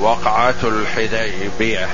وقعة 0.00 0.54
الحديبية 0.62 1.88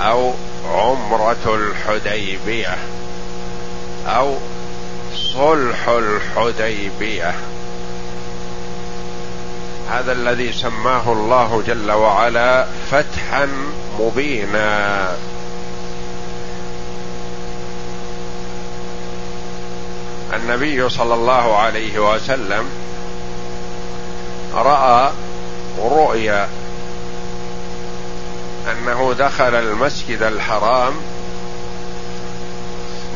أو 0.00 0.32
عمرة 0.72 1.54
الحديبية 1.54 2.76
أو 4.06 4.34
صلح 5.14 5.88
الحديبية. 5.88 7.34
هذا 9.90 10.12
الذي 10.12 10.52
سماه 10.52 11.12
الله 11.12 11.62
جل 11.66 11.90
وعلا 11.90 12.66
فتحا 12.90 13.48
مبينا. 14.00 15.08
النبي 20.34 20.88
صلى 20.88 21.14
الله 21.14 21.56
عليه 21.56 21.98
وسلم 21.98 22.64
رأى 24.54 25.10
رؤيا 25.82 26.48
أنه 28.72 29.14
دخل 29.18 29.54
المسجد 29.54 30.22
الحرام 30.22 30.94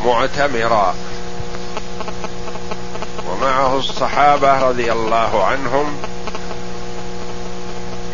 معتمرا. 0.05 0.95
ومعه 3.31 3.79
الصحابة 3.79 4.69
رضي 4.69 4.93
الله 4.93 5.45
عنهم 5.45 5.97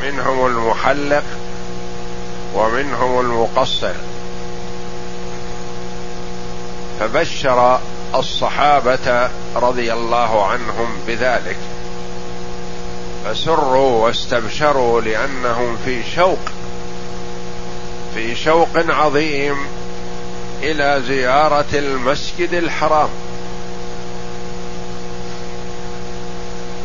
منهم 0.03 0.47
المحلق 0.47 1.25
ومنهم 2.55 3.21
المقصر. 3.21 3.95
فبشر 7.01 7.81
الصحابة 8.15 9.31
رضي 9.57 9.93
الله 9.93 10.47
عنهم 10.47 10.97
بذلك. 11.07 11.57
فسروا 13.25 14.05
واستبشروا 14.05 15.01
لأنهم 15.01 15.77
في 15.85 16.03
شوق 16.17 16.39
في 18.15 18.37
شوق 18.37 18.69
عظيم 18.75 19.57
إلى 20.63 21.03
زيارة 21.07 21.67
المسجد 21.73 22.55
الحرام. 22.55 23.09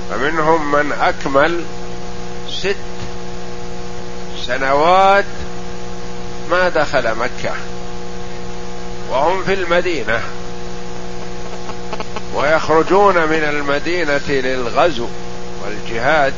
فمنهم 0.09 0.71
من 0.71 0.91
أكمل 0.91 1.63
ست 2.49 2.75
سنوات 4.47 5.25
ما 6.51 6.69
دخل 6.69 7.15
مكة 7.15 7.53
وهم 9.11 9.43
في 9.43 9.53
المدينة 9.53 10.21
ويخرجون 12.35 13.15
من 13.15 13.43
المدينة 13.43 14.29
للغزو. 14.29 15.07
والجهاد 15.63 16.33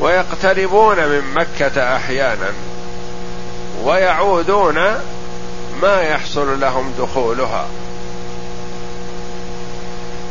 ويقتربون 0.00 0.96
من 0.96 1.22
مكة 1.34 1.96
أحيانا 1.96 2.52
ويعودون 3.84 4.74
ما 5.82 6.02
يحصل 6.02 6.60
لهم 6.60 6.92
دخولها. 6.98 7.66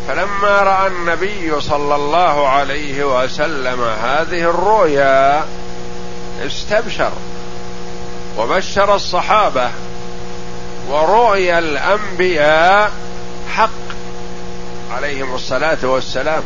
فلما 0.07 0.61
رأى 0.61 0.87
النبي 0.87 1.61
صلى 1.61 1.95
الله 1.95 2.47
عليه 2.47 3.23
وسلم 3.23 3.83
هذه 3.83 4.41
الرؤيا 4.41 5.45
استبشر 6.45 7.11
وبشر 8.37 8.95
الصحابة 8.95 9.69
ورؤيا 10.89 11.59
الأنبياء 11.59 12.91
حق 13.55 13.69
عليهم 14.91 15.35
الصلاة 15.35 15.77
والسلام. 15.83 16.43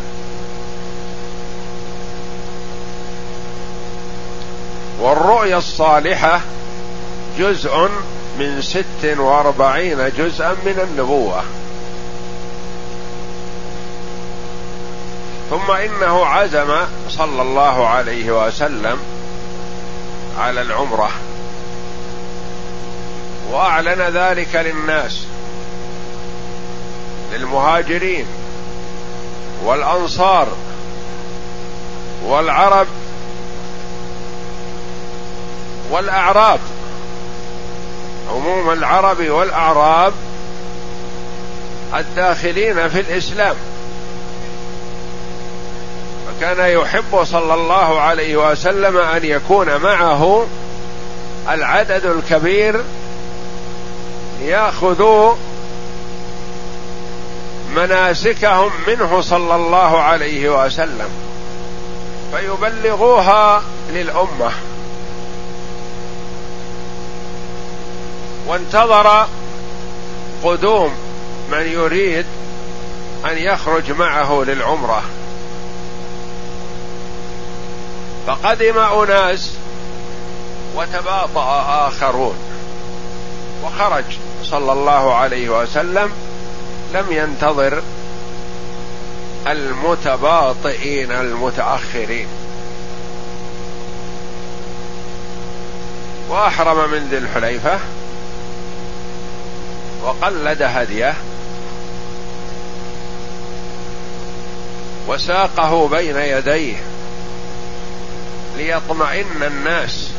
والرؤيا 5.04 5.58
الصالحة 5.58 6.42
جزء 7.38 7.90
من 8.40 8.62
ست 8.62 9.18
وأربعين 9.18 10.12
جزءا 10.18 10.52
من 10.66 10.80
النبوة. 10.90 11.44
ثم 15.50 15.72
إنه 15.72 16.26
عزم 16.26 16.76
صلى 17.10 17.42
الله 17.42 17.88
عليه 17.88 18.46
وسلم 18.46 19.00
على 20.40 20.62
العمرة. 20.62 21.10
وأعلن 23.52 24.02
ذلك 24.02 24.56
للناس 24.56 25.26
للمهاجرين 27.34 28.26
والأنصار 29.64 30.48
والعرب 32.26 32.88
والأعراب. 35.92 36.60
عموم 38.32 38.70
العرب 38.70 39.30
والأعراب 39.30 40.14
الداخلين 41.96 42.90
في 42.90 43.00
الإسلام. 43.00 43.56
وكان 46.30 46.80
يحب 46.80 47.24
صلى 47.24 47.54
الله 47.54 48.02
عليه 48.02 48.52
وسلم 48.52 48.98
أن 48.98 49.26
يكون 49.26 49.78
معه 49.78 50.48
العدد 51.50 52.06
الكبير 52.06 52.82
ياخذوا 54.42 55.34
مناسكهم 57.76 58.72
منه 58.88 59.22
صلى 59.22 59.56
الله 59.56 60.02
عليه 60.02 60.66
وسلم. 60.66 61.10
فيبلغوها 62.32 63.64
للأمة. 63.90 64.52
وانتظر 68.48 69.28
قدوم 70.44 70.94
من 71.52 71.62
يريد 71.62 72.26
أن 73.26 73.38
يخرج 73.38 73.92
معه 73.92 74.44
للعمرة. 74.48 75.02
فقدم 78.28 78.78
أناس 78.78 79.52
وتباطأ 80.76 81.88
آخرون. 81.88 82.36
وخرج 83.64 84.04
صلى 84.44 84.72
الله 84.72 85.16
عليه 85.16 85.50
وسلم 85.50 86.12
لم 86.94 87.06
ينتظر 87.10 87.82
المتباطئين 89.48 91.12
المتأخرين. 91.12 92.28
وأحرم 96.30 96.92
من 96.92 97.08
ذي 97.12 97.18
الحليفة 97.18 97.80
وقلد 100.04 100.62
هديه 100.62 101.14
وساقه 105.08 105.88
بين 105.88 106.18
يديه 106.18 106.76
ليطمئن 108.58 109.44
الناس 109.44 110.10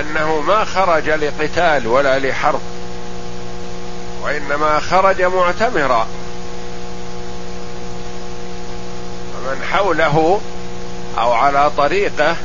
أنه 0.00 0.40
ما 0.40 0.64
خرج 0.64 1.10
لقتال 1.10 1.86
ولا 1.86 2.18
لحرب 2.18 2.60
وإنما 4.22 4.80
خرج 4.80 5.22
معتمرا. 5.22 6.06
فمن 9.34 9.64
حوله 9.72 10.40
أو 11.18 11.32
على 11.32 11.70
طريقه 11.76 12.36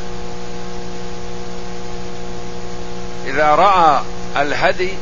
إذا 3.27 3.47
رأى 3.55 4.01
الهدي 4.37 4.93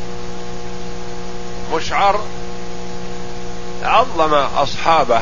مشعر 1.73 2.19
عظم 3.83 4.33
أصحابه. 4.33 5.21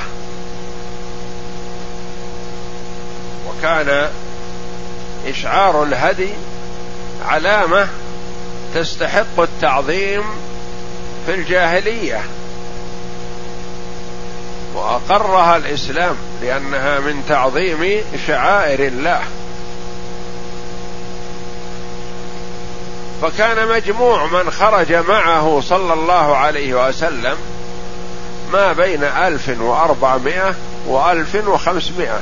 وكان 3.49 4.09
إشعار 5.27 5.83
الهدي 5.83 6.29
علامة 7.25 7.87
تستحق 8.75 9.39
التعظيم 9.39 10.23
في 11.25 11.33
الجاهلية. 11.33 12.21
وأقرها 14.75 15.57
الإسلام 15.57 16.15
لأنها 16.41 16.99
من 16.99 17.23
تعظيم 17.29 18.01
شعائر 18.27 18.87
الله. 18.87 19.21
فكان 23.21 23.67
مجموع 23.67 24.25
من 24.25 24.51
خرج 24.51 24.93
معه 24.93 25.61
صلى 25.63 25.93
الله 25.93 26.37
عليه 26.37 26.87
وسلم 26.87 27.37
ما 28.53 28.73
بين 28.73 29.03
ألف 29.03 29.49
وأربعمائة 29.59 30.55
وألف 30.87 31.47
وخمسمائة. 31.47 32.19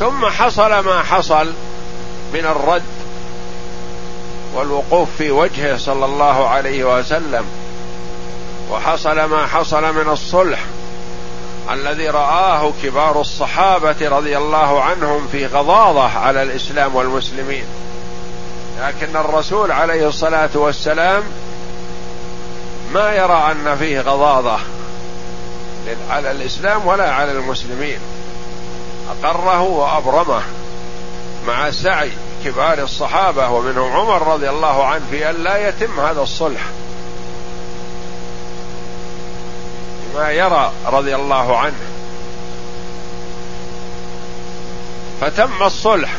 ثم 0.00 0.26
حصل 0.26 0.78
ما 0.78 1.02
حصل 1.02 1.52
من 2.34 2.40
الرد 2.40 2.82
والوقوف 4.54 5.08
في 5.18 5.30
وجهه 5.30 5.76
صلى 5.76 6.04
الله 6.04 6.48
عليه 6.48 6.98
وسلم 6.98 7.44
وحصل 8.70 9.24
ما 9.24 9.46
حصل 9.46 9.94
من 9.94 10.12
الصلح 10.12 10.58
الذي 11.70 12.08
رآه 12.08 12.72
كبار 12.82 13.20
الصحابة 13.20 14.08
رضي 14.08 14.38
الله 14.38 14.82
عنهم 14.82 15.28
في 15.32 15.46
غضاضة 15.46 16.18
على 16.18 16.42
الإسلام 16.42 16.94
والمسلمين. 16.94 17.64
لكن 18.80 19.16
الرسول 19.16 19.72
عليه 19.72 20.08
الصلاة 20.08 20.50
والسلام 20.54 21.22
ما 22.92 23.14
يرى 23.14 23.52
أن 23.52 23.76
فيه 23.76 24.00
غضاضة 24.00 24.58
على 26.10 26.30
الإسلام 26.30 26.86
ولا 26.86 27.12
على 27.12 27.32
المسلمين. 27.32 27.98
أقره 29.10 29.62
وأبرمه 29.62 30.42
مع 31.46 31.70
سعي 31.70 32.10
كبار 32.44 32.78
الصحابة 32.78 33.50
ومنهم 33.50 33.92
عمر 33.92 34.32
رضي 34.32 34.50
الله 34.50 34.84
عنه 34.86 35.04
في 35.10 35.30
أن 35.30 35.34
لا 35.34 35.68
يتم 35.68 36.00
هذا 36.00 36.20
الصلح. 36.20 36.60
ما 40.14 40.30
يرى 40.30 40.72
رضي 40.86 41.14
الله 41.14 41.58
عنه. 41.58 41.74
فتم 45.20 45.62
الصلح 45.62 46.10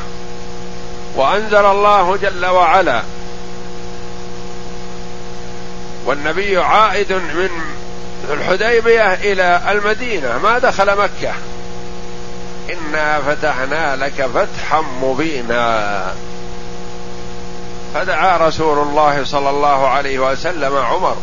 وأنزل 1.16 1.66
الله 1.66 2.18
جل 2.18 2.46
وعلا. 2.46 3.02
والنبي 6.06 6.58
عائد 6.58 7.14
من 7.14 7.50
الحديبية 8.30 9.14
إلى 9.14 9.62
المدينة. 9.72 10.38
ما 10.38 10.60
دخل 10.60 10.98
مكة. 10.98 11.34
إنا 12.70 13.22
فتحنا 13.22 13.96
لك 13.96 14.30
فتحا 14.36 14.82
مبينا. 15.02 16.14
فدعا 17.94 18.48
رسول 18.48 18.78
الله 18.78 19.24
صلى 19.26 19.50
الله 19.50 19.88
عليه 19.88 20.20
وسلم 20.20 20.78
عمر. 20.78 21.18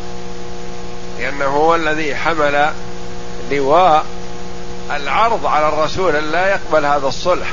لأنه 1.19 1.45
هو 1.45 1.75
الذي 1.75 2.17
حمل 2.17 2.71
لواء 3.51 4.05
العرض 4.91 5.47
على 5.47 5.69
الرسول 5.69 6.17
أن 6.17 6.33
لا 6.33 6.47
يقبل 6.49 6.87
هذا 6.87 7.07
الصلح. 7.07 7.49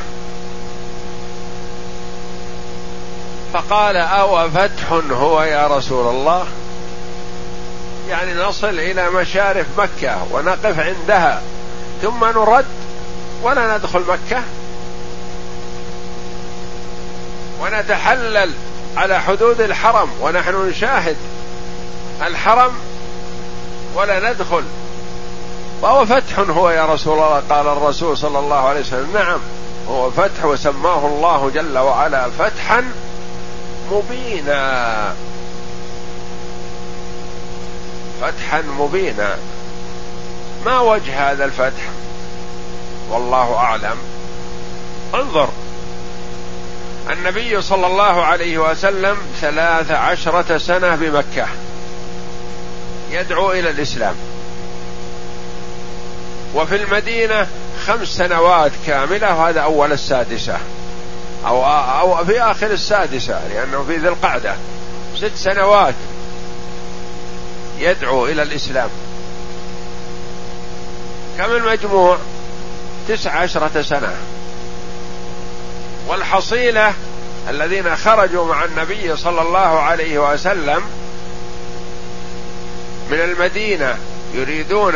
فقال 3.54 3.98
أو 3.98 4.50
فتح 4.50 4.92
هو 5.12 5.44
يا 5.44 5.68
رسول 5.68 6.08
الله؟ 6.08 6.46
يعني 8.10 8.34
نصل 8.34 8.80
إلى 8.80 9.10
مشارف 9.10 9.66
مكة 9.78 10.18
ونقف 10.32 10.80
عندها 10.80 11.42
ثم 12.02 12.26
نرد 12.26 12.66
ولا 13.44 13.78
ندخل 13.78 14.00
مكة. 14.00 14.42
ونتحلل 17.62 18.52
على 18.98 19.22
حدود 19.22 19.62
الحرم 19.62 20.10
ونحن 20.22 20.70
نشاهد 20.70 21.18
الحرم 22.28 22.72
ولا 23.96 24.34
ندخل. 24.34 24.64
وهو 25.82 26.06
فتح 26.06 26.40
هو 26.40 26.70
يا 26.70 26.86
رسول 26.86 27.14
الله. 27.14 27.44
قال 27.50 27.68
الرسول 27.68 28.18
صلى 28.18 28.40
الله 28.40 28.60
عليه 28.60 28.80
وسلم 28.80 29.14
نعم. 29.14 29.40
هو 29.90 30.12
فتح 30.12 30.46
وسماه 30.46 31.08
الله 31.08 31.52
جل 31.56 31.78
وعلا 31.78 32.30
فتحا 32.30 32.84
مبينا. 33.92 35.14
فتحا 38.22 38.62
مبينا. 38.62 39.38
ما 40.66 40.80
وجه 40.80 41.32
هذا 41.32 41.46
الفتح؟ 41.46 41.84
والله 43.12 43.56
أعلم. 43.56 43.98
انظر. 45.14 45.50
النبي 47.10 47.62
صلى 47.62 47.88
الله 47.88 48.24
عليه 48.24 48.58
وسلم 48.58 49.18
ثلاث 49.42 49.92
عشرة 49.92 50.58
سنة 50.58 50.96
بمكة. 50.96 51.48
يدعو 53.14 53.52
إلى 53.52 53.70
الإسلام. 53.70 54.16
وفي 56.56 56.76
المدينة 56.76 57.48
خمس 57.86 58.08
سنوات 58.08 58.72
كاملة 58.88 59.36
وهذا 59.36 59.62
أول 59.62 59.92
السادسة. 59.92 60.58
أو 61.48 61.66
أو 61.66 62.26
في 62.26 62.42
آخر 62.42 62.72
السادسة 62.72 63.48
لأنه 63.48 63.84
في 63.84 63.98
ذي 63.98 64.08
القعدة. 64.08 64.56
ست 65.18 65.36
سنوات 65.36 65.96
يدعو 67.80 68.26
إلى 68.26 68.42
الإسلام. 68.42 68.90
كم 71.38 71.52
المجموع؟ 71.52 72.18
تسع 73.08 73.32
عشرة 73.32 73.82
سنة. 73.82 74.14
والحصيلة 76.08 76.94
الذين 77.50 77.96
خرجوا 77.96 78.46
مع 78.46 78.66
النبي 78.66 79.18
صلى 79.18 79.42
الله 79.42 79.60
عليه 79.60 80.34
وسلم 80.34 80.82
من 83.14 83.20
المدينة 83.20 83.98
يريدون 84.34 84.94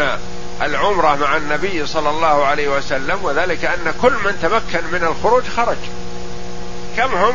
العمرة 0.62 1.16
مع 1.16 1.38
النبي 1.38 1.88
صلى 1.88 2.10
الله 2.10 2.46
عليه 2.46 2.68
وسلم 2.68 3.19
وذلك 3.24 3.66
أن 3.66 3.94
كل 4.02 4.12
من 4.12 4.40
تمكن 4.42 4.88
من 4.92 5.04
الخروج 5.04 5.44
خرج. 5.58 5.78
كم 6.98 7.16
هم؟ 7.16 7.34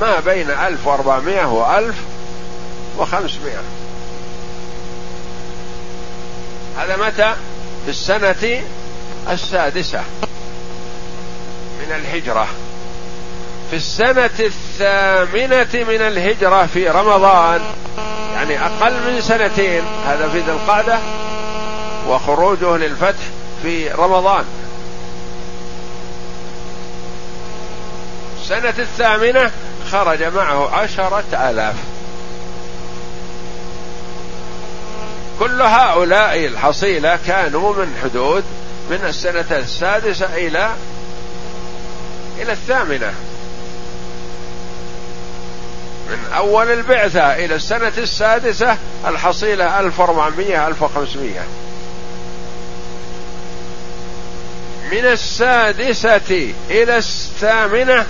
ما 0.00 0.20
بين 0.20 0.50
1400 0.50 1.46
و 1.46 1.78
1500 1.78 3.54
هذا 6.78 6.96
متى؟ 6.96 7.34
في 7.84 7.90
السنة 7.90 8.62
السادسة 9.30 10.00
من 11.80 11.92
الهجرة. 11.92 12.48
في 13.70 13.76
السنة 13.76 14.30
الثامنة 14.40 15.84
من 15.84 16.00
الهجرة 16.00 16.66
في 16.66 16.88
رمضان 16.88 17.60
يعني 18.34 18.60
أقل 18.66 18.92
من 18.92 19.20
سنتين 19.20 19.82
هذا 20.06 20.28
في 20.28 20.38
ذي 20.38 20.50
القعدة 20.50 20.98
وخروجه 22.08 22.76
للفتح 22.76 23.24
في 23.62 23.88
رمضان. 23.88 24.44
السنة 28.40 28.74
الثامنة 28.78 29.50
خرج 29.90 30.22
معه 30.22 30.74
عشرة 30.74 31.50
آلاف. 31.50 31.74
كل 35.38 35.62
هؤلاء 35.62 36.46
الحصيلة 36.46 37.18
كانوا 37.26 37.74
من 37.74 37.96
حدود 38.02 38.44
من 38.90 39.04
السنة 39.04 39.46
السادسة 39.50 40.34
إلى 40.34 40.70
إلى 42.38 42.52
الثامنة. 42.52 43.14
من 46.10 46.32
أول 46.36 46.70
البعثة 46.70 47.36
إلى 47.36 47.54
السنة 47.54 47.92
السادسة 47.98 48.76
الحصيلة 49.06 49.80
1400 49.80 50.66
1500 50.66 51.40
من 54.92 55.06
السادسة 55.06 56.52
إلى 56.70 56.96
الثامنة 56.96 58.06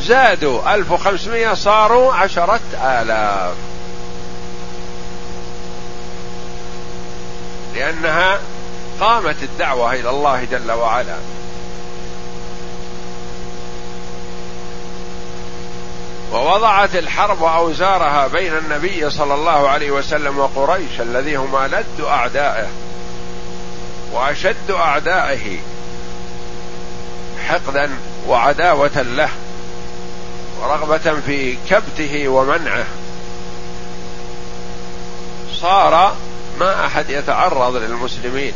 زادوا 0.00 0.74
1500 0.74 1.54
صاروا 1.54 2.12
عشرة 2.12 2.60
آلاف. 2.82 3.54
لأنها 7.74 8.38
قامت 9.00 9.42
الدعوة 9.42 9.92
إلى 9.94 10.10
الله 10.10 10.44
جل 10.44 10.72
وعلا. 10.72 11.16
ووضعت 16.32 16.96
الحرب 16.96 17.42
أوزارها 17.42 18.26
بين 18.26 18.52
النبي 18.56 19.10
صلى 19.10 19.34
الله 19.34 19.68
عليه 19.68 19.90
وسلم 19.90 20.38
وقريش 20.38 21.00
الذي 21.00 21.36
هما 21.36 21.66
لد 21.66 22.04
أعدائه 22.04 22.68
وأشد 24.12 24.70
أعدائه 24.70 25.58
حقدا 27.48 27.90
وعداوة 28.28 29.02
له 29.02 29.30
ورغبة 30.60 31.20
في 31.26 31.56
كبته 31.70 32.28
ومنعه. 32.28 32.84
صار 35.60 36.16
ما 36.60 36.86
أحد 36.86 37.10
يتعرض 37.10 37.76
للمسلمين. 37.76 38.52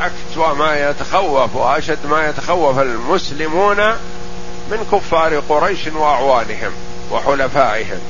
أكثر 0.00 0.54
ما 0.54 0.90
يتخوف 0.90 1.56
وأشد 1.56 2.06
ما 2.06 2.28
يتخوف 2.28 2.78
المسلمون 2.78 3.96
من 4.70 4.86
كفار 4.92 5.42
قريش 5.48 5.86
وأعوانهم 5.86 6.72
وحلفائهم. 7.10 8.00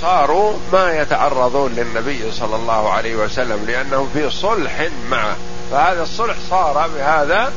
صاروا 0.00 0.52
ما 0.72 0.92
يتعرضون 0.92 1.72
للنبي 1.72 2.32
صلى 2.32 2.56
الله 2.56 2.92
عليه 2.92 3.16
وسلم 3.16 3.64
لأنهم 3.66 4.08
في 4.14 4.30
صلح 4.30 4.88
معه 5.10 5.36
فهذا 5.70 6.02
الصلح 6.02 6.36
صار 6.50 6.90
بهذا 6.96 7.52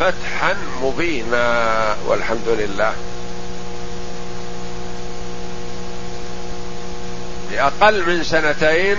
فتحا 0.00 0.56
مبينا 0.82 1.96
والحمد 2.06 2.48
لله. 2.48 2.92
بأقل 7.50 8.06
من 8.06 8.24
سنتين 8.24 8.96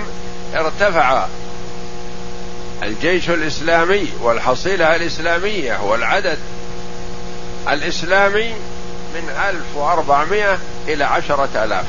ارتفع 0.54 1.26
الجيش 2.82 3.30
الإسلامي 3.30 4.08
والحصيلة 4.22 4.96
الإسلامية 4.96 5.82
والعدد 5.82 6.38
الإسلامي 7.68 8.54
من 9.14 9.28
ألف 9.48 9.76
وأربعمائة 9.76 10.58
إلى 10.88 11.04
عشرة 11.04 11.64
آلاف. 11.64 11.86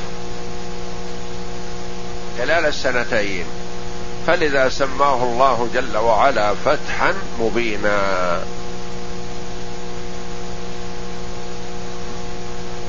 خلال 2.38 2.66
السنتين. 2.66 3.44
فلذا 4.26 4.68
سماه 4.68 5.24
الله 5.24 5.68
جل 5.74 5.96
وعلا 5.96 6.54
فتحا 6.64 7.14
مبينا. 7.40 7.98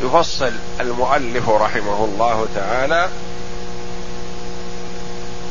يفصل 0.03 0.51
المؤلف 0.79 1.49
رحمه 1.49 2.05
الله 2.05 2.47
تعالى 2.55 3.09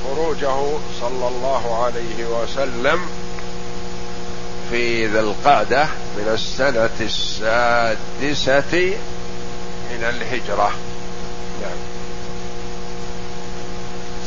خروجه 0.05 0.79
صلى 1.01 1.29
الله 1.29 1.85
عليه 1.85 2.27
وسلم 2.27 3.01
في 4.71 5.07
ذي 5.07 5.21
القعدة 5.21 5.85
من 6.17 6.29
السنة 6.33 6.91
السادسة 7.01 8.97
من 9.91 10.05
الهجرة. 10.05 10.71
نعم. 11.63 11.77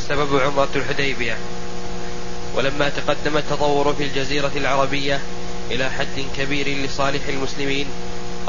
سبب 0.08 0.40
عمرة 0.40 0.68
الحديبية. 0.76 1.36
ولما 2.56 2.88
تقدم 2.88 3.36
التطور 3.36 3.94
في 3.94 4.04
الجزيرة 4.04 4.52
العربية 4.56 5.20
إلى 5.70 5.90
حد 5.90 6.24
كبير 6.36 6.68
لصالح 6.68 7.28
المسلمين 7.28 7.86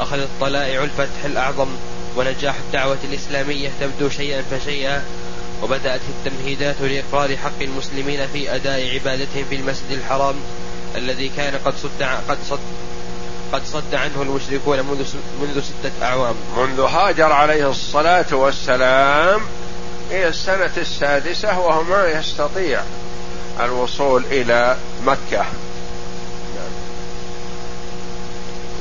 أخذت 0.00 0.28
طلائع 0.40 0.84
الفتح 0.84 1.24
الأعظم 1.24 1.68
ونجاح 2.16 2.54
الدعوة 2.66 2.98
الإسلامية 3.04 3.70
تبدو 3.80 4.08
شيئا 4.08 4.42
فشيئا 4.50 5.04
وبدأت 5.62 6.00
التمهيدات 6.08 6.76
لإقرار 6.80 7.36
حق 7.36 7.62
المسلمين 7.62 8.26
في 8.32 8.54
أداء 8.54 8.94
عبادتهم 8.94 9.44
في 9.50 9.56
المسجد 9.56 9.90
الحرام 9.90 10.34
الذي 10.96 11.28
كان 11.36 11.54
قد 11.64 11.74
صد 11.82 12.02
قد 12.28 12.38
صد 12.48 12.58
قد 13.52 13.62
صد 13.64 13.94
عنه 13.94 14.22
المشركون 14.22 14.78
منذ 14.78 15.04
منذ 15.42 15.62
ستة 15.62 15.92
أعوام. 16.02 16.34
منذ 16.56 16.80
هاجر 16.80 17.32
عليه 17.32 17.70
الصلاة 17.70 18.26
والسلام 18.32 19.40
إلى 20.10 20.28
السنة 20.28 20.72
السادسة 20.76 21.58
وهو 21.58 21.82
ما 21.82 22.08
يستطيع 22.08 22.82
الوصول 23.60 24.24
إلى 24.30 24.76
مكة. 25.06 25.44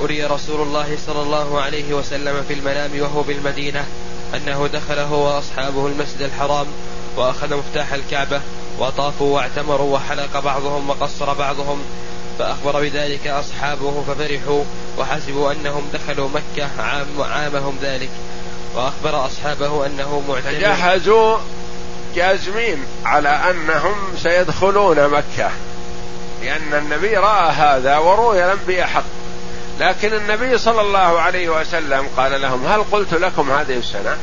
أري 0.02 0.24
رسول 0.24 0.62
الله 0.62 0.98
صلى 1.08 1.22
الله 1.22 1.62
عليه 1.62 1.94
وسلم 1.94 2.44
في 2.48 2.54
المنام 2.54 3.02
وهو 3.02 3.22
بالمدينة 3.22 3.86
أنه 4.36 4.70
دخل 4.74 5.00
هو 5.00 5.36
وأصحابه 5.36 5.88
المسجد 5.88 6.22
الحرام 6.22 6.68
وأخذ 7.18 7.56
مفتاح 7.58 7.94
الكعبة 7.94 8.42
وطافوا 8.82 9.36
واعتمروا 9.36 9.96
وحلق 9.96 10.40
بعضهم 10.40 10.90
وقصر 10.90 11.34
بعضهم 11.34 11.84
فأخبر 12.40 12.82
بذلك 12.82 13.28
أصحابه 13.28 14.04
ففرحوا 14.08 14.64
وحسبوا 14.98 15.52
أنهم 15.52 15.84
دخلوا 15.94 16.30
مكة 16.30 16.70
عام 16.80 17.08
عامهم 17.20 17.78
ذلك. 17.82 18.10
وأخبر 18.76 19.26
أصحابه 19.26 19.86
أنه 19.86 20.24
معتمر. 20.30 20.52
جهزوا 20.52 21.38
جازمين 22.16 22.86
على 23.06 23.30
أنهم 23.30 23.96
سيدخلون 24.18 25.08
مكة 25.08 25.52
لأن 26.42 26.74
النبي 26.74 27.16
رأى 27.16 27.52
هذا 27.52 27.98
وروي 27.98 28.46
الأنبياء 28.46 28.88
حق. 28.88 29.04
لكن 29.80 30.14
النبي 30.14 30.58
صلى 30.58 30.82
الله 30.82 31.22
عليه 31.22 31.50
وسلم 31.50 32.08
قال 32.18 32.42
لهم 32.42 32.68
هل 32.68 32.84
قلت 32.92 33.14
لكم 33.14 33.52
هذه 33.52 33.78
السنة؟ 33.78 34.18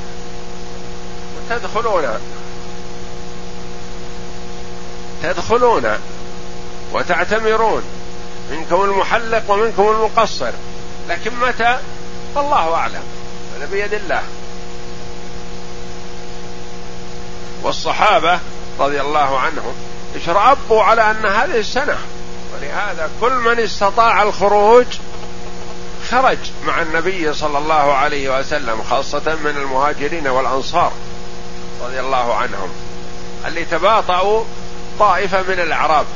تدخلون. 1.51 2.05
تدخلون 5.23 5.99
وتعتمرون 6.93 7.83
منكم 8.51 8.83
المحلق 8.85 9.43
ومنكم 9.49 9.89
المقصر. 9.89 10.51
لكن 11.09 11.31
متى؟ 11.41 11.79
الله 12.37 12.75
أعلم. 12.75 13.03
هذا 13.57 13.67
بيد 13.67 13.95
الله. 13.95 14.23
والصحابة 17.63 18.39
رضي 18.79 19.01
الله 19.01 19.39
عنهم 19.39 19.75
اشرأبوا 20.17 20.83
على 20.83 21.11
أن 21.11 21.27
هذه 21.27 21.59
السنة. 21.59 21.97
ولهذا 22.55 23.11
كل 23.21 23.33
من 23.33 23.61
استطاع 23.61 24.23
الخروج 24.23 24.87
خرج 26.11 26.39
مع 26.67 26.83
النبي 26.83 27.35
صلى 27.35 27.59
الله 27.59 27.95
عليه 27.95 28.39
وسلم 28.39 28.83
خاصة 28.91 29.37
من 29.45 29.55
المهاجرين 29.57 30.29
والأنصار 30.29 30.93
رضي 31.85 32.01
الله 32.01 32.35
عنهم 32.35 32.71
اللي 33.47 33.65
تباطؤوا 33.65 34.45
طائفة 34.99 35.43
من 35.43 35.61
الأعراب. 35.61 36.07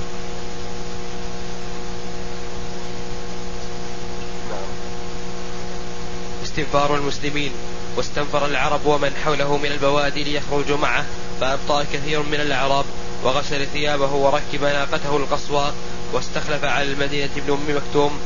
استنفار 6.42 6.94
المسلمين 6.94 7.52
واستنفر 7.96 8.46
العرب 8.46 8.86
ومن 8.86 9.12
حوله 9.24 9.56
من 9.56 9.72
البوادي 9.72 10.24
ليخرجوا 10.24 10.76
معه 10.76 11.04
فأبطأ 11.40 11.84
كثير 11.92 12.22
من 12.22 12.40
الأعراب 12.40 12.84
وغسل 13.24 13.66
ثيابه 13.66 14.12
وركب 14.12 14.64
ناقته 14.64 15.16
القصوى 15.16 15.72
واستخلف 16.12 16.64
على 16.64 16.92
المدينة 16.92 17.30
ابن 17.36 17.52
أم 17.52 17.76
مكتوم 17.76 18.20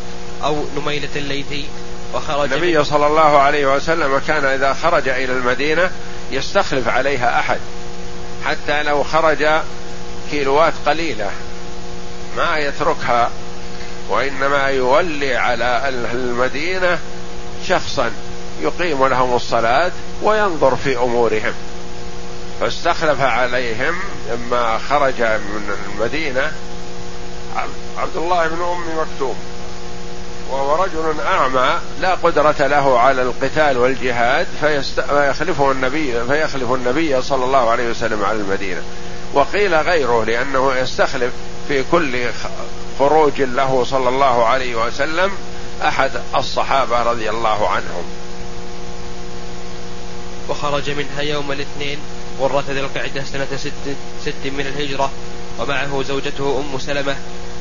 أو 0.44 0.64
نميلة 0.76 1.08
الليثي 1.16 1.64
وخرج 2.14 2.52
النبي 2.52 2.84
صلى 2.84 3.06
الله 3.06 3.38
عليه 3.38 3.76
وسلم 3.76 4.18
كان 4.18 4.44
إذا 4.44 4.72
خرج 4.72 5.08
إلى 5.08 5.32
المدينة 5.32 5.90
يستخلف 6.30 6.88
عليها 6.88 7.40
أحد 7.40 7.58
حتى 8.44 8.82
لو 8.82 9.02
خرج 9.02 9.46
كيلوات 10.30 10.72
قليلة. 10.86 11.30
ما 12.36 12.56
يتركها 12.56 13.30
وإنما 14.08 14.66
يولي 14.68 15.36
على 15.36 15.88
المدينة 15.88 16.98
شخصا 17.68 18.10
يقيم 18.62 19.06
لهم 19.06 19.36
الصلاة 19.36 19.92
وينظر 20.22 20.76
في 20.76 20.96
أمورهم. 20.96 21.54
فاستخلف 22.60 23.20
عليهم 23.20 23.94
لما 24.30 24.78
خرج 24.78 25.22
من 25.22 25.76
المدينة 25.86 26.52
عبد 27.98 28.16
الله 28.16 28.48
بن 28.48 28.62
أم 28.62 28.98
مكتوم. 28.98 29.36
وهو 30.50 30.84
رجل 30.84 31.20
أعمى 31.26 31.80
لا 32.00 32.14
قدرة 32.14 32.66
له 32.66 32.98
على 32.98 33.22
القتال 33.22 33.78
والجهاد 33.78 34.46
فيست... 34.60 35.00
فيخلفه 35.00 35.72
النبي 35.72 36.24
فيخلف 36.28 36.72
النبي 36.72 37.22
صلى 37.22 37.44
الله 37.44 37.70
عليه 37.70 37.90
وسلم 37.90 38.24
على 38.24 38.38
المدينة. 38.38 38.82
وقيل 39.36 39.74
غيره 39.74 40.24
لأنه 40.24 40.74
يستخلف 40.74 41.32
في 41.68 41.84
كل 41.92 42.26
خروج 42.98 43.42
له 43.42 43.84
صلى 43.84 44.08
الله 44.08 44.44
عليه 44.44 44.86
وسلم 44.86 45.30
أحد 45.82 46.10
الصحابة 46.36 47.02
رضي 47.02 47.30
الله 47.30 47.68
عنهم. 47.68 48.04
وخرج 50.48 50.90
منها 50.90 51.20
يوم 51.20 51.52
الاثنين 51.52 51.98
غرة 52.40 52.64
ذي 52.68 52.80
القعدة 52.80 53.24
سنة 53.24 53.46
ست, 53.56 53.72
ست 54.22 54.44
من 54.44 54.60
الهجرة 54.60 55.10
ومعه 55.60 56.02
زوجته 56.02 56.60
أم 56.60 56.78
سلمة 56.78 57.16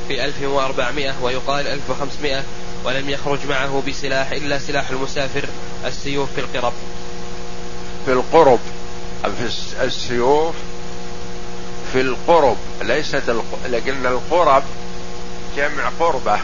في 0.07 0.25
1400 0.25 1.13
ويقال 1.21 1.67
1500 1.67 2.43
ولم 2.85 3.09
يخرج 3.09 3.39
معه 3.49 3.83
بسلاح 3.87 4.31
إلا 4.31 4.59
سلاح 4.59 4.89
المسافر 4.89 5.45
السيوف 5.85 6.29
في 6.35 6.41
القرب. 6.41 6.73
في 8.05 8.11
القرب 8.11 8.59
في 9.23 9.49
السيوف؟ 9.83 10.55
في 11.95 12.01
القرب 12.01 12.57
ليست 12.81 13.35
لكن 13.65 14.05
القرب 14.05 14.63
جمع 15.57 15.89
قربة 15.99 16.39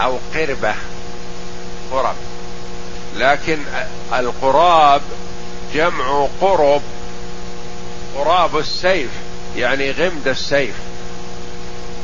أو 0.00 0.18
قربة 0.34 0.74
قرب. 1.92 2.14
لكن 3.16 3.58
القراب 4.12 5.02
جمع 5.74 6.26
قرب 6.40 6.82
قراب 8.16 8.58
السيف 8.58 9.10
يعني 9.56 9.90
غمد 9.90 10.28
السيف. 10.28 10.74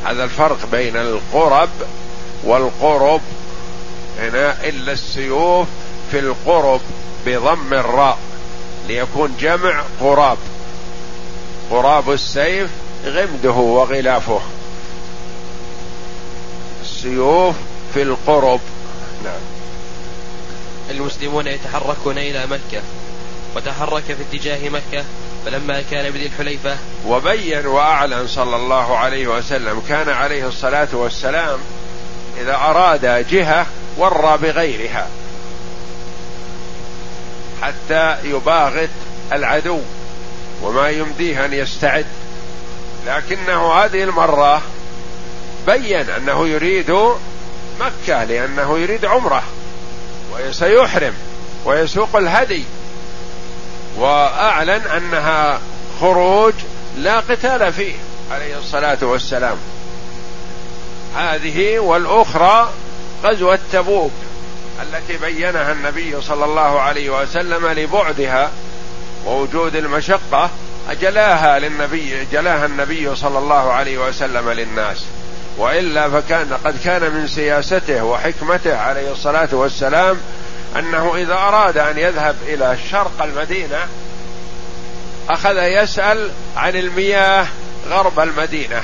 هذا 0.07 0.25
الفرق 0.25 0.67
بين 0.73 0.97
القرب 0.97 1.71
والقرب. 2.45 3.21
هنا 4.19 4.69
إلا 4.69 4.93
السيوف 4.93 5.69
في 6.11 6.19
القرب 6.19 6.81
بضم 7.27 7.75
الراء 7.75 8.19
ليكون 8.89 9.37
جمع 9.41 9.83
قراب. 10.01 10.39
قراب 11.71 12.13
السيف 12.13 12.71
غمده 13.05 13.51
وغلافه. 13.51 14.41
السيوف 16.83 17.57
في 17.95 18.03
القرب. 18.03 18.61
نعم. 19.25 19.41
المسلمون 20.91 21.47
يتحركون 21.47 22.19
إلى 22.19 22.47
مكة 22.47 22.83
وتحرك 23.57 24.03
في 24.03 24.17
اتجاه 24.31 24.69
مكة 24.69 25.05
فلما 25.47 25.83
كان 25.91 26.11
بذي 26.11 26.27
الحليفة 26.27 26.77
وبين 27.07 27.67
وأعلن 27.67 28.27
صلى 28.27 28.57
الله 28.57 28.97
عليه 28.97 29.27
وسلم 29.27 29.83
كان 29.89 30.09
عليه 30.09 30.49
الصلاة 30.49 30.89
والسلام 30.93 31.59
إذا 32.41 32.55
أراد 32.55 33.27
جهة 33.31 33.67
ورى 33.97 34.39
بغيرها 34.43 35.09
حتى 37.63 38.17
يباغت 38.25 38.91
العدو. 39.33 39.81
وما 40.63 40.89
يمديه 40.89 41.45
أن 41.45 41.53
يستعد. 41.53 42.07
لكنه 43.07 43.73
هذه 43.73 44.03
المرة 44.03 44.63
بين 45.67 46.11
أنه 46.11 46.49
يريد 46.49 46.91
مكة 47.81 48.25
لأنه 48.25 48.79
يريد 48.79 49.05
عمرة 49.05 49.43
وسيحرم 50.33 51.15
ويسوق 51.65 52.17
الهدي. 52.17 52.65
وأعلن 53.99 54.83
أنها 54.97 55.61
خروج 56.01 56.55
لا 56.99 57.21
قتال 57.21 57.73
فيه 57.73 57.95
عليه 58.33 58.59
الصلاة 58.59 58.99
والسلام. 59.03 59.57
هذه 61.17 61.79
والأخرى 61.79 62.71
غزوة 63.25 63.59
تبوك 63.73 64.13
التي 64.83 65.17
بينها 65.17 65.73
النبي 65.73 66.23
صلى 66.23 66.45
الله 66.45 66.81
عليه 66.81 67.11
وسلم 67.23 67.67
لبعدها 67.67 68.51
ووجود 69.29 69.77
المشقة 69.77 70.51
أجلاها 70.91 71.59
للنبي 71.59 72.25
جلاها 72.33 72.67
النبي 72.67 73.17
صلى 73.17 73.39
الله 73.39 73.73
عليه 73.73 73.99
وسلم 74.09 74.51
للناس. 74.51 75.05
وإلا 75.59 76.11
فكان 76.11 76.59
قد 76.65 76.79
كان 76.85 77.03
من 77.03 77.29
سياسته 77.29 78.05
وحكمته 78.05 78.79
عليه 78.79 79.13
الصلاة 79.13 79.49
والسلام 79.53 80.21
أنه 80.77 81.17
إذا 81.17 81.35
أراد 81.35 81.79
أن 81.79 81.99
يذهب 81.99 82.37
إلى 82.47 82.77
شرق 82.91 83.23
المدينة 83.23 83.79
أخذ 85.29 85.57
يسأل 85.57 86.31
عن 86.57 86.77
المياه 86.77 87.47
غرب 87.91 88.21
المدينة. 88.21 88.83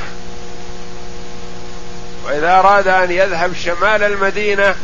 وإذا 2.26 2.58
أراد 2.58 2.88
أن 2.88 3.10
يذهب 3.10 3.54
شمال 3.54 4.02
المدينة 4.02 4.74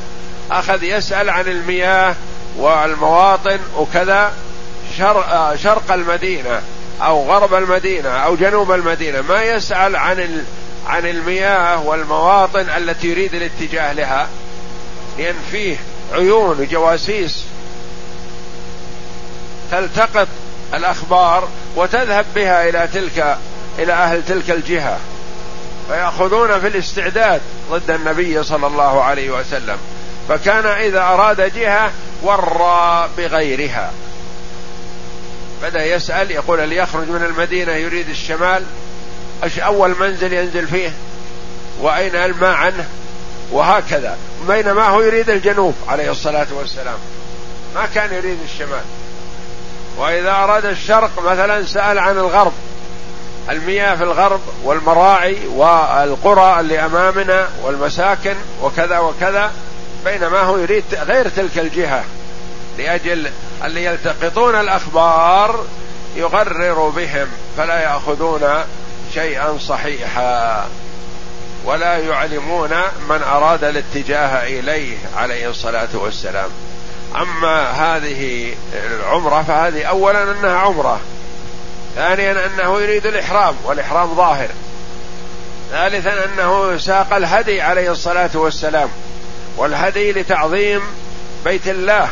أخذ 0.51 0.83
يسأل 0.83 1.31
عن 1.31 1.47
المياه 1.47 2.15
والمواطن 2.57 3.59
وكذا. 3.77 4.33
شرق, 5.57 5.93
المدينة 5.93 6.63
أو 7.03 7.33
غرب 7.33 7.55
المدينة 7.55 8.09
أو 8.09 8.37
جنوب 8.37 8.73
المدينة 8.73 9.21
ما 9.21 9.43
يسأل 9.43 9.97
عن 9.97 10.45
عن 10.87 11.07
المياه 11.07 11.83
والمواطن 11.83 12.67
التي 12.77 13.09
يريد 13.09 13.35
الاتجاه 13.35 13.93
لها 13.93 14.29
لأن 15.19 15.35
فيه 15.51 15.77
عيون 16.13 16.61
وجواسيس 16.61 17.45
تلتقط 19.71 20.29
الأخبار 20.75 21.49
وتذهب 21.77 22.27
بها 22.35 22.69
إلى 22.69 22.89
تلك 22.95 23.37
إلى 23.79 23.93
أهل 23.93 24.25
تلك 24.25 24.51
الجهة 24.51 24.99
فيأخذون 25.89 26.61
في 26.61 26.67
الاستعداد 26.67 27.41
ضد 27.71 27.91
النبي 27.91 28.43
صلى 28.43 28.67
الله 28.67 29.03
عليه 29.05 29.31
وسلم 29.31 29.77
فكان 30.29 30.67
إذا 30.67 31.01
أراد 31.01 31.55
جهة 31.55 31.91
ورى 32.23 33.09
بغيرها. 33.19 33.91
بدأ 35.63 35.85
يسأل 35.85 36.31
يقول 36.31 36.61
اللي 36.61 36.77
يخرج 36.77 37.09
من 37.09 37.23
المدينة 37.23 37.73
يريد 37.73 38.09
الشمال؟ 38.09 38.63
إيش 39.45 39.59
أول 39.59 39.95
منزل 40.01 40.33
ينزل 40.33 40.67
فيه؟ 40.67 40.93
وأين 41.81 42.17
الماء 42.17 42.55
عنه؟ 42.55 42.85
وهكذا. 43.53 44.17
بينما 44.49 44.89
هو 44.89 45.01
يريد 45.01 45.31
الجنوب 45.31 45.75
عليه 45.89 46.11
الصلاة 46.11 46.47
والسلام. 46.53 46.99
ما 47.75 47.87
كان 47.95 48.15
يريد 48.15 48.39
الشمال. 48.45 48.85
وإذا 49.99 50.31
أراد 50.31 50.65
الشرق 50.65 51.11
مثلا 51.25 51.65
سأل 51.65 51.99
عن 51.99 52.19
الغرب. 52.19 52.53
المياه 53.51 53.95
في 53.95 54.05
الغرب 54.05 54.41
والمراعي 54.65 55.37
والقرى 55.47 56.61
اللي 56.61 56.85
أمامنا 56.85 57.49
والمساكن 57.63 58.35
وكذا 58.63 58.99
وكذا. 58.99 59.53
بينما 60.05 60.41
هو 60.41 60.59
يريد 60.59 60.85
غير 60.95 61.29
تلك 61.29 61.59
الجهة 61.59 62.05
لأجل 62.79 63.31
اللي 63.65 63.85
يلتقطون 63.85 64.55
الأخبار 64.55 65.65
يغرر 66.17 66.89
بهم 66.89 67.27
فلا 67.57 67.81
يأخذون 67.81 68.65
شيئا 69.15 69.59
صحيحا 69.59 70.69
ولا 71.65 71.99
يعلمون 71.99 72.71
من 73.09 73.23
أراد 73.23 73.65
الاتجاه 73.65 74.47
إليه 74.47 74.97
عليه 75.17 75.51
الصلاة 75.51 75.89
والسلام. 75.95 76.49
أما 77.17 77.71
هذه 77.71 78.53
العمرة 78.73 79.43
فهذه 79.43 79.85
اولا 79.85 80.23
أنها 80.23 80.59
عمرة 80.59 81.01
ثانيا 81.95 82.47
أنه 82.47 82.81
يريد 82.81 83.07
الإحرام 83.07 83.55
والإحرام 83.65 84.15
ظاهر. 84.15 84.49
ثالثا 85.71 86.25
أنه 86.25 86.79
ساق 86.79 87.15
الهدي 87.15 87.61
عليه 87.61 87.93
الصلاة 87.93 88.31
والسلام 88.35 88.89
والهدي 89.57 90.13
لتعظيم 90.13 90.83
بيت 91.45 91.69
الله. 91.69 92.11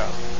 نعم. 0.00 0.30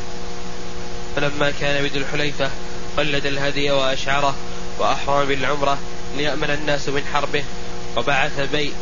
فلما 1.16 1.52
كان 1.60 1.82
بذي 1.82 1.98
الحليفة 1.98 2.50
قلد 2.96 3.26
الهدي 3.26 3.70
وأشعره 3.70 4.34
وأحرم 4.78 5.24
بالعمرة 5.24 5.78
ليأمن 6.16 6.50
الناس 6.50 6.88
من 6.88 7.02
حربه 7.14 7.44
وبعث 7.96 8.40
بي 8.52 8.72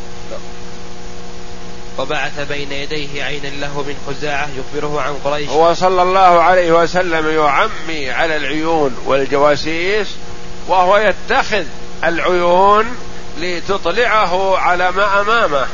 وبعث 1.99 2.41
بين 2.49 2.73
يديه 2.73 3.25
عينا 3.25 3.47
له 3.47 3.83
من 3.83 3.97
خزاعة 4.07 4.49
يخبره 4.59 5.01
عن 5.01 5.15
قريش 5.25 5.49
هو 5.49 5.75
صلى 5.75 6.03
الله 6.03 6.43
عليه 6.43 6.73
وسلم 6.73 7.29
يعمي 7.29 8.11
على 8.11 8.37
العيون 8.37 8.97
والجواسيس 9.07 10.09
وهو 10.69 10.97
يتخذ 10.97 11.65
العيون 12.05 12.87
لتطلعه 13.41 14.59
على 14.59 14.93
ما 14.93 15.21
أمامه 15.21 15.67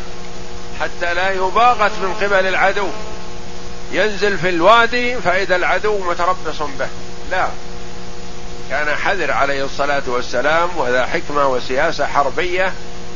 حتى 0.80 1.14
لا 1.14 1.30
يباغت 1.30 1.92
من 2.02 2.14
قبل 2.22 2.46
العدو 2.46 2.88
ينزل 3.94 4.38
في 4.38 4.48
الوادي 4.48 5.16
فإذا 5.16 5.56
العدو 5.56 5.98
متربص 5.98 6.62
به. 6.78 6.88
لا. 7.30 7.48
كان 8.70 8.96
حذر 8.96 9.30
عليه 9.30 9.64
الصلاة 9.64 10.02
والسلام 10.06 10.68
وذا 10.76 11.06
حكمة 11.06 11.48
وسياسة 11.48 12.06
حربية 12.06 12.72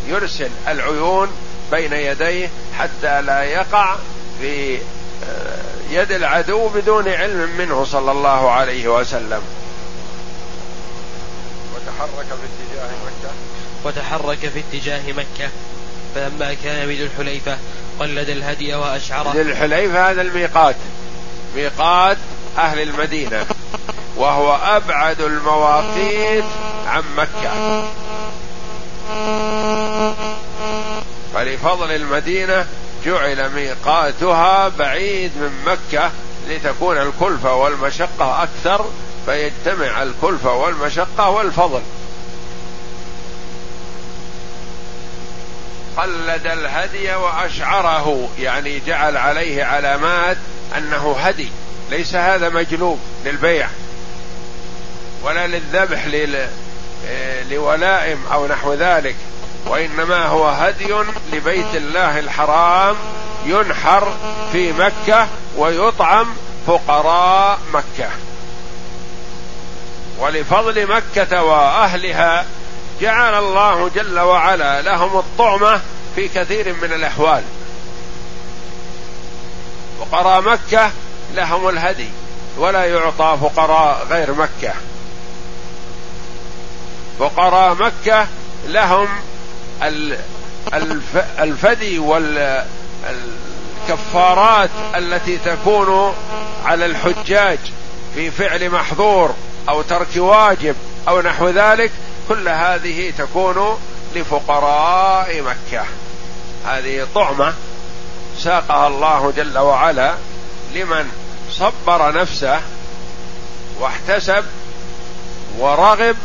يرسل 0.08 0.50
العيون 0.68 1.28
بين 1.70 1.92
يديه 1.92 2.48
حتى 2.78 3.22
لا 3.22 3.42
يقع 3.42 3.96
في 4.40 4.76
آه، 4.76 5.58
يد 5.90 6.12
العدو 6.12 6.68
بدون 6.68 7.08
علم 7.08 7.50
منه 7.58 7.84
صلى 7.84 8.12
الله 8.12 8.50
عليه 8.50 8.88
وسلم. 8.88 9.42
وتحرك 11.74 12.26
في 12.26 12.46
اتجاه 12.48 12.90
مكة. 13.06 13.32
وتحرك 13.84 14.38
في 14.38 14.60
اتجاه 14.60 15.12
مكة. 15.12 15.50
فلما 16.14 16.54
كان 16.64 16.86
بذي 16.86 17.02
الحليفة 17.02 17.58
قلد 18.00 18.28
الهدي 18.28 18.74
وأشعره. 18.74 19.32
ذي 19.32 19.42
الحليفة 19.42 20.10
هذا 20.10 20.22
الميقات. 20.22 20.76
ميقات 21.56 22.16
أهل 22.58 22.82
المدينة. 22.82 23.46
وهو 24.16 24.54
أبعد 24.54 25.20
المواقيت 25.20 26.44
عن 26.86 27.02
مكة. 27.16 27.84
فلفضل 31.34 31.90
المدينة 31.90 32.66
جعل 33.04 33.50
ميقاتها 33.50 34.68
بعيد 34.68 35.32
من 35.36 35.50
مكة 35.66 36.10
لتكون 36.48 36.98
الكلفة 36.98 37.54
والمشقة 37.54 38.42
أكثر 38.42 38.84
فيجتمع 39.26 40.02
الكلفة 40.02 40.54
والمشقة 40.54 41.30
والفضل. 41.30 41.80
قلد 45.98 46.46
الهدي 46.46 47.14
وأشعره 47.14 48.28
يعني 48.38 48.80
جعل 48.86 49.16
عليه 49.16 49.64
علامات 49.64 50.36
أنه 50.76 51.16
هدي. 51.18 51.48
ليس 51.90 52.14
هذا 52.14 52.48
مجلوب 52.48 52.98
للبيع 53.24 53.68
ولا 55.22 55.46
للذبح 55.46 56.06
لولائم 57.50 58.18
أو 58.32 58.46
نحو 58.46 58.74
ذلك 58.74 59.16
وإنما 59.66 60.26
هو 60.26 60.48
هدي 60.48 60.94
لبيت 61.32 61.74
الله 61.74 62.18
الحرام 62.18 62.96
ينحر 63.46 64.16
في 64.52 64.72
مكة 64.72 65.28
ويطعم 65.56 66.26
فقراء 66.66 67.58
مكة. 67.72 68.08
ولفضل 70.18 70.86
مكة 70.86 71.42
وأهلها 71.42 72.44
جعل 73.00 73.34
الله 73.34 73.90
جل 73.94 74.18
وعلا 74.18 74.82
لهم 74.82 75.18
الطعمة 75.18 75.80
في 76.16 76.28
كثير 76.28 76.74
من 76.82 76.92
الأحوال. 76.92 77.42
فقراء 80.00 80.42
مكة 80.42 80.90
لهم 81.34 81.68
الهدي 81.68 82.08
ولا 82.58 82.84
يعطى 82.84 83.38
فقراء 83.42 84.06
غير 84.10 84.32
مكة. 84.32 84.74
فقراء 87.18 87.74
مكة 87.74 88.26
لهم 88.68 89.08
الفدي 91.38 91.98
والكفارات 93.88 94.70
التي 94.96 95.38
تكون 95.38 96.14
على 96.64 96.86
الحجاج 96.86 97.58
في 98.14 98.30
فعل 98.30 98.70
محظور 98.70 99.34
أو 99.68 99.82
ترك 99.82 100.16
واجب 100.16 100.76
أو 101.08 101.20
نحو 101.20 101.48
ذلك. 101.48 101.90
كل 102.28 102.48
هذه 102.48 103.12
تكون 103.18 103.78
لفقراء 104.14 105.42
مكة. 105.42 105.84
هذه 106.66 107.06
طعمة 107.14 107.54
ساقها 108.38 108.86
الله 108.86 109.32
جل 109.36 109.58
وعلا 109.58 110.14
لمن 110.74 111.10
صبر 111.50 112.12
نفسه 112.12 112.60
واحتسب 113.80 114.44
ورغب 115.58 116.16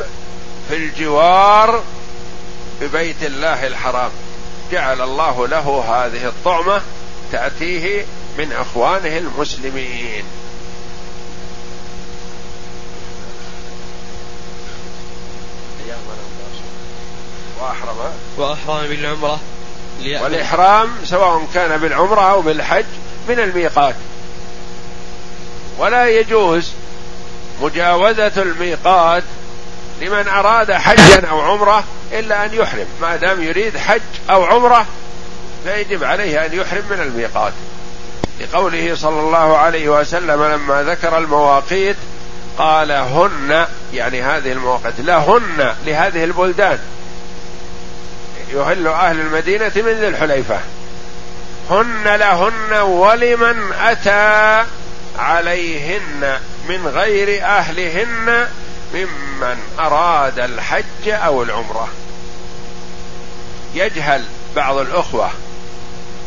في 0.70 0.76
الجوار 0.76 1.84
ببيت 2.82 3.24
الله 3.24 3.68
الحرام. 3.68 4.12
جعل 4.72 5.02
الله 5.02 5.48
له 5.48 5.84
هذه 5.88 6.26
الطعمة 6.28 6.82
تأتيه 7.32 8.06
من 8.38 8.52
إخوانه 8.52 9.18
المسلمين. 9.18 10.24
وأحرم 17.62 17.98
وأحرم 18.38 18.88
بالعمرة 18.88 19.40
والإحرام 20.24 20.90
سواء 21.06 21.48
كان 21.54 21.78
بالعمرة 21.78 22.32
أو 22.32 22.42
بالحج 22.42 22.86
من 23.30 23.40
الميقات. 23.40 23.96
ولا 25.78 26.10
يجوز 26.10 26.72
مجاوزة 27.62 28.32
الميقات 28.38 29.24
لمن 30.02 30.28
أراد 30.28 30.72
حجا 30.72 31.28
أو 31.30 31.42
عمرة 31.42 31.84
إلا 32.12 32.46
أن 32.46 32.54
يحرم. 32.54 32.86
ما 33.02 33.16
دام 33.16 33.44
يريد 33.44 33.78
حج 33.78 34.02
أو 34.30 34.44
عمرة 34.44 34.86
فيجب 35.64 36.04
عليه 36.04 36.46
أن 36.46 36.54
يحرم 36.54 36.84
من 36.90 37.00
الميقات. 37.02 37.54
لقوله 38.40 38.96
صلى 38.96 39.20
الله 39.20 39.58
عليه 39.58 39.90
وسلم 39.90 40.44
لما 40.44 40.84
ذكر 40.84 41.18
المواقيت 41.18 41.96
قال 42.58 42.92
هن 42.92 43.68
يعني 43.94 44.24
هذه 44.24 44.52
المواقيت 44.52 45.00
لهن 45.00 45.76
لهذه 45.86 46.24
البلدان. 46.24 46.80
يهل 48.54 48.88
أهل 48.88 49.20
المدينة 49.20 49.72
من 49.76 49.92
ذي 49.92 50.08
الحليفة. 50.08 50.60
هن 51.70 52.16
لهن 52.16 52.74
ولمن 52.82 53.74
أتى 53.80 54.66
عليهن 55.18 56.40
من 56.70 56.88
غير 56.88 57.46
أهلهن 57.46 58.48
ممن 58.94 59.58
أراد 59.80 60.40
الحج 60.40 61.08
أو 61.08 61.44
العمرة. 61.44 61.88
يجهل 63.76 64.24
بعض 64.56 64.78
الأخوة. 64.78 65.30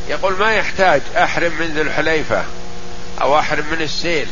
يقول 0.08 0.34
ما 0.38 0.54
يحتاج 0.54 1.02
أحرم 1.16 1.52
من 1.60 1.66
ذي 1.66 1.80
الحليفة 1.80 2.44
أو 3.22 3.38
أحرم 3.38 3.64
من 3.72 3.82
السيل. 3.82 4.28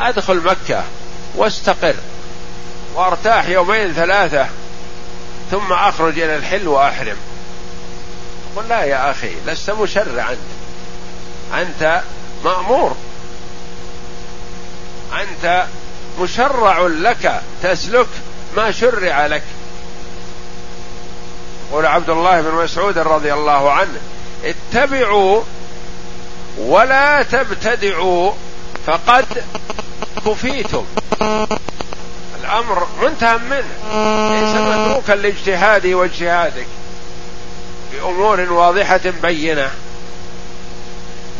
أدخل 0.00 0.36
مكة. 0.36 0.84
واستقر 1.34 1.94
وارتاح 2.94 3.48
يومين 3.48 3.92
ثلاثة 3.92 4.46
ثم 5.50 5.72
أخرج 5.72 6.18
إلى 6.18 6.36
الحل 6.36 6.68
وأحرم. 6.68 7.16
قل 8.56 8.68
لا 8.68 8.84
يا 8.84 9.10
أخي 9.10 9.30
لست 9.46 9.70
مشرع 9.70 10.30
أنت 10.30 10.38
أنت 11.54 12.02
مأمور. 12.44 12.96
أنت 15.12 15.66
مشرع 16.20 16.80
لك 16.80 17.42
تسلك 17.62 18.08
ما 18.56 18.70
شرع 18.70 19.26
لك. 19.26 19.42
قول 21.72 21.86
عبد 21.86 22.10
الله 22.10 22.40
بن 22.40 22.54
مسعود 22.54 22.98
رضي 22.98 23.32
الله 23.32 23.72
عنه 23.72 23.98
اتبعوا 24.44 25.42
ولا 26.58 27.22
تبتدعوا 27.22 28.32
فقد 28.88 29.44
كفيتم. 30.26 30.84
الأمر 32.40 32.86
منتهى 33.02 33.38
منه. 33.38 33.64
ليس 34.30 34.54
متروكا 34.54 35.12
لاجتهادي 35.12 35.94
واجتهادك 35.94 36.66
بأمور 37.92 38.40
واضحة 38.40 39.00
بينة. 39.22 39.70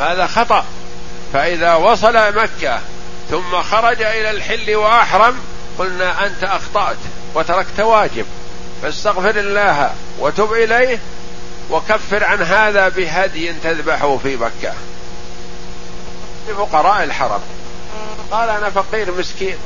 هذا 0.01 0.27
خطأ. 0.27 0.65
فإذا 1.33 1.75
وصل 1.75 2.37
مكة 2.37 2.81
ثم 3.31 3.63
خرج 3.63 4.03
إلى 4.03 4.31
الحل 4.31 4.77
وأحرم 4.77 5.35
قلنا 5.79 6.27
أنت 6.27 6.45
أخطأت 6.45 6.97
وتركت 7.35 7.81
واجب. 7.81 8.27
فاستغفر 8.83 9.41
الله 9.41 9.93
وتب 10.19 10.53
إليه 10.53 10.99
وكفر 11.71 12.25
عن 12.25 12.43
هذا 12.43 12.89
بهدي 12.89 13.53
تذبحه 13.53 14.17
في 14.17 14.37
مكة. 14.37 14.73
لفقراء 16.49 17.05
الحرم. 17.05 17.41
قال 18.31 18.49
أنا 18.49 18.71
فقير 18.71 19.13
مسكين. 19.19 19.57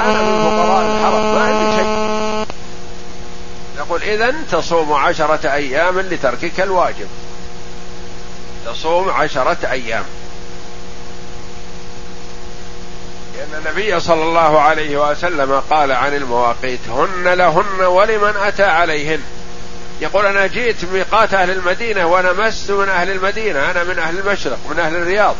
أنا 0.00 0.22
من 0.22 0.44
فقراء 0.44 0.86
الحرم 0.86 1.34
ما 1.34 1.44
عندي 1.44 1.76
شيء. 1.76 2.46
نقول 3.78 4.02
اذا 4.02 4.34
تصوم 4.52 4.92
عشرة 4.92 5.52
أيام 5.52 6.00
لتركك 6.00 6.60
الواجب. 6.60 7.08
تصوم 8.66 9.10
عشرة 9.10 9.56
أيام. 9.70 10.04
لأن 13.36 13.62
النبي 13.66 14.00
صلى 14.00 14.22
الله 14.22 14.60
عليه 14.60 15.10
وسلم 15.10 15.62
قال 15.70 15.92
عن 15.92 16.14
المواقيت 16.14 16.80
هن 16.88 17.28
لهن 17.28 17.80
ولمن 17.80 18.32
أتى 18.36 18.64
عليهن. 18.64 19.20
يقول 20.00 20.26
أنا 20.26 20.46
جئت 20.46 20.84
ميقات 20.84 21.34
أهل 21.34 21.50
المدينة 21.50 22.06
وأنا 22.06 22.32
مست 22.32 22.70
من 22.70 22.88
أهل 22.88 23.10
المدينة 23.10 23.70
أنا 23.70 23.84
من 23.84 23.98
أهل 23.98 24.18
المشرق 24.18 24.58
من 24.70 24.78
أهل 24.78 24.96
الرياض. 24.96 25.34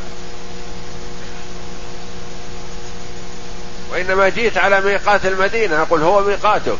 وإنما 3.90 4.28
جئت 4.28 4.58
على 4.58 4.80
ميقات 4.80 5.26
المدينة. 5.26 5.82
أقول 5.82 6.02
هو 6.02 6.20
ميقاتك. 6.20 6.76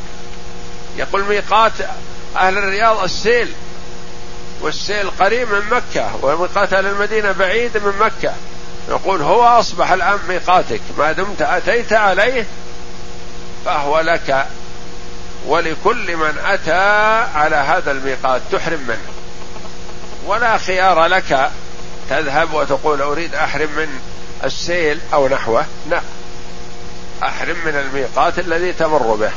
يقول 0.96 1.24
ميقات 1.24 1.72
أهل 2.36 2.58
الرياض 2.58 3.02
السيل 3.02 3.48
والسيل 4.60 5.10
قريب 5.10 5.48
من 5.52 5.62
مكة 5.70 6.10
وميقات 6.22 6.72
أهل 6.72 6.86
المدينة 6.86 7.32
بعيد 7.32 7.76
من 7.76 7.92
مكة. 8.00 8.34
يقول 8.88 9.22
هو 9.22 9.42
أصبح 9.42 9.90
الآن 9.90 10.18
ميقاتك. 10.28 10.80
ما 10.98 11.12
دمت 11.12 11.42
أتيت 11.42 11.92
عليه 11.92 12.46
فهو 13.64 14.00
لك 14.00 14.46
ولكل 15.46 16.16
من 16.16 16.38
أتى 16.44 16.72
على 17.34 17.56
هذا 17.56 17.90
الميقات. 17.90 18.42
تحرم 18.52 18.80
منه. 18.88 19.14
ولا 20.26 20.58
خيار 20.58 21.06
لك 21.06 21.50
تذهب 22.10 22.54
وتقول 22.54 23.02
أريد 23.02 23.34
أحرم 23.34 23.68
من 23.76 23.88
السيل 24.44 25.00
أو 25.12 25.28
نحوه. 25.28 25.66
لا. 25.90 26.00
أحرم 27.28 27.56
من 27.64 27.76
الميقات 27.76 28.38
الذي 28.38 28.72
تمر 28.72 29.14
به. 29.14 29.30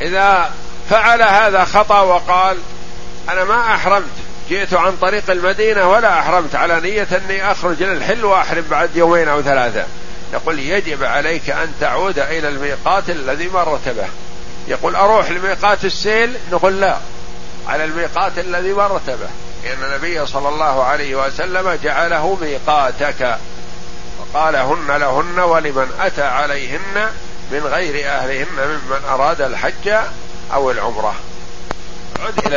إذا 0.00 0.50
فعل 0.90 1.22
هذا 1.22 1.64
خطأ 1.64 2.00
وقال 2.00 2.56
أنا 3.28 3.44
ما 3.44 3.74
أحرمت 3.74 4.04
جئت 4.50 4.74
عن 4.74 4.96
طريق 4.96 5.30
المدينة 5.30 5.90
ولا 5.90 6.18
أحرمت 6.18 6.54
على 6.54 6.80
نية 6.80 7.08
أني 7.12 7.52
أخرج 7.52 7.82
إلى 7.82 7.92
الحل 7.92 8.24
وأحرم 8.24 8.64
بعد 8.70 8.96
يومين 8.96 9.28
أو 9.28 9.42
ثلاثة. 9.42 9.84
يقول 10.32 10.58
يجب 10.58 11.04
عليك 11.04 11.50
أن 11.50 11.72
تعود 11.80 12.18
إلى 12.18 12.48
الميقات 12.48 13.10
الذي 13.10 13.48
مرت 13.48 13.88
به. 13.88 14.06
يقول 14.68 14.96
أروح 14.96 15.30
لميقات 15.30 15.84
السيل؟ 15.84 16.36
نقول 16.52 16.80
لا 16.80 16.96
على 17.68 17.84
الميقات 17.84 18.38
الذي 18.38 18.72
مرت 18.72 19.10
به. 19.10 19.28
لأن 19.64 19.84
النبي 19.84 20.26
صلى 20.26 20.48
الله 20.48 20.84
عليه 20.84 21.26
وسلم 21.26 21.78
جعله 21.84 22.38
ميقاتك. 22.40 23.38
وقال 24.34 24.56
هن 24.56 24.96
لهن 24.96 25.40
ولمن 25.40 25.88
أتى 26.00 26.22
عليهن 26.22 27.10
من 27.52 27.60
غير 27.60 28.08
أهلهن 28.08 28.46
ممن 28.58 29.04
أراد 29.08 29.40
الحج 29.40 29.94
أو 30.54 30.70
العمرة. 30.70 31.14
عد 32.26 32.46
إلى 32.46 32.56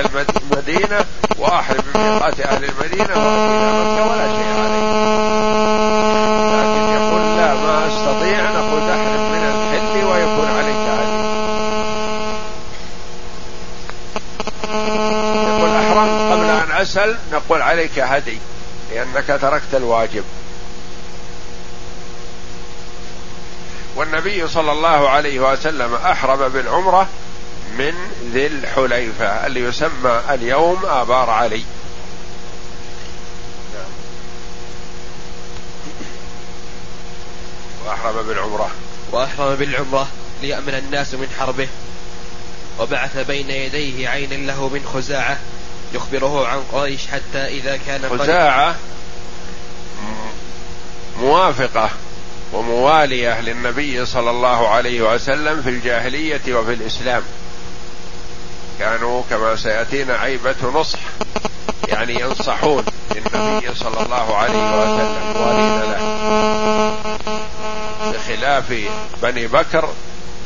المدينة 0.52 1.06
وأحرم 1.38 1.84
من 1.96 2.02
ميقات 2.02 2.40
أهل 2.40 2.64
المدينة 2.64 3.14
وأتي 3.16 3.58
مكة 3.78 4.12
ولا 4.12 4.28
شيء 4.28 4.54
عليه. 4.64 4.92
لكن 6.58 6.84
يقول 6.94 7.38
لا 7.38 7.54
ما 7.54 7.88
أستطيع 7.88 8.52
نقول 8.52 8.90
أحرم 8.90 9.32
من 9.32 9.44
الحل 9.44 10.06
ويكون 10.06 10.48
عليك 10.58 10.76
هدي 10.76 11.22
يقول 15.48 15.70
أحرمت 15.76 16.32
قبل 16.32 16.50
أن 16.50 16.82
أسأل 16.82 17.18
نقول 17.32 17.62
عليك 17.62 18.00
هدي 18.00 18.38
لأنك 18.92 19.40
تركت 19.42 19.74
الواجب. 19.74 20.24
والنبي 23.96 24.48
صلى 24.48 24.72
الله 24.72 25.10
عليه 25.10 25.40
وسلم 25.40 25.96
أحرم 25.96 26.50
بالعمرة 26.50 27.08
من 27.78 27.94
ذي 28.34 28.48
الحليفة 28.48 29.26
اللي 29.26 29.60
يسمى 29.60 30.22
اليوم 30.30 30.86
آبار 30.86 31.30
علي. 31.30 31.64
وأحرم 37.86 38.28
بالعمرة. 38.28 38.72
وأحرم 39.12 39.56
بالعمرة 39.56 40.08
ليأمن 40.42 40.74
الناس 40.74 41.14
من 41.14 41.28
حربه 41.40 41.68
وبعث 42.80 43.18
بين 43.18 43.50
يديه 43.50 44.10
عينا 44.10 44.52
له 44.52 44.70
من 44.70 44.86
خزاعة 44.94 45.38
يخبره 45.94 46.48
عن 46.48 46.64
قريش 46.72 47.08
حتى 47.08 47.48
إذا 47.48 47.80
كان 47.88 48.10
خزاعة 48.20 48.76
موافقة. 51.20 51.90
وموالية 52.54 53.42
للنبي 53.42 54.06
صلى 54.06 54.30
الله 54.30 54.68
عليه 54.70 55.02
وسلم 55.02 55.62
في 55.62 55.70
الجاهلية 55.70 56.56
وفي 56.56 56.74
الإسلام. 56.74 57.24
كانوا 58.80 59.24
كما 59.30 59.56
سيأتينا 59.56 60.14
عيبة 60.14 60.56
نصح 60.74 61.00
يعني 61.88 62.22
ينصحون 62.22 62.86
للنبي 63.16 63.76
صلى 63.76 64.06
الله 64.06 64.36
عليه 64.36 64.82
وسلم 64.82 65.34
موالين 65.36 65.82
له. 65.82 66.02
بخلاف 68.12 68.74
بني 69.22 69.48
بكر 69.48 69.90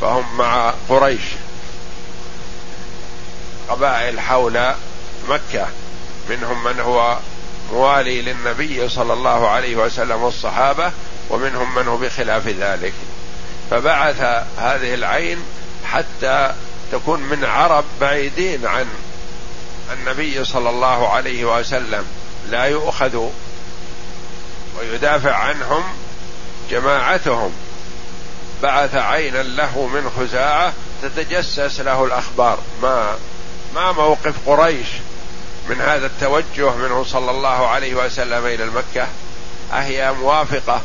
فهم 0.01 0.37
مع 0.37 0.73
قريش. 0.89 1.23
قبائل 3.69 4.19
حول 4.19 4.73
مكة 5.29 5.67
منهم 6.29 6.63
من 6.63 6.79
هو 6.79 7.17
موالي 7.71 8.21
للنبي 8.21 8.89
صلى 8.89 9.13
الله 9.13 9.49
عليه 9.49 9.75
وسلم 9.75 10.23
والصحابة 10.23 10.91
ومنهم 11.29 11.75
من 11.75 11.87
هو 11.87 11.97
بخلاف 11.97 12.47
ذلك. 12.47 12.93
فبعث 13.71 14.21
هذه 14.57 14.93
العين 14.93 15.39
حتى 15.85 16.53
تكون 16.91 17.19
من 17.19 17.45
عرب 17.45 17.85
بعيدين 18.01 18.65
عن 18.65 18.85
النبي 19.93 20.45
صلى 20.45 20.69
الله 20.69 21.09
عليه 21.09 21.45
وسلم. 21.59 22.05
لا 22.49 22.65
يؤخذ 22.65 23.29
ويدافع 24.79 25.35
عنهم 25.35 25.83
جماعتهم. 26.71 27.51
بعث 28.63 28.95
عينا 28.95 29.43
له 29.43 29.89
من 29.93 30.11
خزاعة 30.17 30.73
تتجسس 31.01 31.79
له 31.79 32.05
الأخبار. 32.05 32.59
ما 32.81 33.15
ما 33.75 33.91
موقف 33.91 34.33
قريش 34.45 34.87
من 35.69 35.81
هذا 35.81 36.05
التوجه 36.05 36.75
منه 36.75 37.03
صلى 37.03 37.31
الله 37.31 37.67
عليه 37.67 37.95
وسلم 37.95 38.45
إلى 38.45 38.63
المكة؟ 38.63 39.07
أهي 39.73 40.11
موافقة. 40.11 40.81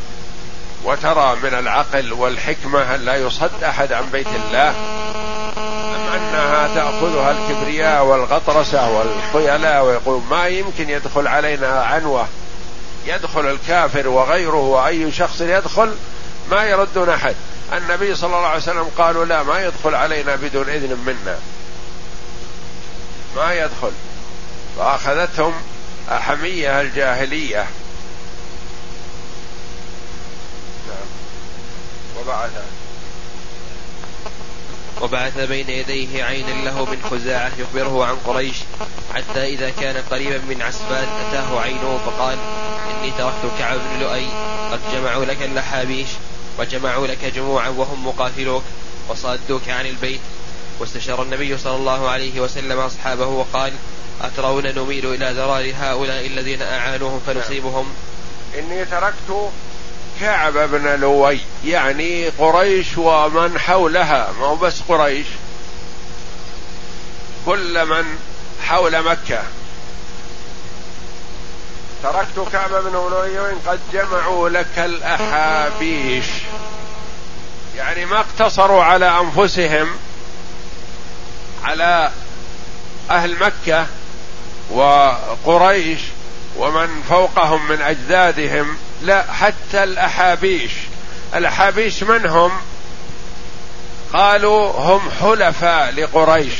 وترى 0.85 1.37
من 1.43 1.55
العقل 1.55 2.13
والحكمة 2.13 2.95
أن 2.95 3.05
لا 3.05 3.17
يصد 3.17 3.65
أحد 3.65 3.93
عن 3.93 4.05
بيت 4.13 4.27
الله 4.27 4.69
أم 5.57 6.13
أنها 6.15 6.75
تأخذها 6.75 7.31
الكبرياء 7.31 8.05
والغطرسة 8.05 8.91
والخيلاء 8.91 9.85
ويقول 9.85 10.23
ما 10.31 10.47
يمكن 10.47 10.91
يدخل 10.91 11.27
علينا 11.27 11.83
عنوة 11.83 12.27
يدخل 13.07 13.51
الكافر 13.51 14.09
وغيره 14.09 14.57
وأي 14.57 15.13
شخص 15.13 15.41
يدخل 15.41 15.95
ما 16.51 16.65
يردون 16.65 17.09
أحد. 17.09 17.35
النبي 17.73 18.15
صلى 18.15 18.37
الله 18.37 18.49
عليه 18.49 18.63
وسلم 18.63 18.91
قالوا 18.99 19.25
لا 19.25 19.43
ما 19.43 19.67
يدخل 19.67 19.95
علينا 19.95 20.37
بدون 20.37 20.69
إذن 20.69 20.99
منا. 21.07 21.39
ما 23.37 23.55
يدخل. 23.55 23.93
فأخذتهم 24.79 25.53
حميه 26.11 26.81
الجاهلية. 26.81 27.67
وبعث. 32.21 32.51
وبعث 35.01 35.39
بين 35.39 35.71
يديه 35.71 36.25
عينا 36.25 36.65
له 36.65 36.85
من 36.85 37.03
خزاعة 37.11 37.53
يخبره 37.59 38.05
عن 38.05 38.17
قريش 38.27 38.57
حتى 39.15 39.45
إذا 39.45 39.71
كان 39.71 40.03
قريبا 40.11 40.39
من 40.39 40.63
عسفان 40.63 41.09
أتاه 41.09 41.61
عينه 41.61 42.01
فقال 42.07 42.39
إني 42.91 43.11
تركت 43.11 43.59
كعب 43.59 43.79
بن 43.79 44.01
لؤي. 44.01 44.27
قد 44.73 44.81
جمعوا 44.93 45.25
لك 45.25 45.43
اللحابيش 45.43 46.09
وجمعوا 46.59 47.07
لك 47.07 47.25
جموعا 47.25 47.69
وهم 47.69 48.07
مقاتلوك 48.07 48.63
وصادوك 49.09 49.69
عن 49.69 49.87
البيت. 49.87 50.21
واستشار 50.81 51.23
النبي 51.23 51.59
صلى 51.59 51.77
الله 51.77 52.09
عليه 52.09 52.41
وسلم 52.41 52.79
أصحابه 52.79 53.27
وقال 53.27 53.73
أترون 54.23 54.67
نميل 54.67 55.15
إلى 55.15 55.31
ذرار 55.31 55.73
هؤلاء 55.81 56.27
الذين 56.27 56.63
أعانوهم 56.63 57.21
فنصيبهم؟ 57.27 57.95
إني 58.59 58.85
تركت 58.85 59.51
كعب 60.21 60.53
بن 60.53 61.01
لوي 61.01 61.41
يعني 61.65 62.29
قريش 62.29 62.99
ومن 62.99 63.59
حولها 63.59 64.33
ما 64.41 64.47
هو 64.47 64.57
بس 64.57 64.81
قريش. 64.89 65.27
كل 67.47 67.87
من 67.87 68.05
حول 68.63 69.03
مكة. 69.03 69.43
تركت 72.03 72.53
كعب 72.53 72.71
بن 72.71 72.93
لوي 72.93 73.39
قد 73.67 73.81
جمعوا 73.93 74.49
لك 74.49 74.79
الأحابيش 74.79 76.27
يعني 77.77 78.05
ما 78.07 78.21
اقتصروا 78.21 78.85
على 78.85 79.21
أنفسهم 79.21 79.89
على 81.65 82.11
أهل 83.11 83.37
مكة 83.41 83.87
وقريش 84.71 86.01
ومن 86.57 87.03
فوقهم 87.09 87.69
من 87.69 87.81
أجدادهم. 87.83 88.77
لا 89.03 89.33
حتى 89.33 89.85
الأحابيش. 89.85 90.73
الأحابيش 91.35 92.03
من 92.03 92.27
هم؟ 92.27 92.53
قالوا 94.13 94.71
هم 94.71 95.11
حلفاء 95.21 95.93
لقريش. 95.93 96.55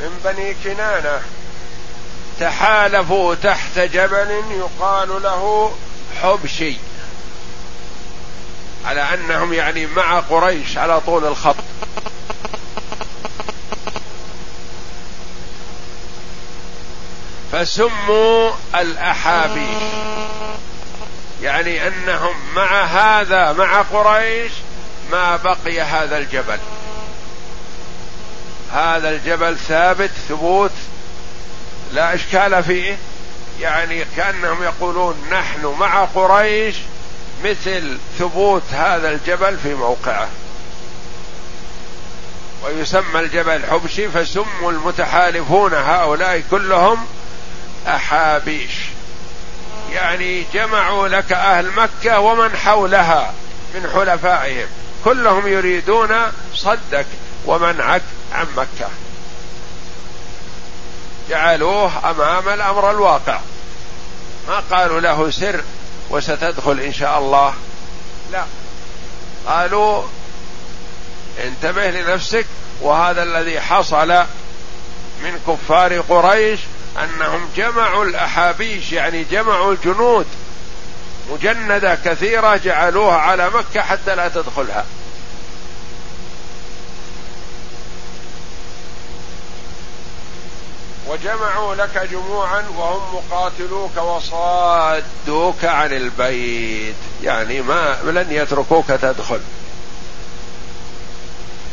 من 0.00 0.20
بني 0.24 0.54
كنانة. 0.64 1.20
تحالفوا 2.40 3.34
تحت 3.34 3.78
جبل 3.78 4.42
يقال 4.50 5.22
له 5.22 5.72
حبشي. 6.22 6.76
على 8.86 9.14
أنهم 9.14 9.52
يعني 9.52 9.86
مع 9.86 10.20
قريش 10.20 10.78
على 10.78 11.00
طول 11.00 11.24
الخط. 11.24 11.56
فسموا 17.52 18.50
الأحابيش. 18.74 19.82
يعني 21.42 21.88
أنهم 21.88 22.34
مع 22.56 22.84
هذا 22.84 23.52
مع 23.52 23.82
قريش 23.82 24.52
ما 25.12 25.36
بقي 25.36 25.80
هذا 25.80 26.18
الجبل. 26.18 26.58
هذا 28.72 29.10
الجبل 29.10 29.56
ثابت 29.58 30.10
ثبوت 30.28 30.72
لا 31.92 32.14
إشكال 32.14 32.62
فيه. 32.62 32.96
يعني 33.60 34.04
كأنهم 34.16 34.62
يقولون 34.62 35.14
نحن 35.30 35.74
مع 35.80 36.04
قريش 36.04 36.76
مثل 37.44 37.98
ثبوت 38.18 38.62
هذا 38.72 39.10
الجبل 39.10 39.58
في 39.58 39.74
موقعه. 39.74 40.28
ويسمى 42.64 43.20
الجبل 43.20 43.62
حبشي 43.70 44.08
فسموا 44.08 44.72
المتحالفون 44.72 45.74
هؤلاء 45.74 46.42
كلهم 46.50 47.06
أحابيش. 47.86 48.72
يعني 49.92 50.44
جمعوا 50.54 51.08
لك 51.08 51.32
أهل 51.32 51.70
مكة 51.70 52.20
ومن 52.20 52.56
حولها 52.56 53.32
من 53.74 53.90
حلفائهم. 53.94 54.66
كلهم 55.04 55.46
يريدون 55.46 56.16
صدك 56.54 57.06
ومنعك 57.46 58.02
عن 58.32 58.46
مكة. 58.56 58.88
جعلوه 61.30 62.10
أمام 62.10 62.48
الأمر 62.48 62.90
الواقع. 62.90 63.40
ما 64.48 64.62
قالوا 64.70 65.00
له 65.00 65.30
سر 65.30 65.60
وستدخل 66.10 66.80
إن 66.80 66.92
شاء 66.92 67.18
الله. 67.18 67.54
لا. 68.32 68.44
قالوا 69.46 70.02
انتبه 71.44 71.90
لنفسك 71.90 72.46
وهذا 72.80 73.22
الذي 73.22 73.60
حصل 73.60 74.08
من 75.22 75.40
كفار 75.46 76.00
قريش 76.00 76.60
أنهم 76.96 77.48
جمعوا 77.56 78.04
الأحابيش 78.04 78.92
يعني 78.92 79.24
جمعوا 79.24 79.72
الجنود. 79.72 80.26
مجندة 81.30 81.98
كثيرة 82.04 82.56
جعلوها 82.56 83.16
على 83.16 83.50
مكة 83.50 83.80
حتى 83.80 84.14
لا 84.14 84.28
تدخلها. 84.28 84.84
وجمعوا 91.08 91.74
لك 91.74 92.08
جموعا 92.12 92.64
وهم 92.76 93.14
مقاتلوك 93.14 93.96
وصادوك 93.96 95.64
عن 95.64 95.92
البيت. 95.92 96.94
يعني 97.22 97.62
ما 97.62 97.96
لن 98.04 98.26
يتركوك 98.30 98.86
تدخل. 98.86 99.40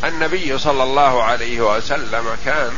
النبي 0.04 0.58
صلى 0.58 0.84
الله 0.84 1.24
عليه 1.24 1.62
وسلم 1.62 2.38
كان 2.46 2.72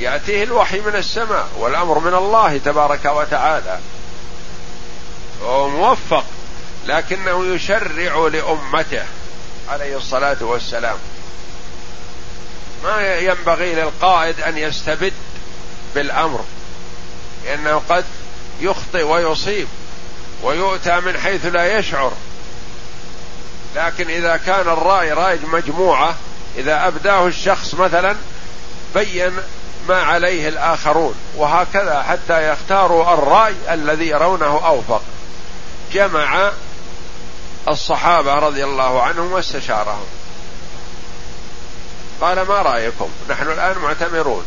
يأتيه 0.00 0.44
الوحي 0.44 0.80
من 0.80 0.96
السماء 0.96 1.48
والأمر 1.58 1.98
من 1.98 2.14
الله 2.14 2.60
تبارك 2.64 3.04
وتعالى. 3.04 3.78
وهو 5.42 5.68
موفق 5.68 6.24
لكنه 6.86 7.54
يشرع 7.54 8.28
لأمته 8.32 9.04
عليه 9.68 9.96
الصلاة 9.96 10.36
والسلام. 10.40 10.96
ما 12.84 13.16
ينبغي 13.16 13.74
للقائد 13.74 14.40
أن 14.40 14.58
يستبد 14.58 15.12
بالأمر 15.94 16.44
لأنه 17.44 17.82
قد 17.88 18.04
يخطئ 18.60 19.02
ويصيب 19.02 19.68
ويؤتى 20.42 21.00
من 21.00 21.18
حيث 21.18 21.46
لا 21.46 21.78
يشعر. 21.78 22.12
لكن 23.76 24.10
إذا 24.10 24.36
كان 24.36 24.68
الرأي 24.68 25.12
رأي 25.12 25.38
مجموعة 25.52 26.14
إذا 26.56 26.86
أبداه 26.86 27.26
الشخص 27.26 27.74
مثلا 27.74 28.16
بين 28.94 29.32
ما 29.88 30.02
عليه 30.02 30.48
الآخرون 30.48 31.14
وهكذا 31.36 32.02
حتى 32.02 32.48
يختاروا 32.48 33.14
الرأي 33.14 33.54
الذي 33.70 34.08
يرونه 34.08 34.66
أوفق. 34.66 35.02
جمع 35.92 36.50
الصحابة 37.68 38.34
رضي 38.34 38.64
الله 38.64 39.02
عنهم 39.02 39.32
واستشارهم. 39.32 40.06
قال 42.20 42.42
ما 42.42 42.62
رأيكم؟ 42.62 43.08
نحن 43.30 43.42
الآن 43.42 43.78
معتمرون 43.82 44.44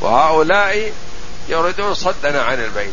وهؤلاء 0.00 0.92
يريدون 1.48 1.94
صدنا 1.94 2.42
عن 2.42 2.64
البيت. 2.64 2.92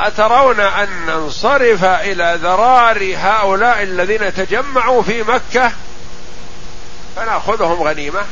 أترون 0.00 0.60
أن 0.60 0.88
ننصرف 1.06 1.84
إلى 1.84 2.38
ذرار 2.42 3.14
هؤلاء 3.16 3.82
الذين 3.82 4.34
تجمعوا 4.34 5.02
في 5.02 5.22
مكة؟ 5.22 5.72
فنأخذهم 7.16 7.82
غنيمة. 7.82 8.24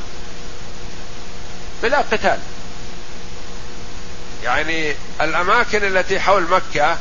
بلا 1.83 1.99
قتال. 1.99 2.39
يعني 4.45 4.95
الأماكن 5.21 5.85
التي 5.85 6.21
حول 6.21 6.43
مكة 6.43 6.97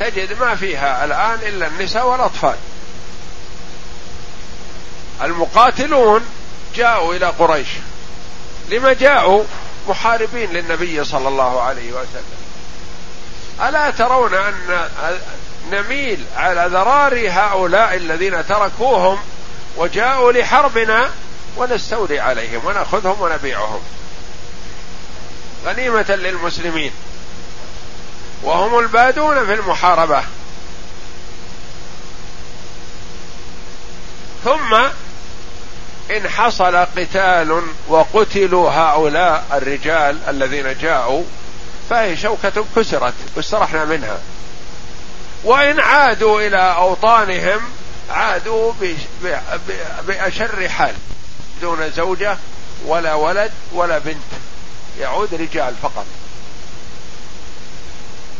تجد 0.00 0.40
ما 0.40 0.54
فيها 0.54 1.04
الآن 1.04 1.38
إلا 1.42 1.66
النساء 1.66 2.06
والأطفال. 2.06 2.56
المقاتلون 5.22 6.26
جاءوا 6.74 7.14
إلى 7.14 7.26
قريش. 7.26 7.68
لما 8.68 8.92
جاءوا 8.92 9.44
محاربين 9.88 10.50
للنبي 10.52 11.04
صلى 11.04 11.28
الله 11.28 11.62
عليه 11.62 11.92
وسلم. 11.92 12.42
ألا 13.68 13.90
ترون 13.90 14.34
أن 14.34 14.54
نميل 15.72 16.24
على 16.36 16.68
ذرار 16.72 17.30
هؤلاء 17.30 17.96
الذين 17.96 18.46
تركوهم 18.46 19.18
وجاءوا 19.76 20.32
لحربنا 20.32 21.10
ونستولي 21.56 22.20
عليهم 22.20 22.64
ونأخذهم 22.64 23.20
ونبيعهم. 23.20 23.80
غنيمة 25.64 26.06
للمسلمين. 26.08 26.92
وهم 28.42 28.78
البادون 28.78 29.46
في 29.46 29.54
المحاربة. 29.54 30.22
ثم 34.44 34.74
إن 36.16 36.28
حصل 36.28 36.76
قتال 36.76 37.62
وقتلوا 37.88 38.70
هؤلاء 38.70 39.44
الرجال 39.52 40.18
الذين 40.28 40.78
جاءوا 40.78 41.24
فهي 41.90 42.16
شوكة 42.16 42.64
كسرت 42.76 43.14
واسترحنا 43.36 43.84
منها. 43.84 44.18
وإن 45.44 45.80
عادوا 45.80 46.40
إلى 46.40 46.74
أوطانهم 46.76 47.60
عادوا 48.10 48.72
بأشر 50.06 50.68
حال. 50.68 50.94
دون 51.62 51.90
زوجة 51.96 52.36
ولا 52.86 53.14
ولد 53.14 53.50
ولا 53.72 53.98
بنت. 53.98 54.16
يعود 54.98 55.34
رجال 55.34 55.74
فقط. 55.82 56.06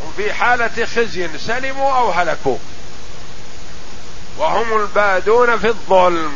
هم 0.04 0.12
في 0.16 0.32
حالة 0.32 0.86
خزي 0.86 1.38
سلموا 1.38 1.96
أو 1.96 2.10
هلكوا. 2.10 2.58
وهم 4.38 4.80
البادون 4.80 5.58
في 5.58 5.68
الظلم. 5.68 6.32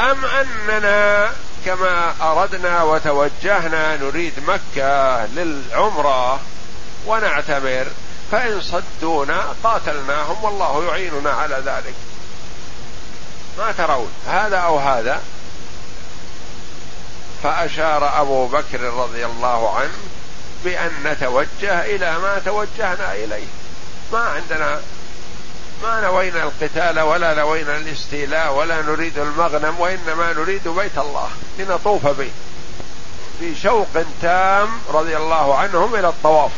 أم 0.00 0.24
أننا 0.24 1.30
كما 1.64 2.14
أردنا 2.20 2.82
وتوجهنا 2.82 3.96
نريد 3.96 4.32
مكة 4.46 5.26
للعمرة 5.26 6.40
ونعتمر 7.06 7.86
فإن 8.32 8.60
صدونا 8.60 9.54
قاتلناهم 9.64 10.44
والله 10.44 10.84
يعيننا 10.88 11.30
على 11.30 11.62
ذلك. 11.66 11.94
ما 13.58 13.72
ترون 13.72 14.10
هذا 14.26 14.56
أو 14.56 14.78
هذا؟ 14.78 15.20
فأشار 17.42 18.20
أبو 18.20 18.46
بكر 18.46 18.80
رضي 18.80 19.26
الله 19.26 19.76
عنه 19.76 19.98
بأن 20.64 20.90
نتوجه 21.04 21.84
إلى 21.84 22.18
ما 22.18 22.42
توجهنا 22.44 23.14
إليه. 23.14 23.46
ما 24.12 24.18
عندنا 24.18 24.80
ما 25.82 26.00
نوينا 26.00 26.42
القتال 26.42 27.00
ولا 27.00 27.34
نوينا 27.34 27.76
الاستيلاء 27.76 28.54
ولا 28.54 28.82
نريد 28.82 29.18
المغنم 29.18 29.80
وإنما 29.80 30.32
نريد 30.32 30.68
بيت 30.68 30.98
الله 30.98 31.28
لنطوف 31.58 32.06
به. 32.06 32.30
في 33.38 33.56
شوق 33.56 33.86
تام 34.22 34.68
رضي 34.88 35.16
الله 35.16 35.54
عنهم 35.54 35.94
إلى 35.94 36.08
الطواف. 36.08 36.50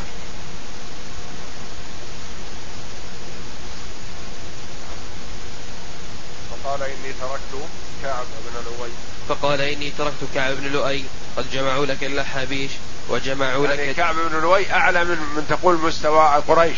فقال 6.63 6.83
إني 6.83 7.13
تركت 7.21 7.65
كعب 8.03 8.25
بن 8.45 8.65
لؤي 8.65 8.91
فقال 9.31 9.61
إني 9.61 9.91
تركت 9.97 10.33
كعب 10.35 10.53
بن 10.55 10.71
لؤي 10.71 11.03
قد 11.37 11.51
جمعوا 11.51 11.85
لك 11.85 12.03
اللحابيش 12.03 12.71
وجمعوا 13.09 13.67
يعني 13.67 13.89
لك 13.89 13.95
كعب 13.95 14.15
بن 14.15 14.39
لؤي 14.41 14.71
أعلى 14.71 15.03
من 15.03 15.17
من 15.35 15.45
تقول 15.49 15.77
مستوى 15.77 16.43
قريش. 16.47 16.77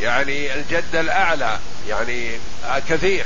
يعني 0.00 0.54
الجد 0.54 0.94
الأعلى 0.96 1.58
يعني 1.88 2.30
كثير. 2.88 3.24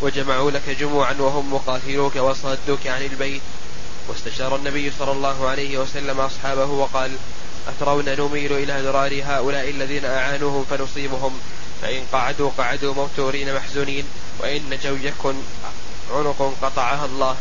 وجمعوا 0.00 0.50
لك 0.50 0.68
جموعا 0.80 1.14
وهم 1.18 1.54
مقاتلوك 1.54 2.16
وصدوك 2.16 2.86
عن 2.86 3.02
البيت. 3.02 3.42
واستشار 4.08 4.56
النبي 4.56 4.92
صلى 4.98 5.12
الله 5.12 5.48
عليه 5.48 5.78
وسلم 5.78 6.20
أصحابه 6.20 6.64
وقال 6.64 7.10
أترون 7.68 8.04
نميل 8.04 8.52
إلى 8.52 8.80
ذرار 8.82 9.22
هؤلاء 9.24 9.70
الذين 9.70 10.04
أعانوهم 10.04 10.64
فنصيبهم؟ 10.70 11.40
فإن 11.82 12.02
قعدوا 12.12 12.50
قعدوا 12.58 12.94
موتورين 12.94 13.54
محزونين. 13.54 14.04
وإن 14.38 14.78
يكن 14.84 15.34
عنق 16.10 16.54
قطعها 16.62 17.04
الله 17.04 17.36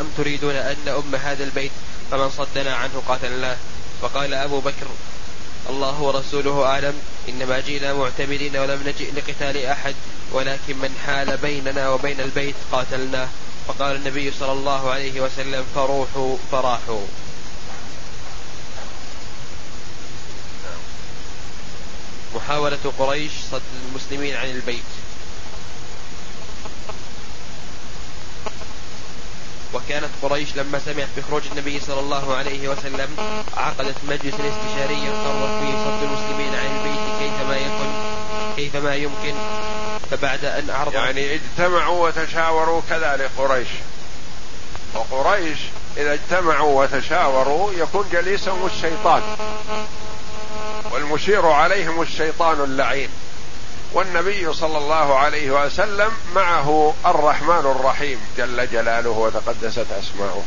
أم 0.00 0.06
تريدون 0.16 0.54
أن 0.54 0.88
أم 0.88 1.14
هذا 1.14 1.44
البيت؟ 1.44 1.70
فمن 2.10 2.30
صدنا 2.30 2.74
عنه 2.74 3.02
قاتلناه. 3.08 3.56
فقال 4.02 4.34
أبو 4.34 4.60
بكر 4.60 4.86
الله 5.68 6.00
ورسوله 6.00 6.66
أعلم 6.66 6.94
إنما 7.28 7.60
جئنا 7.60 7.92
معتمرين 7.92 8.56
ولم 8.56 8.82
نجئ 8.86 9.12
لقتال 9.12 9.66
أحد 9.66 9.94
ولكن 10.32 10.78
من 10.78 10.96
حال 11.06 11.36
بيننا 11.36 11.88
وبين 11.88 12.20
البيت 12.20 12.54
قاتلناه. 12.72 13.28
فقال 13.68 13.96
النبي 13.96 14.32
صلى 14.40 14.52
الله 14.52 14.90
عليه 14.90 15.20
وسلم 15.20 15.64
فروحوا 15.74 16.36
فراحوا. 16.52 17.06
محاولة 22.34 22.92
قريش 22.98 23.32
صد 23.52 23.62
المسلمين 23.88 24.36
عن 24.36 24.50
البيت. 24.50 24.90
وكانت 29.74 30.08
قريش 30.22 30.56
لما 30.56 30.78
سمعت 30.78 31.08
بخروج 31.16 31.42
النبي 31.52 31.80
صلى 31.80 32.00
الله 32.00 32.34
عليه 32.36 32.68
وسلم 32.68 33.16
عقدت 33.56 33.96
مجلس 34.08 34.34
استشاري 34.34 35.08
قرر 35.08 35.60
فيه 35.60 35.72
صد 35.84 36.02
المسلمين 36.02 36.54
عن 36.54 36.76
البيت 36.76 37.18
كيفما 37.18 37.56
يكن 37.56 37.90
كيفما 38.56 38.94
يمكن. 38.94 39.34
فبعد 40.10 40.44
أن 40.44 40.70
أعرض 40.70 40.94
يعني 40.94 41.34
اجتمعوا 41.34 42.08
وتشاوروا 42.08 42.80
كذلك 42.90 43.30
قريش. 43.38 43.68
وقريش 44.94 45.58
إذا 45.96 46.14
اجتمعوا 46.14 46.82
وتشاوروا 46.82 47.72
يكون 47.72 48.04
جليسهم 48.12 48.66
الشيطان. 48.66 49.22
والمشير 50.90 51.46
عليهم 51.46 52.02
الشيطان 52.02 52.60
اللعين. 52.60 53.08
والنبي 53.92 54.52
صلى 54.52 54.78
الله 54.78 55.18
عليه 55.18 55.50
وسلم 55.50 56.10
معه 56.34 56.94
الرحمن 57.06 57.76
الرحيم 57.76 58.20
جل 58.38 58.70
جلاله 58.72 59.10
وتقدست 59.10 59.86
أسماؤه. 59.98 60.42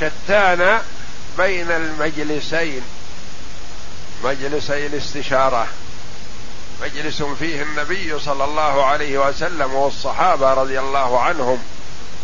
شتان 0.00 0.78
بين 1.38 1.70
المجلسين. 1.70 2.82
مجلسي 4.24 4.86
الاستشارة. 4.86 5.66
مجلس 6.82 7.22
فيه 7.22 7.62
النبي 7.62 8.18
صلى 8.18 8.44
الله 8.44 8.84
عليه 8.84 9.18
وسلم 9.18 9.74
والصحابة 9.74 10.54
رضي 10.54 10.80
الله 10.80 11.20
عنهم 11.20 11.58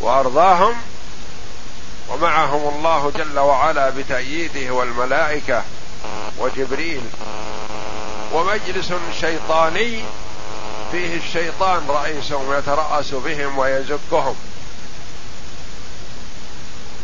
وأرضاهم 0.01 0.75
ومعهم 2.09 2.75
الله 2.77 3.13
جل 3.17 3.39
وعلا 3.39 3.91
بتأييده 3.91 4.75
والملائكة 4.75 5.63
وجبريل. 6.39 7.03
ومجلس 8.37 8.93
شيطاني 9.21 10.05
فيه 10.93 11.17
الشيطان 11.17 11.87
رئيسهم 11.89 12.59
يترأس 12.59 13.11
بهم 13.11 13.59
ويزكهم. 13.59 14.37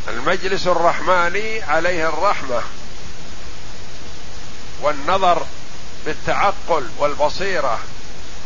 المجلس 0.09 0.66
الرحماني 0.66 1.62
عليه 1.62 2.09
الرحمة 2.09 2.62
والنظر 4.83 5.43
بالتعقل 6.07 6.89
والبصيرة 6.99 7.78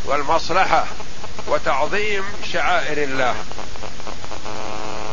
والمصلحة 0.05 0.85
وتعظيم 1.47 2.23
شعائر 2.53 3.03
الله. 3.03 3.35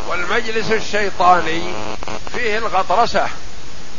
والمجلس 0.09 0.73
الشيطاني 0.73 1.75
فيه 2.35 2.59
الغطرسة 2.59 3.29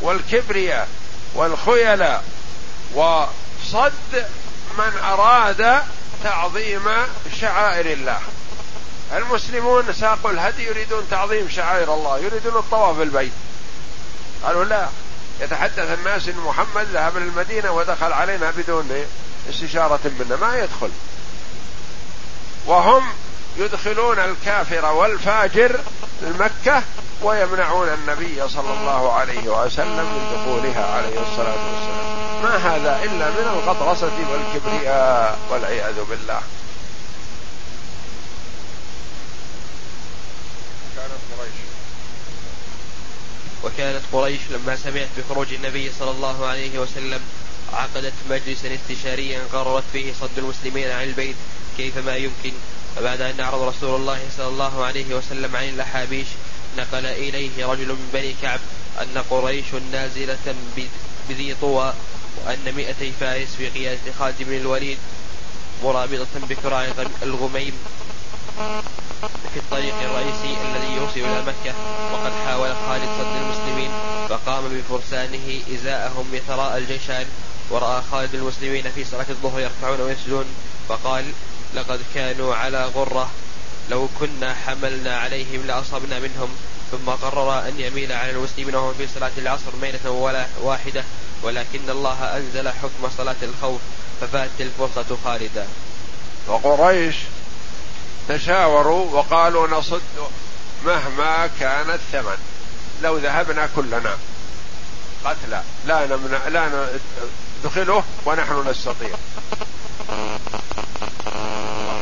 والكبرياء 0.02 0.88
والخيلاء 1.36 2.24
وصد 3.74 4.26
من 4.78 5.00
أراد 5.04 5.84
تعظيم 6.24 6.90
شعائر 7.42 7.86
الله. 7.86 8.20
المسلمون 9.14 9.94
ساقوا 9.94 10.32
الهدي 10.32 10.64
يريدون 10.64 11.08
تعظيم 11.12 11.50
شعائر 11.50 11.94
الله 11.94 12.20
يريدون 12.20 12.56
الطواف 12.56 12.98
بالبيت. 12.98 13.32
قالوا 14.44 14.66
لا 14.66 14.88
يتحدث 15.42 16.00
الناس 16.00 16.28
إن 16.28 16.38
محمد 16.38 16.88
ذهب 16.94 17.18
للمدينه 17.18 17.72
ودخل 17.72 18.14
علينا 18.14 18.52
بدون 18.58 19.06
استشارة 19.50 20.00
منا 20.20 20.36
ما 20.36 20.60
يدخل. 20.60 20.90
وهم 22.66 23.04
يدخلون 23.58 24.20
الكافر 24.20 24.86
والفاجر 24.86 25.80
لمكه 26.22 26.84
ويمنعون 27.22 27.88
النبي 27.90 28.50
صلى 28.50 28.74
الله 28.74 29.14
عليه 29.14 29.64
وسلم 29.66 30.06
من 30.06 30.32
دخولها 30.34 30.86
عليه 30.96 31.20
الصلاة 31.22 31.56
والسلام. 31.72 32.16
ما 32.44 32.56
هذا 32.58 33.04
إلا 33.04 33.30
من 33.30 33.48
الغطرسة 33.54 34.12
والكبرياء 34.32 35.40
والعياذ 35.50 36.04
بالله. 36.10 36.42
وكانت 43.64 44.02
قريش. 44.14 44.42
لما 44.50 44.76
سمعت 44.76 45.08
بخروج 45.18 45.54
النبي 45.54 45.92
صلى 46.00 46.12
الله 46.12 46.46
عليه 46.46 46.80
وسلم 46.80 47.20
عقدت 47.74 48.14
مجلسا 48.30 48.76
استشاريا 48.76 49.40
قررت 49.54 49.84
فيه 49.94 50.14
صد 50.22 50.38
المسلمين 50.38 50.92
عن 50.92 51.04
البيت. 51.04 51.36
كيفما 51.78 52.16
يمكن. 52.16 52.52
فبعد 52.96 53.22
أن 53.22 53.40
أعرض 53.40 53.62
رسول 53.62 53.96
الله 53.96 54.20
صلى 54.38 54.48
الله 54.48 54.86
عليه 54.86 55.16
وسلم 55.16 55.56
عن 55.56 55.70
الأحابيش 55.70 56.28
نقل 56.78 57.06
إليه 57.06 57.66
رجل 57.66 57.88
من 57.88 58.10
بني 58.14 58.36
كعب 58.42 58.60
أن 59.02 59.24
قريش 59.30 59.66
نازلة 59.92 60.56
بذي 61.30 61.56
طوى 61.62 61.94
وأن 62.46 62.74
مئتي 62.76 63.12
فارس 63.20 63.48
في 63.58 63.70
قيادة 63.70 64.12
خالد 64.20 64.36
بن 64.40 64.58
الوليد 64.58 64.98
مرابطة 65.84 66.40
بكراع 66.50 66.88
الغميم 67.24 67.74
في 69.54 69.60
الطريق 69.60 69.96
الرئيسي 70.02 70.58
الذي 70.66 70.94
يوصل 70.94 71.20
إلى 71.20 71.42
مكة. 71.42 71.74
وقد 72.14 72.32
حاول 72.46 72.76
خالد 72.88 73.10
صد 73.20 73.36
المسلمين 73.42 73.92
فقام 74.30 74.64
بفرسانه 74.70 75.60
إزاءهم 75.76 76.26
يتراءى 76.34 76.78
الجيشان. 76.78 77.26
ورأى 77.70 78.02
خالد 78.12 78.36
المسلمين 78.36 78.92
في 78.92 79.06
صلاة 79.06 79.26
الظهر 79.30 79.60
يركعون 79.60 80.02
ويسجدون. 80.02 80.46
فقال 80.90 81.26
لقد 81.76 82.00
كانوا 82.16 82.56
على 82.56 82.86
غرة. 82.86 83.30
لو 83.90 84.10
كنا 84.20 84.56
حملنا 84.66 85.18
عليهم 85.18 85.66
لأصبنا 85.68 86.20
منهم 86.20 86.50
ثم 86.92 87.10
قرر 87.10 87.68
أن 87.68 87.80
يميل 87.80 88.12
على 88.12 88.32
المسلمين 88.32 88.76
وهم 88.76 88.94
في 88.94 89.08
صلاة 89.08 89.32
العصر 89.38 89.76
ميلة 89.82 90.10
ولا 90.10 90.46
واحدة. 90.62 91.04
ولكن 91.44 91.90
الله 91.90 92.38
أنزل 92.38 92.70
حكم 92.70 93.10
صلاة 93.18 93.36
الخوف 93.44 93.82
ففات 94.22 94.50
الفرصة 94.60 95.18
خالدا 95.26 95.68
وقريش 96.48 97.16
تشاوروا 98.30 99.12
وقالوا 99.12 99.68
نصد 99.68 100.02
مهما 100.86 101.50
كان 101.60 101.90
الثمن. 101.90 102.38
لو 103.04 103.18
ذهبنا 103.18 103.70
كلنا 103.76 104.18
قتلى 105.26 105.64
لا 105.86 106.06
نمنع 106.06 106.48
لا 106.48 106.90
ندخله 107.64 108.04
ونحن 108.26 108.70
نستطيع. 108.70 109.16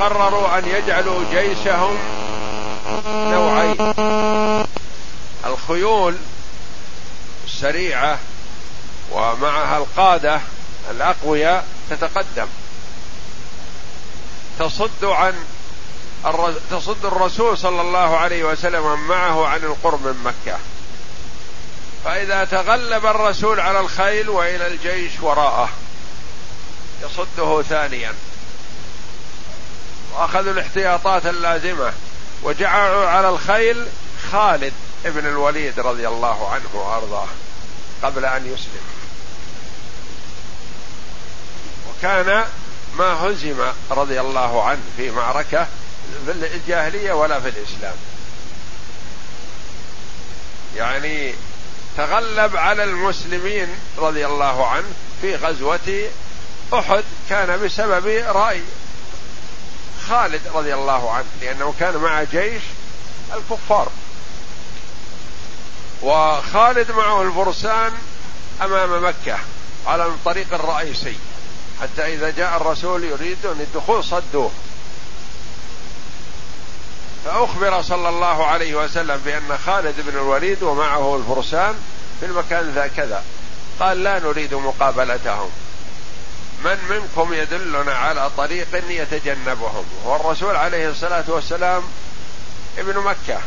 قرروا 0.03 0.57
أن 0.57 0.67
يجعلوا 0.67 1.23
جيشهم 1.31 1.97
نوعين. 3.07 3.93
الخيول 5.45 6.15
السريعه 7.45 8.19
ومعها 9.11 9.77
القادة 9.77 10.41
الاقوياء 10.91 11.65
تتقدم. 11.89 12.47
تصد 14.59 15.05
عن 15.05 15.33
تصد 16.71 17.05
الرسول 17.05 17.57
صلى 17.57 17.81
الله 17.81 18.17
عليه 18.17 18.43
وسلم 18.43 19.07
معه 19.07 19.47
عن 19.47 19.59
القرب 19.59 20.05
من 20.05 20.23
مكة. 20.23 20.57
فإذا 22.05 22.43
تغلب 22.45 23.05
الرسول 23.05 23.59
على 23.59 23.79
الخيل 23.79 24.29
وإلى 24.29 24.67
الجيش 24.67 25.11
وراءه 25.21 25.69
يصده 27.03 27.61
ثانيا. 27.61 28.13
وأخذوا 30.13 30.53
الاحتياطات 30.53 31.25
اللازمة 31.25 31.93
وجعلوا 32.43 33.07
على 33.07 33.29
الخيل 33.29 33.87
خالد 34.31 34.73
ابن 35.05 35.25
الوليد 35.25 35.79
رضي 35.79 36.07
الله 36.07 36.49
عنه 36.49 36.69
وأرضاه 36.73 37.27
قبل 38.03 38.25
أن 38.25 38.45
يسلم. 38.45 38.83
وكان 41.89 42.43
ما 42.97 43.13
هزم 43.13 43.65
رضي 43.91 44.21
الله 44.21 44.63
عنه 44.63 44.81
في 44.97 45.11
معركة 45.11 45.67
في 46.25 46.31
الجاهلية 46.31 47.13
ولا 47.13 47.39
في 47.39 47.49
الإسلام. 47.49 47.95
يعني 50.75 51.33
تغلب 51.97 52.57
على 52.57 52.83
المسلمين 52.83 53.67
رضي 53.97 54.25
الله 54.25 54.67
عنه 54.67 54.87
في 55.21 55.35
غزوة 55.35 56.09
أحد 56.73 57.03
كان 57.29 57.65
بسبب 57.65 58.07
رأي 58.27 58.61
خالد 60.09 60.41
رضي 60.53 60.73
الله 60.73 61.11
عنه 61.11 61.25
لأنه 61.41 61.73
كان 61.79 61.97
مع 61.97 62.23
جيش 62.23 62.61
الكفار. 63.35 63.87
وخالد 66.03 66.91
معه 66.91 67.21
الفرسان 67.21 67.91
أمام 68.61 69.05
مكة 69.05 69.37
على 69.87 70.05
الطريق 70.05 70.53
الرئيسي 70.53 71.15
حتى 71.81 72.13
إذا 72.13 72.29
جاء 72.29 72.57
الرسول 72.57 73.03
يريدون 73.03 73.61
الدخول 73.61 74.03
صدوه. 74.03 74.51
فأخبر 77.25 77.81
صلى 77.81 78.09
الله 78.09 78.45
عليه 78.45 78.75
وسلم 78.75 79.21
بأن 79.25 79.57
خالد 79.65 79.95
بن 79.97 80.17
الوليد 80.17 80.63
ومعه 80.63 81.15
الفرسان 81.15 81.75
في 82.19 82.25
المكان 82.25 82.71
ذا 82.75 82.87
كذا. 82.87 83.23
قال 83.79 84.03
لا 84.03 84.19
نريد 84.19 84.53
مقابلتهم. 84.53 85.49
من 86.63 86.77
منكم 86.89 87.33
يدلنا 87.33 87.93
على 87.93 88.29
طريق 88.37 88.67
يتجنبهم؟ 88.89 89.85
والرسول 90.05 90.55
عليه 90.55 90.89
الصلاة 90.89 91.23
والسلام 91.27 91.83
ابن 92.77 92.99
مكة 92.99 93.39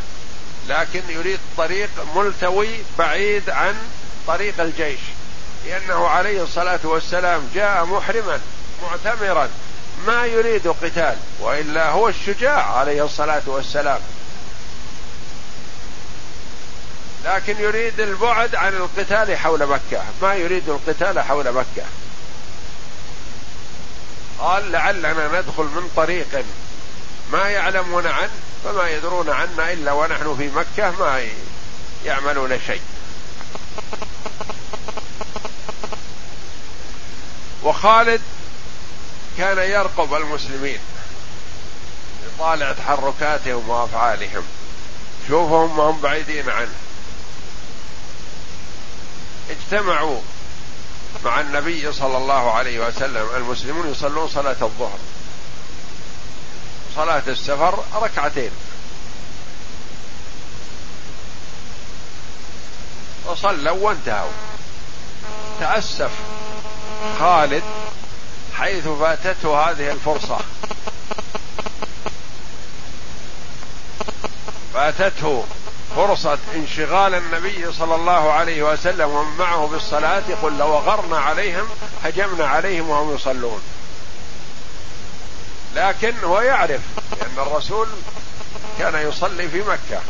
لكن 0.69 1.03
يريد 1.09 1.39
طريق 1.57 1.91
ملتوي 2.15 2.69
بعيد 2.99 3.51
عن 3.51 3.75
طريق 4.27 4.61
الجيش 4.61 5.01
لأنه 5.67 6.09
عليه 6.09 6.43
الصلاة 6.43 6.81
والسلام 6.85 7.49
جاء 7.55 7.85
محرما 7.85 8.41
معتمرا 8.83 9.49
ما 10.07 10.27
يريد 10.27 10.69
قتال 10.69 11.17
وإلا 11.41 11.91
هو 11.91 12.09
الشجاع 12.09 12.79
عليه 12.79 13.05
الصلاة 13.05 13.43
والسلام. 13.47 14.01
لكن 17.25 17.57
يريد 17.61 18.01
البعد 18.01 18.55
عن 18.55 18.73
القتال 18.73 19.37
حول 19.37 19.67
مكة 19.67 20.03
ما 20.23 20.35
يريد 20.35 20.69
القتال 20.69 21.21
حول 21.21 21.53
مكة. 21.53 21.85
قال 24.39 24.73
لعلنا 24.73 25.41
ندخل 25.41 25.65
من 25.65 25.91
طريق 25.97 26.45
ما 27.33 27.49
يعلمون 27.49 28.07
عنه 28.07 28.31
فما 28.65 28.89
يدرون 28.89 29.31
عنا 29.31 29.73
إلا 29.73 29.93
ونحن 29.93 30.37
في 30.37 30.49
مكة 30.49 30.91
ما 30.91 31.29
يعملون 32.05 32.61
شيء. 32.67 32.81
وخالد 37.63 38.21
كان 39.39 39.59
يرقب 39.59 40.15
المسلمين 40.15 40.79
يطالع 42.27 42.73
تحركاتهم 42.73 43.69
وأفعالهم. 43.69 44.43
شوفهم 45.29 45.77
ما 45.77 45.83
هم 45.83 46.01
بعيدين 46.01 46.51
عنه. 46.51 46.75
اجتمعوا 49.51 50.21
مع 51.25 51.41
النبي 51.41 51.93
صلى 51.93 52.17
الله 52.17 52.53
عليه 52.53 52.89
وسلم. 52.89 53.29
المسلمون 53.37 53.91
يصلون 53.91 54.29
صلاة 54.29 54.57
الظهر. 54.63 54.99
صلاة 56.97 57.23
السفر 57.29 57.85
ركعتين. 57.95 58.51
وصلوا 63.27 63.77
وانتهوا. 63.81 64.31
تأسف. 65.61 66.11
خالد 67.21 67.63
حيث 68.55 68.89
فاتته 68.89 69.71
هذه 69.71 69.91
الفرصة. 69.91 70.39
فاتته. 74.75 75.45
فرصة 75.97 76.39
انشغال 76.55 77.15
النبي 77.15 77.73
صلى 77.73 77.95
الله 77.95 78.33
عليه 78.33 78.63
وسلم 78.63 79.11
ومن 79.11 79.37
معه 79.37 79.67
بالصلاة 79.67 80.23
يقول 80.29 80.59
لو 80.59 80.77
غرنا 80.77 81.19
عليهم 81.19 81.67
هجمنا 82.05 82.47
عليهم 82.47 82.89
وهم 82.89 83.15
يصلون. 83.15 83.63
لكن 85.75 86.15
هو 86.25 86.41
يعرف 86.41 86.81
لأن 87.21 87.47
الرسول 87.47 87.89
كان 88.79 89.09
يصلي 89.09 89.49
في 89.49 89.61
مكة. 89.61 90.01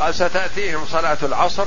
قال 0.00 0.14
ستأتيهم 0.14 0.86
صلاة 0.92 1.18
العصر 1.22 1.66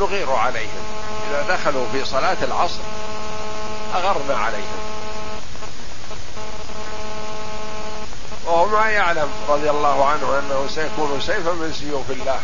نغير 0.00 0.32
عليهم. 0.32 0.84
إذا 1.30 1.56
دخلوا 1.56 1.86
في 1.92 2.04
صلاة 2.04 2.36
العصر 2.42 2.80
أغرنا 3.94 4.36
عليهم. 4.36 4.91
وهو 8.46 8.66
ما 8.66 8.90
يعلم 8.90 9.30
رضي 9.48 9.70
الله 9.70 10.06
عنه 10.06 10.38
أنه 10.38 10.68
سيكون 10.74 11.20
سيفا 11.20 11.52
من 11.52 11.72
سيوف 11.72 12.10
الله. 12.10 12.40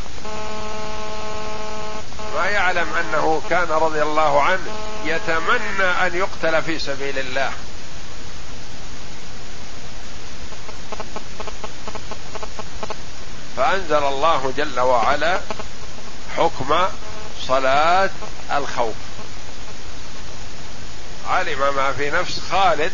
ما 2.34 2.46
يعلم 2.46 2.94
أنه 2.94 3.42
كان 3.50 3.68
رضي 3.68 4.02
الله 4.02 4.42
عنه 4.42 4.70
يتمنى 5.04 6.06
أن 6.06 6.14
يقتل 6.14 6.62
في 6.62 6.78
سبيل 6.78 7.18
الله. 7.18 7.52
فأنزل 13.56 14.04
الله 14.04 14.52
جل 14.56 14.80
وعلا 14.80 15.40
حكم 16.36 16.76
صلاة 17.48 18.10
الخوف. 18.52 18.94
علم 21.30 21.74
ما 21.76 21.92
في 21.92 22.10
نفس 22.10 22.40
خالد 22.50 22.92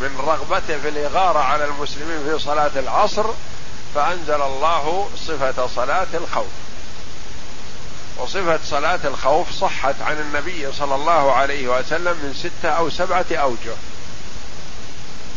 من 0.00 0.16
رغبته 0.18 0.78
في 0.78 0.88
الإغارة 0.88 1.38
على 1.38 1.64
المسلمين 1.64 2.24
في 2.24 2.38
صلاة 2.44 2.70
العصر 2.76 3.24
فأنزل 3.94 4.42
الله 4.42 5.08
صفة 5.26 5.66
صلاة 5.66 6.06
الخوف. 6.14 6.46
وصفة 8.16 8.58
صلاة 8.70 9.00
الخوف 9.04 9.52
صحت 9.60 9.94
عن 10.00 10.18
النبي 10.18 10.72
صلى 10.72 10.94
الله 10.94 11.32
عليه 11.32 11.68
وسلم 11.68 12.12
من 12.12 12.34
ستة 12.34 12.68
أو 12.68 12.90
سبعة 12.90 13.26
أوجه. 13.32 13.74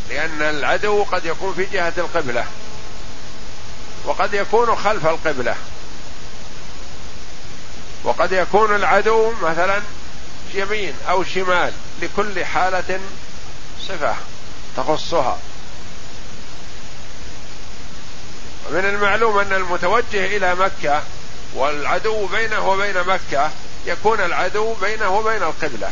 لأن 0.09 0.41
العدو 0.41 1.03
قد 1.03 1.25
يكون 1.25 1.53
في 1.53 1.65
جهة 1.65 1.93
القبلة 1.97 2.45
وقد 4.05 4.33
يكون 4.33 4.75
خلف 4.75 5.07
القبلة. 5.07 5.55
وقد 8.03 8.31
يكون 8.31 8.75
العدو 8.75 9.31
مثلا 9.41 9.81
يمين 10.53 10.93
أو 11.09 11.23
شمال 11.23 11.73
لكل 12.01 12.45
حالة 12.45 12.99
صفة. 13.87 14.15
تخصها. 14.77 15.37
من 18.71 18.85
المعلوم 18.85 19.37
أن 19.37 19.53
المتوجه 19.53 20.37
إلى 20.37 20.55
مكة 20.55 21.03
والعدو 21.55 22.25
بينه 22.25 22.69
وبين 22.69 23.03
مكة 23.03 23.51
يكون 23.85 24.19
العدو 24.19 24.73
بينه 24.73 25.09
وبين 25.09 25.43
القبلة. 25.43 25.91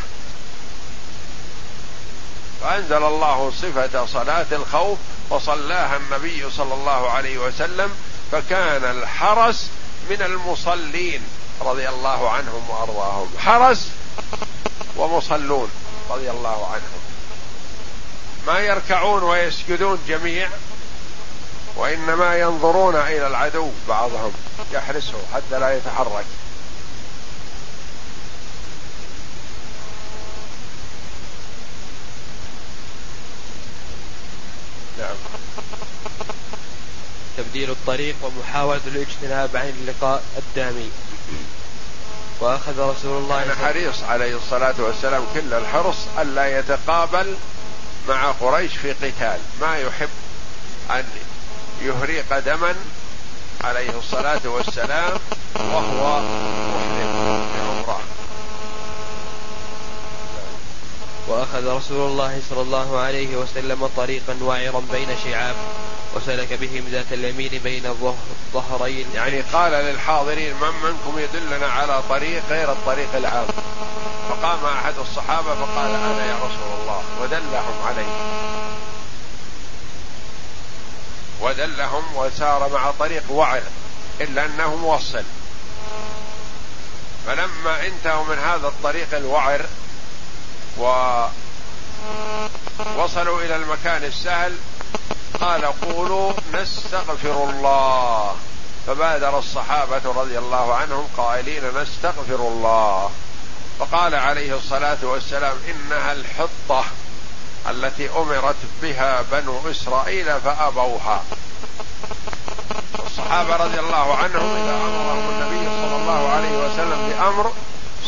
فأنزل 2.60 3.02
الله 3.04 3.52
صفة 3.62 4.06
صلاة 4.06 4.46
الخوف 4.52 4.98
وصلاها 5.30 5.96
النبي 5.96 6.50
صلى 6.50 6.74
الله 6.74 7.10
عليه 7.10 7.38
وسلم 7.38 7.90
فكان 8.32 8.84
الحرس 8.84 9.70
من 10.10 10.22
المصلين 10.22 11.22
رضي 11.60 11.88
الله 11.88 12.30
عنهم 12.30 12.70
وأرضاهم. 12.70 13.28
حرس 13.38 13.88
ومصلون 14.96 15.70
رضي 16.10 16.30
الله 16.30 16.66
عنهم. 16.66 17.05
ما 18.46 18.58
يركعون 18.58 19.22
ويسجدون 19.22 19.98
جميع 20.08 20.48
وإنما 21.76 22.36
ينظرون 22.36 22.96
إلى 22.96 23.26
العدو 23.26 23.70
بعضهم 23.88 24.32
يحرسه 24.72 25.18
حتى 25.34 25.58
لا 25.58 25.76
يتحرك. 25.76 26.24
نعم. 34.98 35.16
تبديل 37.36 37.70
الطريق 37.70 38.16
ومحاولة 38.22 38.80
الاجتناب 38.86 39.56
عن 39.56 39.68
اللقاء 39.68 40.22
الدامي. 40.38 40.90
وأخذ 42.40 42.80
رسول 42.80 43.22
الله 43.22 43.44
كان 43.44 43.56
حريص 43.56 44.02
عليه 44.02 44.36
الصلاة 44.36 44.74
والسلام 44.78 45.24
كل 45.34 45.54
الحرص 45.54 45.96
ألا 46.18 46.58
يتقابل 46.58 47.36
مع 48.08 48.30
قريش 48.30 48.76
في 48.76 48.92
قتال. 48.92 49.38
ما 49.60 49.76
يحب 49.78 50.08
أن 50.90 51.04
يهريق 51.82 52.38
دما 52.38 52.74
عليه 53.64 53.98
الصلاة 53.98 54.40
والسلام 54.44 55.18
وهو 55.56 56.20
محرم. 56.20 57.65
وأخذ 61.28 61.76
رسول 61.76 62.10
الله 62.10 62.42
صلى 62.50 62.60
الله 62.60 62.98
عليه 62.98 63.36
وسلم 63.36 63.90
طريقا 63.96 64.36
وعرا 64.42 64.82
بين 64.92 65.08
شعاب 65.24 65.54
وسلك 66.14 66.52
بهم 66.52 66.84
ذات 66.90 67.12
اليمين 67.12 67.60
بين 67.64 67.86
الظهرين. 67.86 69.06
يعني 69.14 69.40
قال 69.40 69.72
للحاضرين 69.72 70.54
من 70.54 70.72
منكم 70.82 71.18
يدلنا 71.18 71.66
على 71.66 72.02
طريق 72.08 72.42
غير 72.50 72.72
الطريق 72.72 73.16
العام؟ 73.16 73.46
فقام 74.28 74.64
أحد 74.64 74.94
الصحابة 74.98 75.54
فقال 75.54 75.94
أنا 75.94 76.26
يا 76.26 76.36
رسول 76.36 76.80
الله. 76.80 77.02
ودلهم 77.22 77.82
عليه. 77.86 78.12
ودلهم 81.40 82.16
وسار 82.16 82.70
مع 82.72 82.90
طريق 82.90 83.22
وعر 83.30 83.62
إلا 84.20 84.44
أنه 84.44 84.76
موصل. 84.76 85.24
فلما 87.26 87.86
انتهوا 87.86 88.24
من 88.24 88.38
هذا 88.38 88.68
الطريق 88.68 89.14
الوعر 89.14 89.60
ووصلوا 92.96 93.40
إلى 93.40 93.56
المكان 93.56 94.04
السهل. 94.04 94.52
قال 95.40 95.64
قولوا 95.64 96.32
نستغفر 96.54 97.44
الله. 97.50 98.34
فبادر 98.86 99.38
الصحابة 99.38 100.02
رضي 100.04 100.38
الله 100.38 100.74
عنهم 100.74 101.08
قائلين 101.16 101.62
نستغفر 101.82 102.34
الله. 102.34 103.10
فقال 103.78 104.14
عليه 104.14 104.56
الصلاة 104.56 104.98
والسلام 105.02 105.56
إنها 105.68 106.12
الحطة 106.12 106.84
التي 107.70 108.08
أمرت 108.16 108.56
بها 108.82 109.22
بنو 109.32 109.70
إسرائيل 109.70 110.40
فأبوها. 110.40 111.22
الصحابة 113.06 113.56
رضي 113.56 113.80
الله 113.80 114.16
عنهم 114.16 114.56
إذا 114.56 114.76
أمرهم 114.76 115.28
النبي 115.28 115.64
صلى 115.66 115.96
الله 115.96 116.28
عليه 116.28 116.58
وسلم 116.58 117.08
بأمر 117.08 117.52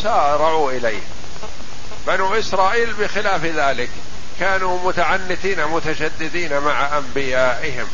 سارعوا 0.02 0.72
إليه. 0.72 1.02
بنو 2.06 2.34
إسرائيل 2.34 2.92
بخلاف 2.92 3.44
ذلك 3.44 3.90
كانوا 4.40 4.88
متعنتين 4.88 5.66
متشددين 5.66 6.58
مع 6.60 6.98
أنبيائهم. 6.98 7.86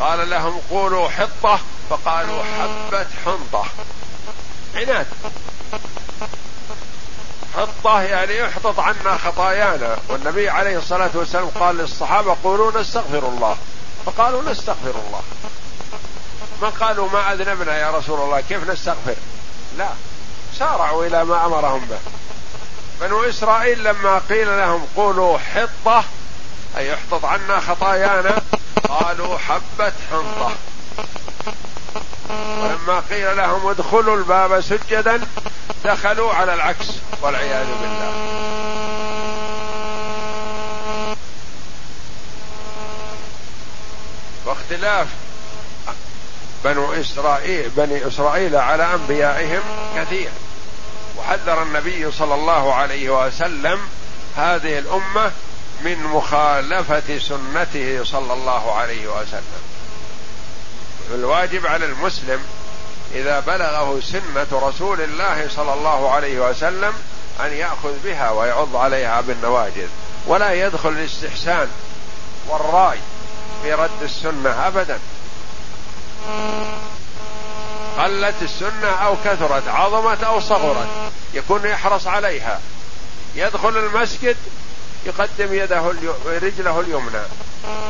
قال 0.00 0.30
لهم 0.30 0.60
قولوا 0.70 1.08
حطة 1.08 1.60
فقالوا 1.90 2.42
حبه 2.42 3.06
حنطة. 3.24 3.66
عناد. 4.74 5.06
حطة 7.56 8.02
يعني 8.02 8.38
يحطط 8.38 8.80
عنا 8.80 9.16
خطايانا. 9.16 9.96
والنبي 10.08 10.48
عليه 10.48 10.78
الصلاة 10.78 11.10
والسلام 11.14 11.48
قال 11.48 11.76
للصحابة 11.76 12.36
قولوا 12.44 12.80
نستغفر 12.80 13.28
الله. 13.28 13.56
فقالوا 14.06 14.42
نستغفر 14.42 14.94
الله. 15.06 15.22
ما 16.62 16.68
قالوا 16.68 17.08
ما 17.08 17.32
أذنبنا 17.32 17.78
يا 17.78 17.90
رسول 17.90 18.20
الله 18.20 18.40
كيف 18.40 18.70
نستغفر؟ 18.70 19.14
لا. 19.78 19.88
سارعوا 20.58 21.06
إلى 21.06 21.24
ما 21.24 21.46
أمرهم 21.46 21.86
به. 21.90 21.98
بنو 23.00 23.22
إسرائيل 23.22 23.84
لما 23.84 24.20
قيل 24.28 24.58
لهم 24.58 24.86
قولوا 24.96 25.38
حطة 25.38 26.04
أي 26.76 26.94
احطط 26.94 27.24
عنا 27.24 27.60
خطايانا 27.60 28.42
قالوا 28.88 29.38
حبة 29.38 29.92
حنطة. 30.10 30.52
ولما 32.58 33.02
قيل 33.10 33.36
لهم 33.36 33.66
ادخلوا 33.66 34.16
الباب 34.16 34.60
سجدا 34.60 35.20
دخلوا 35.84 36.34
على 36.34 36.54
العكس 36.54 36.86
والعياذ 37.22 37.66
بالله. 37.66 38.12
واختلاف 44.46 45.06
بنو 46.64 46.92
إسرائيل 46.92 47.70
بني 47.76 48.08
إسرائيل 48.08 48.56
على 48.56 48.94
أنبيائهم 48.94 49.62
كثير. 49.96 50.30
وحذر 51.18 51.62
النبي 51.62 52.12
صلى 52.12 52.34
الله 52.34 52.74
عليه 52.74 53.26
وسلم 53.26 53.78
هذه 54.36 54.78
الأمة 54.78 55.30
من 55.84 56.02
مخالفة 56.02 57.18
سنته 57.18 58.04
صلى 58.04 58.32
الله 58.32 58.72
عليه 58.72 59.06
وسلم. 59.08 59.62
الواجب 61.14 61.66
على 61.66 61.84
المسلم 61.84 62.40
إذا 63.14 63.40
بلغه 63.40 64.00
سنة 64.00 64.46
رسول 64.52 65.00
الله 65.00 65.48
صلى 65.56 65.74
الله 65.74 66.10
عليه 66.10 66.50
وسلم 66.50 66.92
أن 67.40 67.52
يأخذ 67.52 67.92
بها 68.04 68.30
ويعض 68.30 68.76
عليها 68.76 69.20
بالنواجذ 69.20 69.88
ولا 70.26 70.52
يدخل 70.52 70.88
الاستحسان 70.88 71.68
والرأي 72.48 72.98
في 73.62 73.74
رد 73.74 74.02
السنة 74.02 74.66
ابدا. 74.66 74.98
قلت 77.98 78.34
السنة 78.42 78.88
أو 78.88 79.16
كثرت 79.24 79.68
عظمت 79.68 80.24
أو 80.24 80.40
صغرت 80.40 80.88
يكون 81.34 81.66
يحرص 81.66 82.06
عليها. 82.06 82.60
يدخل 83.34 83.76
المسجد 83.76 84.36
يقدم 85.06 85.54
يده 85.54 85.94
رجله 86.26 86.80
اليمنى. 86.80 87.22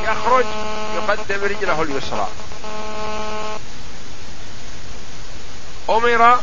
يخرج 0.03 0.45
يقدم 0.95 1.45
رجله 1.45 1.83
اليسرى. 1.83 2.29
أمر 5.91 6.41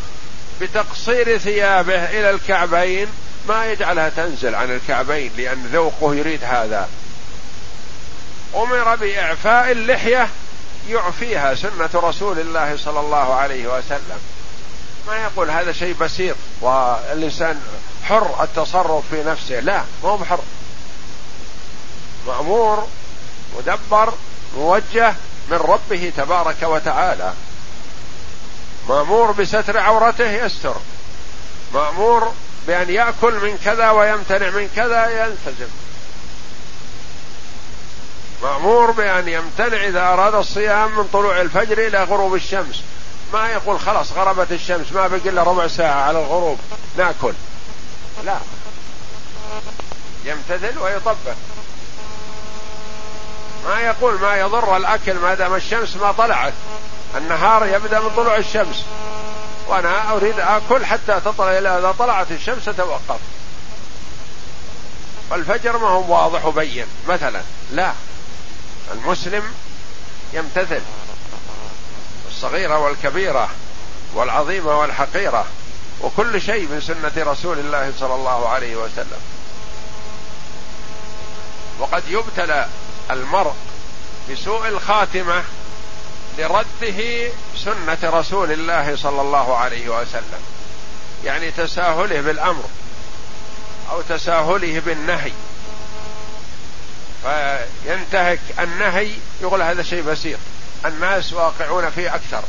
بتقصير 0.61 1.37
ثيابه 1.37 2.05
إلى 2.05 2.29
الكعبين 2.29 3.07
ما 3.47 3.71
يجعلها 3.71 4.09
تنزل 4.09 4.55
عن 4.55 4.71
الكعبين 4.71 5.31
لأن 5.37 5.69
ذوقه 5.73 6.15
يريد 6.15 6.43
هذا. 6.43 6.89
أمر 8.55 8.95
بإعفاء 8.95 9.71
اللحية 9.71 10.29
يعفيها 10.89 11.55
سنة 11.55 11.89
رسول 11.95 12.39
الله 12.39 12.77
صلى 12.77 12.99
الله 12.99 13.33
عليه 13.33 13.67
وسلم. 13.77 14.19
ما 15.07 15.17
يقول 15.17 15.49
هذا 15.49 15.71
شيء 15.71 15.95
بسيط 16.01 16.35
والإنسان 16.61 17.61
حر 18.03 18.43
التصرف 18.43 19.03
في 19.11 19.23
نفسه. 19.23 19.59
لا 19.59 19.83
مو 20.03 20.15
بحر 20.15 20.39
مأمور 22.27 22.87
مدبر 23.57 24.13
موجه 24.57 25.13
من 25.49 25.57
ربه 25.57 26.11
تبارك 26.17 26.63
وتعالى. 26.63 27.33
مأمور 28.89 29.31
بستر 29.31 29.77
عورته 29.77 30.31
يستر. 30.45 30.75
مأمور 31.73 32.33
بأن 32.67 32.89
يأكل 32.89 33.33
من 33.33 33.59
كذا 33.65 33.91
ويمتنع 33.91 34.49
من 34.49 34.69
كذا 34.75 35.09
يلتزم. 35.09 35.69
مأمور 38.43 38.91
بأن 38.91 39.27
يمتنع 39.27 39.83
إذا 39.83 40.01
أراد 40.01 40.35
الصيام 40.35 40.97
من 40.97 41.09
طلوع 41.13 41.41
الفجر 41.41 41.87
إلى 41.87 42.03
غروب 42.03 42.35
الشمس. 42.35 42.81
ما 43.33 43.49
يقول 43.49 43.79
خلاص 43.79 44.11
غربت 44.11 44.51
الشمس 44.51 44.91
ما 44.91 45.07
بقي 45.07 45.29
إلا 45.29 45.43
ربع 45.43 45.67
ساعة 45.67 46.01
على 46.01 46.19
الغروب. 46.19 46.59
ناكل. 46.97 47.33
لا. 48.25 48.37
يمتثل 50.25 50.79
ويطبق 50.79 51.35
ما 53.67 53.79
يقول 53.81 54.19
ما 54.19 54.35
يضر 54.35 54.77
الأكل 54.77 55.13
ما 55.13 55.33
دام 55.33 55.55
الشمس 55.55 55.95
ما 55.95 56.11
طلعت. 56.11 56.53
النهار 57.17 57.65
يبدأ 57.65 57.99
من 57.99 58.09
طلوع 58.17 58.37
الشمس. 58.37 58.85
وأنا 59.67 60.11
أريد 60.11 60.39
آكل 60.39 60.85
حتى 60.85 61.19
تطلع 61.25 61.57
إلى 61.57 61.79
إذا 61.79 61.95
طلعت 61.99 62.31
الشمس 62.31 62.65
توقف 62.65 63.19
والفجر 65.31 65.77
ما 65.77 65.87
هو 65.87 66.13
واضح 66.13 66.45
وبين 66.45 66.85
مثلا. 67.07 67.41
لا. 67.71 67.91
المسلم 68.91 69.43
يمتثل 70.33 70.81
الصغيرة 72.27 72.77
والكبيرة 72.79 73.49
والعظيمة 74.13 74.79
والحقيرة 74.79 75.45
وكل 76.01 76.41
شيء 76.41 76.67
من 76.67 76.81
سنة 76.81 77.31
رسول 77.31 77.59
الله 77.59 77.93
صلى 77.99 78.15
الله 78.15 78.49
عليه 78.49 78.75
وسلم. 78.75 79.21
وقد 81.79 82.03
يبتلى 82.07 82.67
المرء 83.11 83.53
بسوء 84.31 84.67
الخاتمة 84.67 85.43
لرده 86.37 87.31
سنة 87.57 87.97
رسول 88.03 88.51
الله 88.51 88.95
صلى 88.95 89.21
الله 89.21 89.57
عليه 89.57 89.89
وسلم 89.89 90.41
يعني 91.23 91.51
تساهله 91.51 92.21
بالأمر 92.21 92.63
أو 93.91 94.01
تساهله 94.01 94.79
بالنهي. 94.79 95.31
فينتهك 97.23 98.39
النهي 98.59 99.11
يقول 99.41 99.61
هذا 99.61 99.83
شيء 99.83 100.01
بسيط. 100.01 100.39
الناس 100.85 101.33
واقعون 101.33 101.89
فيه 101.89 102.15
أكثر. 102.15 102.43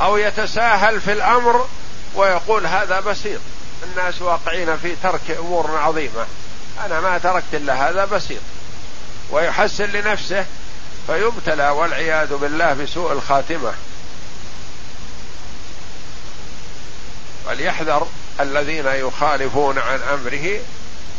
أو 0.00 0.16
يتساهل 0.16 1.00
في 1.00 1.12
الأمر 1.12 1.68
ويقول 2.14 2.66
هذا 2.66 3.00
بسيط. 3.00 3.40
الناس 3.82 4.22
واقعين 4.22 4.76
في 4.76 4.96
ترك 5.02 5.30
أمور 5.38 5.78
عظيمة. 5.78 6.26
أنا 6.84 7.00
ما 7.00 7.18
تركت 7.18 7.54
إلا 7.54 7.88
هذا 7.88 8.04
بسيط. 8.04 8.40
ويحسن 9.30 9.84
لنفسه 9.84 10.44
فيبتلى 11.06 11.68
والعياذ 11.68 12.34
بالله 12.34 12.72
بسوء 12.72 13.12
الخاتمة. 13.12 13.72
فليحذر 17.46 18.06
الذين 18.40 18.86
يخالفون 18.86 19.78
عن 19.78 20.00
أمره 20.02 20.60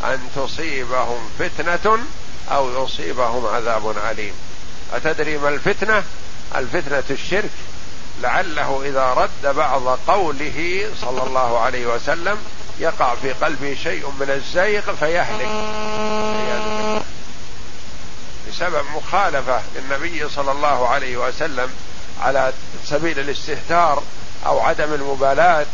أن 0.03 0.19
تصيبهم 0.35 1.29
فتنة 1.39 1.99
أو 2.51 2.83
يصيبهم 2.83 3.45
عذاب 3.45 3.95
عليم 4.05 4.33
أتدري 4.93 5.37
ما 5.37 5.49
الفتنة؟ 5.49 6.03
الفتنة 6.55 7.03
الشرك. 7.09 7.49
لعله 8.21 8.81
إذا 8.85 9.13
رد 9.13 9.55
بعض 9.55 9.99
قوله 10.07 10.89
صلى 11.01 11.23
الله 11.23 11.59
عليه 11.59 11.87
وسلم 11.87 12.37
يقع 12.79 13.15
في 13.15 13.31
قلبه 13.31 13.77
شيء 13.83 14.09
من 14.19 14.29
الزيغ 14.29 14.95
فيهلك. 14.95 15.49
بسبب 18.49 18.85
مخالفة 18.95 19.61
للنبي 19.75 20.29
صلى 20.29 20.51
الله 20.51 20.87
عليه 20.87 21.17
وسلم 21.17 21.69
على 22.21 22.53
سبيل 22.85 23.19
الاستهتار 23.19 24.03
أو 24.45 24.59
عدم 24.59 24.93
المبالاة 24.93 25.65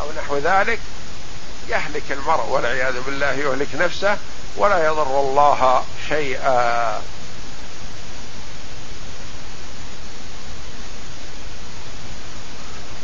أو 0.00 0.06
نحو 0.22 0.38
ذلك 0.38 0.78
يهلك 1.68 2.02
المرء 2.10 2.46
والعياذ 2.48 3.00
بالله 3.00 3.32
يهلك 3.32 3.68
نفسه 3.74 4.16
ولا 4.56 4.86
يضر 4.86 5.20
الله 5.20 5.84
شيئا. 6.08 7.00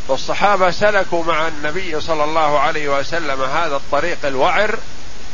والصحابة 0.09 0.70
سلكوا 0.70 1.24
مع 1.24 1.48
النبي 1.48 2.00
صلى 2.00 2.24
الله 2.24 2.59
عليه 2.59 2.98
وسلم 2.98 3.42
هذا 3.42 3.76
الطريق 3.76 4.18
الوعر 4.24 4.78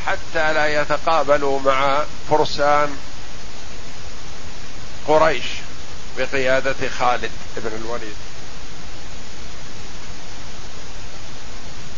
حتى 0.06 0.52
لا 0.52 0.80
يتقابلوا 0.80 1.60
مع 1.60 2.02
فرسان 2.30 2.96
قريش 5.08 5.44
بقيادة 6.18 6.88
خالد 6.98 7.30
بن 7.56 7.76
الوليد. 7.84 8.16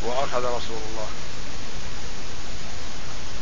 وأخذ 0.06 0.44
رسول 0.44 0.80
الله. 0.90 1.08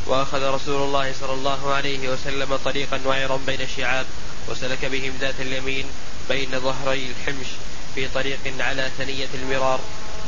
وأخذ 0.06 0.54
رسول 0.54 0.82
الله 0.82 1.12
صلى 1.20 1.32
الله 1.32 1.74
عليه 1.74 2.08
وسلم 2.08 2.56
طريقا 2.64 3.00
وعرا 3.06 3.40
بين 3.46 3.60
الشعاب 3.60 4.06
وسلك 4.48 4.84
بهم 4.84 5.12
ذات 5.20 5.34
اليمين 5.40 5.84
بين 6.28 6.60
ظهري 6.60 7.12
الحمش 7.20 7.46
في 7.94 8.08
طريق 8.08 8.38
على 8.60 8.90
ثنية 8.98 9.28
المرار 9.34 9.80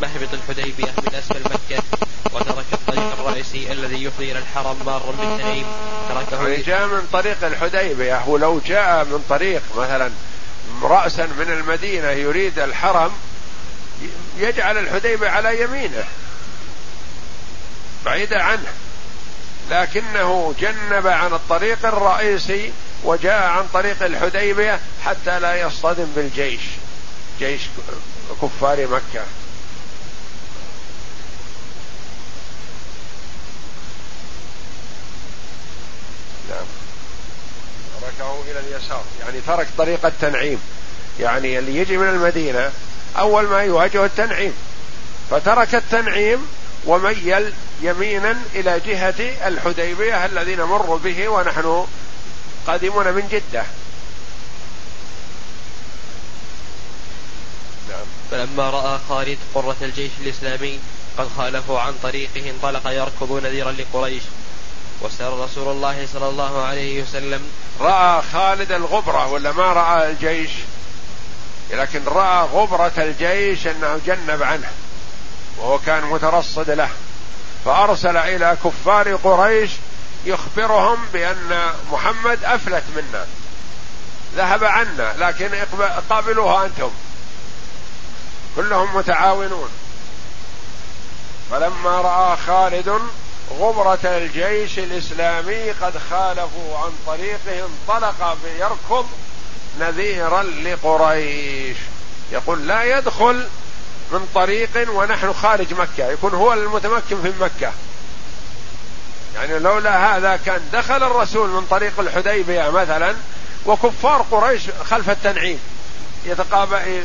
مهبط 0.03 0.29
الحديبية 0.33 0.93
من 1.03 1.15
أسفل 1.15 1.41
مكة 1.45 1.83
وترك 2.33 2.65
الطريق 2.73 3.13
الرئيسي 3.21 3.73
الذي 3.73 4.05
يفضي 4.05 4.33
إلى 4.33 4.39
الحرم 4.39 4.77
مارا 4.87 5.11
بالتنعيم. 5.11 5.67
تركه 6.09 6.49
يعني 6.49 6.63
جاء 6.63 6.87
من 6.87 7.09
طريق 7.13 7.45
الحديبية 7.45 8.29
ولو 8.29 8.61
جاء 8.67 9.05
من 9.05 9.25
طريق 9.29 9.63
مثلا 9.77 10.11
رأسا 10.83 11.27
من 11.27 11.51
المدينة 11.51 12.11
يريد 12.11 12.59
الحرم 12.59 13.13
يجعل 14.39 14.79
الحديبية 14.79 15.29
على 15.29 15.63
يمينه. 15.63 16.05
بعيدا 18.07 18.43
عنه. 18.43 18.73
لكنه 19.71 20.55
جنب 20.61 21.07
عن 21.07 21.33
الطريق 21.33 21.87
الرئيسي 21.87 22.73
وجاء 23.05 23.43
عن 23.43 23.65
طريق 23.73 24.03
الحديبية 24.03 24.81
حتى 25.05 25.41
لا 25.41 25.61
يصطدم 25.61 26.07
بالجيش 26.17 26.61
جيش 27.39 27.61
كفار 28.43 28.87
مكة. 28.87 29.25
نعم. 36.51 36.67
تركه 38.01 38.43
إلى 38.51 38.61
اليسار. 38.61 39.05
يعني 39.21 39.41
ترك 39.47 39.67
طريق 39.79 40.07
التنعيم. 40.07 40.61
يعني 41.21 41.59
اللي 41.59 41.77
يجي 41.77 41.97
من 41.97 42.09
المدينة 42.09 42.71
أول 43.19 43.47
ما 43.47 43.63
يواجه 43.63 44.05
التنعيم. 44.05 44.55
فترك 45.31 45.75
التنعيم 45.75 46.47
وميل 46.87 47.53
يمينا 47.81 48.43
إلى 48.55 48.81
جهة 48.81 49.49
الحديبية 49.49 50.25
الذي 50.25 50.57
نمر 50.57 50.97
به 50.97 51.29
ونحن 51.29 51.87
قادمون 52.67 53.13
من 53.13 53.29
جدة. 53.29 53.65
نعم. 57.89 58.07
فلما 58.31 58.71
رأى 58.71 58.99
خالد 59.09 59.39
قرة 59.55 59.77
الجيش 59.83 60.11
الإسلامي 60.21 60.81
قد 61.19 61.29
خالفوا 61.37 61.81
عن 61.81 61.95
طريقه 62.03 62.51
انطلق 62.51 62.91
يركض 62.91 63.41
نذيرا 63.45 63.73
لقريش. 63.73 64.23
وسار 65.01 65.45
رسول 65.45 65.69
الله 65.69 66.07
صلى 66.13 66.29
الله 66.29 66.63
عليه 66.63 67.03
وسلم 67.03 67.43
رأى 67.81 68.23
خالد 68.33 68.73
الغبرة 68.73 69.27
ولا 69.27 69.53
ما 69.53 69.73
رأى 69.73 70.11
الجيش؟ 70.11 70.51
لكن 71.71 72.05
رأى 72.05 72.47
غبرة 72.47 72.93
الجيش 72.99 73.67
أنه 73.67 74.01
جنب 74.07 74.43
عنه 74.43 74.71
وهو 75.59 75.79
كان 75.79 76.05
مترصد 76.05 76.71
له. 76.71 76.91
فأرسل 77.67 78.17
إلى 78.17 78.57
كفار 78.65 79.15
قريش 79.15 79.71
يخبرهم 80.25 80.99
بأن 81.13 81.73
محمد 81.93 82.45
أفلت 82.45 82.85
منا. 82.97 83.27
ذهب 84.37 84.65
عنا 84.65 85.15
لكن 85.19 85.49
قابلوها 86.11 86.67
أنتم. 86.67 86.91
كلهم 88.57 88.97
متعاونون. 88.97 89.69
فلما 91.51 92.01
رأى 92.01 92.37
خالد 92.47 93.01
غبرة 93.61 93.99
الجيش 94.05 94.79
الإسلامي 94.79 95.71
قد 95.71 95.99
خالفوا 96.11 96.79
عن 96.79 96.91
طريقه 97.07 97.67
انطلق 97.67 98.37
بيركض 98.45 99.07
نذيرا 99.81 100.43
لقريش. 100.43 101.77
يقول 102.33 102.67
لا 102.67 102.99
يدخل 102.99 103.49
من 104.13 104.29
طريق 104.35 104.91
ونحن 104.91 105.33
خارج 105.33 105.75
مكة 105.75 106.11
يكون 106.11 106.35
هو 106.35 106.53
المتمكن 106.53 107.23
في 107.23 107.33
مكة. 107.41 107.73
يعني 109.35 109.59
لولا 109.59 110.17
هذا 110.17 110.37
كان 110.47 110.61
دخل 110.73 111.03
الرسول 111.03 111.49
من 111.49 111.67
طريق 111.71 112.01
الحديبية 112.01 112.71
مثلا 112.71 113.15
وكفار 113.67 114.23
قريش 114.31 114.63
خلف 114.91 115.11
التنعيم 115.11 115.61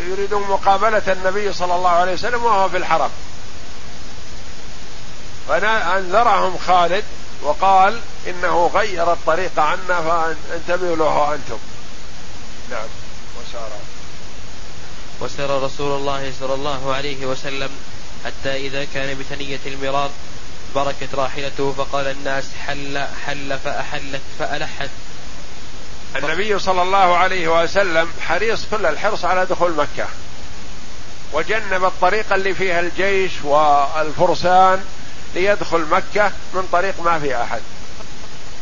يريدون 0.09 0.41
مقابلة 0.41 1.01
النبي 1.07 1.53
صلى 1.53 1.75
الله 1.75 1.89
عليه 1.89 2.13
وسلم 2.13 2.43
وهو 2.43 2.69
في 2.69 2.77
الحرم. 2.77 3.09
فأنذرهم 5.47 6.57
خالد 6.67 7.03
وقال 7.41 7.99
إنه 8.27 8.71
غير 8.73 9.13
الطريق 9.13 9.59
عنا 9.59 10.01
فأنتبهوا 10.01 10.95
له 10.95 11.33
أنتم. 11.33 11.57
نعم 12.71 12.87
وسار 13.39 13.69
وسر 15.21 15.63
رسول 15.63 15.99
الله 15.99 16.33
صلى 16.39 16.53
الله 16.53 16.93
عليه 16.93 17.25
وسلم 17.25 17.69
حتى 18.25 18.55
إذا 18.55 18.85
كان 18.93 19.17
بثنية 19.17 19.59
المرار 19.65 20.09
بركت 20.75 21.15
راحلته 21.15 21.73
فقال 21.77 22.07
الناس 22.07 22.43
حل 22.67 23.05
حل 23.25 23.59
فأحلت 23.63 24.21
فألحت. 24.39 24.89
النبي 26.15 26.59
صلى 26.59 26.81
الله 26.81 27.17
عليه 27.17 27.63
وسلم 27.63 28.09
حريص 28.27 28.65
كل 28.71 28.85
الحرص 28.85 29.25
على 29.25 29.45
دخول 29.45 29.75
مكة. 29.75 30.07
وجنب 31.33 31.85
الطريق 31.85 32.33
اللي 32.33 32.53
فيها 32.53 32.79
الجيش 32.79 33.31
والفرسان 33.43 34.85
ليدخل 35.35 35.85
مكة 35.91 36.31
من 36.53 36.67
طريق 36.71 37.01
ما 37.03 37.19
في 37.19 37.41
أحد. 37.41 37.61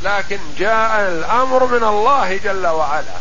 لكن 0.04 0.40
جاء 0.60 1.10
الأمر 1.10 1.66
من 1.66 1.84
الله 1.84 2.38
جل 2.38 2.68
وعلا. 2.68 3.16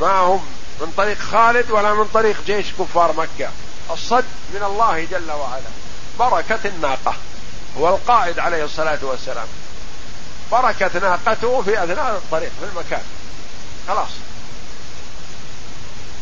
ما 0.00 0.18
هم 0.18 0.40
من 0.80 0.92
طريق 0.96 1.18
خالد 1.18 1.70
ولا 1.70 1.94
من 1.94 2.04
طريق 2.04 2.36
جيش 2.46 2.66
كفار 2.78 3.12
مكة. 3.12 3.50
الصد 3.90 4.24
من 4.54 4.62
الله 4.62 5.04
جل 5.04 5.30
وعلا. 5.30 5.70
بركة 6.18 6.58
الناقة. 6.64 7.14
هو 7.78 7.88
القائد 7.88 8.38
عليه 8.38 8.64
الصلاة 8.64 8.98
والسلام. 9.02 9.46
بركة 10.52 10.98
ناقته 10.98 11.62
في 11.62 11.84
أثناء 11.84 12.16
الطريق 12.16 12.50
في 12.60 12.66
المكان. 12.72 13.04
خلاص. 13.88 14.10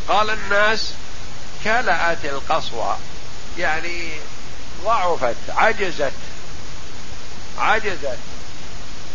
قال 0.07 0.29
الناس 0.29 0.93
كلأت 1.63 2.25
القصوى. 2.25 2.95
يعني 3.57 4.11
ضعفت 4.85 5.35
عجزت. 5.49 6.13
عجزت. 7.57 8.17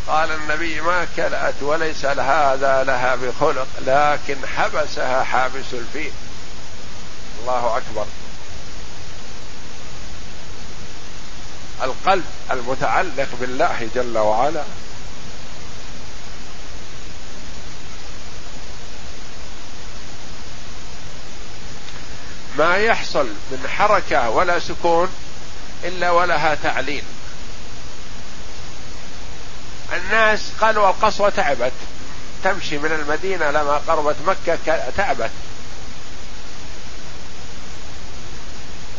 قال 0.07 0.33
النبي 0.33 0.81
ما 0.81 1.07
كلأت 1.17 1.63
وليس 1.63 2.05
هذا 2.05 2.85
لها 2.85 3.15
بخلق 3.15 3.67
لكن 3.87 4.37
حبسها 4.47 5.25
حابس 5.25 5.65
الفيل. 5.73 6.13
الله 7.41 7.77
أكبر. 7.77 8.07
القلب 11.83 12.25
المتعلق 12.51 13.29
بالله 13.41 13.89
جل 13.95 14.19
وعلا. 14.19 14.63
ما 22.59 22.77
يحصل 22.77 23.27
من 23.51 23.69
حركة 23.69 24.31
ولا 24.31 24.59
سكون 24.59 25.09
إلا 25.85 26.11
ولها 26.11 26.55
تعليل. 26.55 27.05
الناس 29.93 30.41
قالوا 30.61 30.89
القصوى 30.89 31.31
تعبت. 31.31 31.73
تمشي 32.45 32.79
من 32.79 32.93
المدينة 32.93 33.51
لما 33.51 33.81
قربت 33.89 34.17
مكة 34.27 34.79
تعبت. 34.97 35.31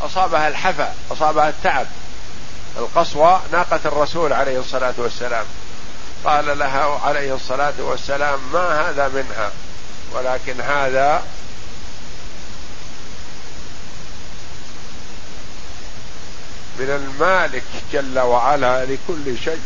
أصابها 0.00 0.48
الحفا 0.48 0.94
أصابها 1.10 1.48
التعب. 1.48 1.86
القصوى 2.76 3.40
ناقه 3.52 3.80
الرسول 3.84 4.32
عليه 4.32 4.60
الصلاة 4.60 4.94
والسلام. 4.96 5.44
قال 6.24 6.58
لها 6.58 7.00
عليه 7.04 7.34
الصلاة 7.34 7.74
والسلام 7.78 8.38
ما 8.52 8.90
هذا 8.90 9.08
منها؟ 9.08 9.50
ولكن 10.12 10.60
هذا 10.60 11.22
من 16.78 16.90
المالك 16.90 17.64
جل 17.92 18.18
وعلا 18.18 18.84
لكل 18.84 19.38
شيء 19.44 19.60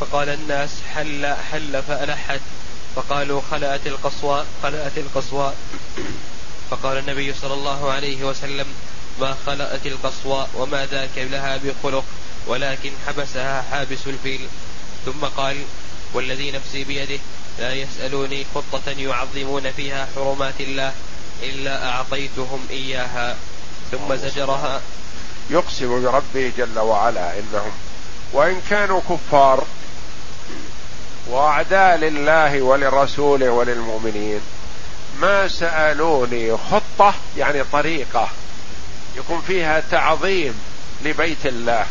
فقال 0.00 0.28
الناس 0.28 0.70
حل 1.00 1.26
حل 1.52 1.82
فألحت 1.82 2.40
فقالوا 2.96 3.40
خلأت 3.50 3.86
القصوى 3.86 4.44
خلأت 4.62 4.98
القصوى. 4.98 5.52
فقال 6.70 6.98
النبي 6.98 7.34
صلى 7.34 7.54
الله 7.54 7.90
عليه 7.90 8.24
وسلم 8.24 8.66
ما 9.20 9.36
خلأت 9.46 9.86
القصوى 9.86 10.46
وما 10.54 10.86
ذاك 10.86 11.16
لها 11.16 11.56
بخلق 11.56 12.04
ولكن 12.46 12.90
حبسها 13.06 13.62
حابس 13.70 14.06
الفيل. 14.06 14.40
ثم 15.06 15.26
قال 15.36 15.56
والذي 16.14 16.50
نفسي 16.50 16.84
بيده 16.84 17.18
لا 17.58 17.74
يسألوني 17.74 18.44
خطة 18.54 18.90
يعظمون 18.90 19.72
فيها 19.72 20.08
حرمات 20.14 20.60
الله 20.60 20.92
إلا 21.42 21.88
أعطيتهم 21.88 22.66
إياها. 22.70 23.36
ثم 23.90 24.16
زجرها. 24.16 24.80
يقسم 25.50 26.02
بربه 26.02 26.52
جل 26.58 26.78
وعلا 26.78 27.38
إنهم 27.38 27.72
وإن 28.32 28.60
كانوا 28.70 29.00
كفار 29.00 29.64
وأعداء 31.26 31.96
لله 31.96 32.62
ولرسوله 32.62 33.50
وللمؤمنين. 33.50 34.40
ما 35.20 35.48
سألوني 35.48 36.56
خطة 36.56 37.14
يعني 37.36 37.64
طريقة 37.72 38.28
يكون 39.16 39.42
فيها 39.46 39.82
تعظيم 39.90 40.60
لبيت 41.04 41.46
الله 41.46 41.86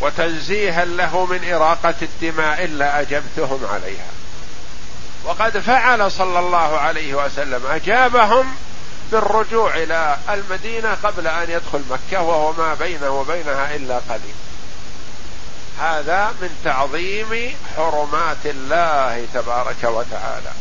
وتنزيها 0.00 0.84
له 0.84 1.26
من 1.26 1.52
إراقة 1.52 1.94
الدماء 2.02 2.64
إلا 2.64 3.00
أجبتهم 3.00 3.66
عليها. 3.72 4.06
وقد 5.24 5.58
فعل 5.58 6.12
صلى 6.12 6.38
الله 6.38 6.78
عليه 6.78 7.14
وسلم 7.14 7.66
أجابهم 7.66 8.54
بالرجوع 9.12 9.74
إلى 9.76 10.16
المدينة 10.30 10.96
قبل 11.02 11.26
أن 11.26 11.50
يدخل 11.50 11.82
مكة 11.90 12.22
وهو 12.22 12.52
ما 12.52 12.74
بينه 12.74 13.10
وبينها 13.10 13.74
إلا 13.76 14.00
قليل. 14.08 14.34
هذا 15.80 16.34
من 16.40 16.60
تعظيم 16.64 17.56
حرمات 17.76 18.46
الله 18.46 19.26
تبارك 19.34 19.84
وتعالى. 19.84 20.52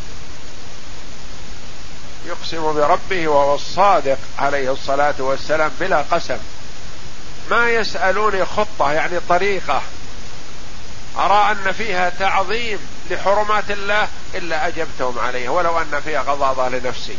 يقسم 2.25 2.73
بربه 2.73 3.27
وهو 3.27 3.55
الصادق 3.55 4.17
عليه 4.39 4.71
الصلاة 4.71 5.15
والسلام 5.19 5.71
بلا 5.79 6.01
قسم. 6.11 6.37
ما 7.51 7.69
يسألوني 7.69 8.45
خطة 8.45 8.91
يعني 8.91 9.19
طريقة. 9.29 9.81
أرى 11.17 11.51
أن 11.51 11.71
فيها 11.71 12.09
تعظيم 12.09 12.79
لحرمات 13.09 13.71
الله 13.71 14.07
إلا 14.35 14.67
أجبتهم 14.67 15.19
عليه 15.19 15.49
ولو 15.49 15.79
أن 15.79 16.01
فيها 16.05 16.21
غضاضة 16.21 16.69
لنفسي. 16.69 17.17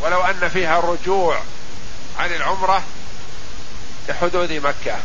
ولو 0.00 0.20
أن 0.20 0.48
فيها 0.48 0.80
رجوع 0.80 1.38
عن 2.18 2.34
العمرة 2.34 2.82
لحدود 4.08 4.52
مكة. 4.52 4.96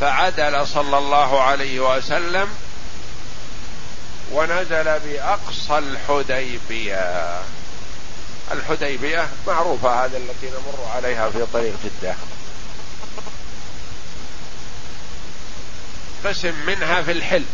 فعدل 0.00 0.66
صلى 0.66 0.98
الله 0.98 1.42
عليه 1.42 1.80
وسلم 1.80 2.48
ونزل 4.32 4.98
بأقصى 4.98 5.78
الحديبية. 5.78 7.40
الحديبية 8.52 9.28
معروفة 9.46 10.04
هذا 10.04 10.16
التي 10.16 10.46
نمر 10.46 10.90
عليها 10.94 11.30
في 11.30 11.46
طريق 11.52 11.74
جدة. 11.84 12.14
قسم 16.24 16.54
منها 16.66 17.02
في 17.02 17.12
الحل 17.12 17.44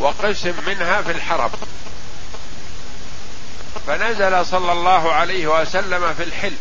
وقسم 0.00 0.54
منها 0.66 1.02
في 1.02 1.10
الحرم 1.10 1.50
فنزل 3.86 4.46
صلى 4.46 4.72
الله 4.72 5.12
عليه 5.12 5.60
وسلم 5.60 6.14
في 6.14 6.22
الحل 6.22 6.52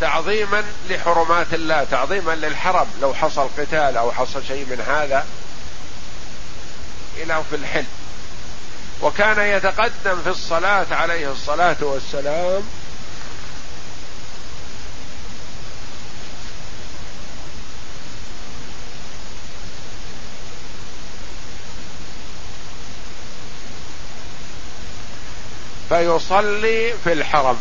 تعظيما 0.00 0.64
لحرمات 0.90 1.54
الله 1.54 1.84
تعظيما 1.90 2.32
للحرم 2.32 2.86
لو 3.00 3.14
حصل 3.14 3.48
قتال 3.58 3.96
أو 3.96 4.12
حصل 4.12 4.44
شيء 4.44 4.66
من 4.66 4.80
هذا 4.80 5.26
إلى 7.16 7.42
في 7.50 7.56
الحل 7.56 7.84
وكان 9.02 9.56
يتقدم 9.56 10.22
في 10.24 10.30
الصلاة 10.30 10.86
عليه 10.90 11.32
الصلاة 11.32 11.76
والسلام 11.80 12.62
فيصلي 25.90 26.94
في 27.04 27.12
الحرم 27.12 27.56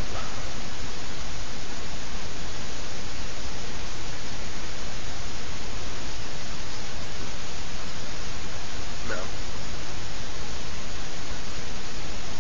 نعم. 9.10 9.18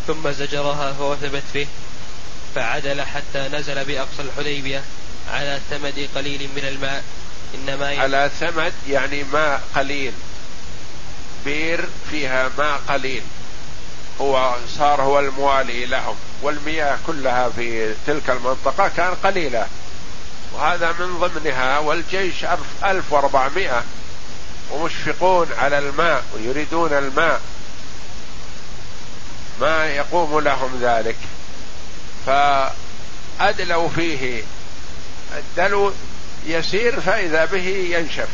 ثم 0.09 0.31
زجرها 0.31 0.93
فوثبت 0.93 1.43
فيه 1.53 1.67
فعدل 2.55 3.01
حتى 3.01 3.49
نزل 3.53 3.85
بأقصى 3.85 4.21
الحديبية 4.21 4.83
على 5.31 5.59
ثمد 5.69 6.09
قليل 6.15 6.49
من 6.55 6.65
الماء. 6.67 7.03
إنما 7.55 8.01
على 8.01 8.31
ثمد 8.39 8.73
يعني 8.89 9.23
ماء 9.23 9.61
قليل. 9.75 10.13
بير 11.45 11.85
فيها 12.11 12.49
ماء 12.57 12.81
قليل. 12.89 13.21
هو 14.21 14.55
صار 14.77 15.01
هو 15.01 15.19
الموالي 15.19 15.85
لهم 15.85 16.15
والمياه 16.41 16.97
كلها 17.07 17.49
في 17.49 17.93
تلك 18.07 18.29
المنطقة 18.29 18.87
كان 18.97 19.13
قليلة. 19.23 19.67
وهذا 20.53 20.95
من 20.99 21.19
ضمنها 21.19 21.79
والجيش 21.79 22.45
ألف 22.83 23.13
وأربعمائة. 23.13 23.83
ومشفقون 24.71 25.47
على 25.57 25.79
الماء 25.79 26.23
ويريدون 26.35 26.93
الماء. 26.93 27.41
ما 29.61 29.85
يقوم 29.85 30.39
لهم 30.39 30.79
ذلك. 30.81 31.15
فأدلوا 32.25 33.89
فيه. 33.89 34.43
الدلو 35.37 35.93
يسير 36.45 37.01
فإذا 37.01 37.45
به 37.45 37.67
ينشف. 37.91 38.29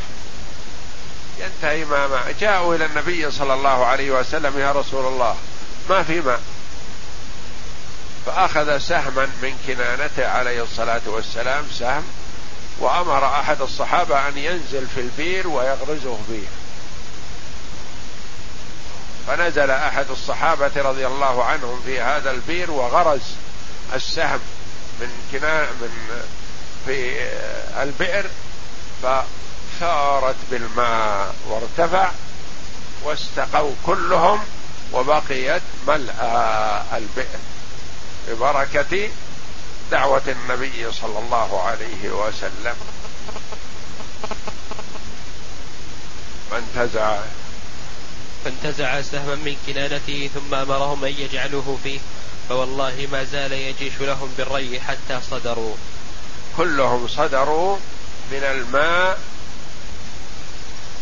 ينتهي 1.39 1.85
ما 1.85 2.07
ماء 2.07 2.35
جاءوا 2.39 2.75
إلى 2.75 2.85
النبي 2.85 3.31
صلى 3.31 3.53
الله 3.53 3.85
عليه 3.85 4.11
وسلم 4.11 4.59
يا 4.59 4.71
رسول 4.71 5.05
الله 5.05 5.35
ما 5.89 6.03
في 6.03 6.21
ماء. 6.21 6.41
فأخذ 8.25 8.77
سهما 8.77 9.25
من 9.41 9.57
كنانته 9.67 10.27
عليه 10.27 10.63
الصلاة 10.63 11.01
والسلام 11.05 11.65
سهم 11.79 12.03
وأمر 12.79 13.25
أحد 13.25 13.61
الصحابة 13.61 14.27
أن 14.27 14.37
ينزل 14.37 14.87
في 14.95 15.01
البير 15.01 15.47
ويغرزه 15.47 16.17
فيه. 16.27 16.47
فنزل 19.27 19.71
أحد 19.71 20.05
الصحابة 20.09 20.71
رضي 20.75 21.07
الله 21.07 21.43
عنهم 21.43 21.81
في 21.85 22.01
هذا 22.01 22.31
البير 22.31 22.71
وغرز 22.71 23.21
السهم 23.93 24.39
من 24.99 25.09
كنان 25.31 25.67
من 25.81 26.23
في 26.85 27.27
البئر 27.81 28.25
فثارت 29.03 30.35
بالماء 30.51 31.35
وارتفع 31.47 32.11
واستقوا 33.03 33.71
كلهم 33.85 34.39
وبقيت 34.93 35.61
ملأى 35.87 36.81
البئر. 36.93 37.39
ببركة 38.27 39.09
دعوة 39.91 40.21
النبي 40.27 40.91
صلى 40.91 41.19
الله 41.19 41.61
عليه 41.61 42.09
وسلم. 42.09 42.75
فانتزع 46.51 47.17
فانتزع 48.45 49.01
سهما 49.01 49.35
من 49.35 49.55
كنانته 49.67 50.29
ثم 50.33 50.53
أمرهم 50.53 51.05
أن 51.05 51.13
يجعلوه 51.17 51.77
فيه 51.83 51.99
فوالله 52.49 53.07
ما 53.11 53.23
زال 53.23 53.51
يجيش 53.51 53.93
لهم 53.99 54.33
بالري 54.37 54.79
حتى 54.79 55.19
صدروا. 55.31 55.75
كلهم 56.57 57.07
صدروا 57.07 57.77
من 58.31 58.43
الماء 58.43 59.19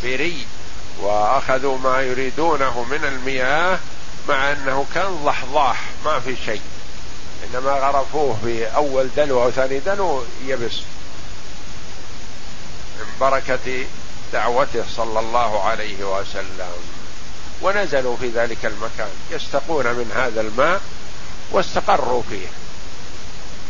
بري 0.04 0.46
وأخذوا 1.02 1.78
ما 1.78 2.02
يريدونه 2.02 2.84
من 2.84 3.06
المياه 3.06 3.80
مع 4.30 4.52
أنه 4.52 4.86
كان 4.96 5.24
ضحضاح 5.26 5.82
ما 6.06 6.20
في 6.20 6.36
شيء. 6.46 6.62
إنما 7.44 7.72
غرفوه 7.72 8.68
أول 8.76 9.10
دلو 9.18 9.44
أو 9.44 9.52
ثاني 9.52 9.80
دلو 9.80 10.24
يبس. 10.46 10.80
من 13.00 13.06
بركة 13.20 13.86
دعوته 14.34 14.84
صلى 14.96 15.20
الله 15.20 15.64
عليه 15.64 16.04
وسلم. 16.04 17.03
ونزلوا 17.64 18.18
في 18.18 18.30
ذلك 18.30 18.66
المكان 18.66 19.10
يستقون 19.32 19.86
من 19.86 20.12
هذا 20.16 20.42
الماء 20.42 20.82
واستقروا 21.52 22.24
فيه. 22.30 22.48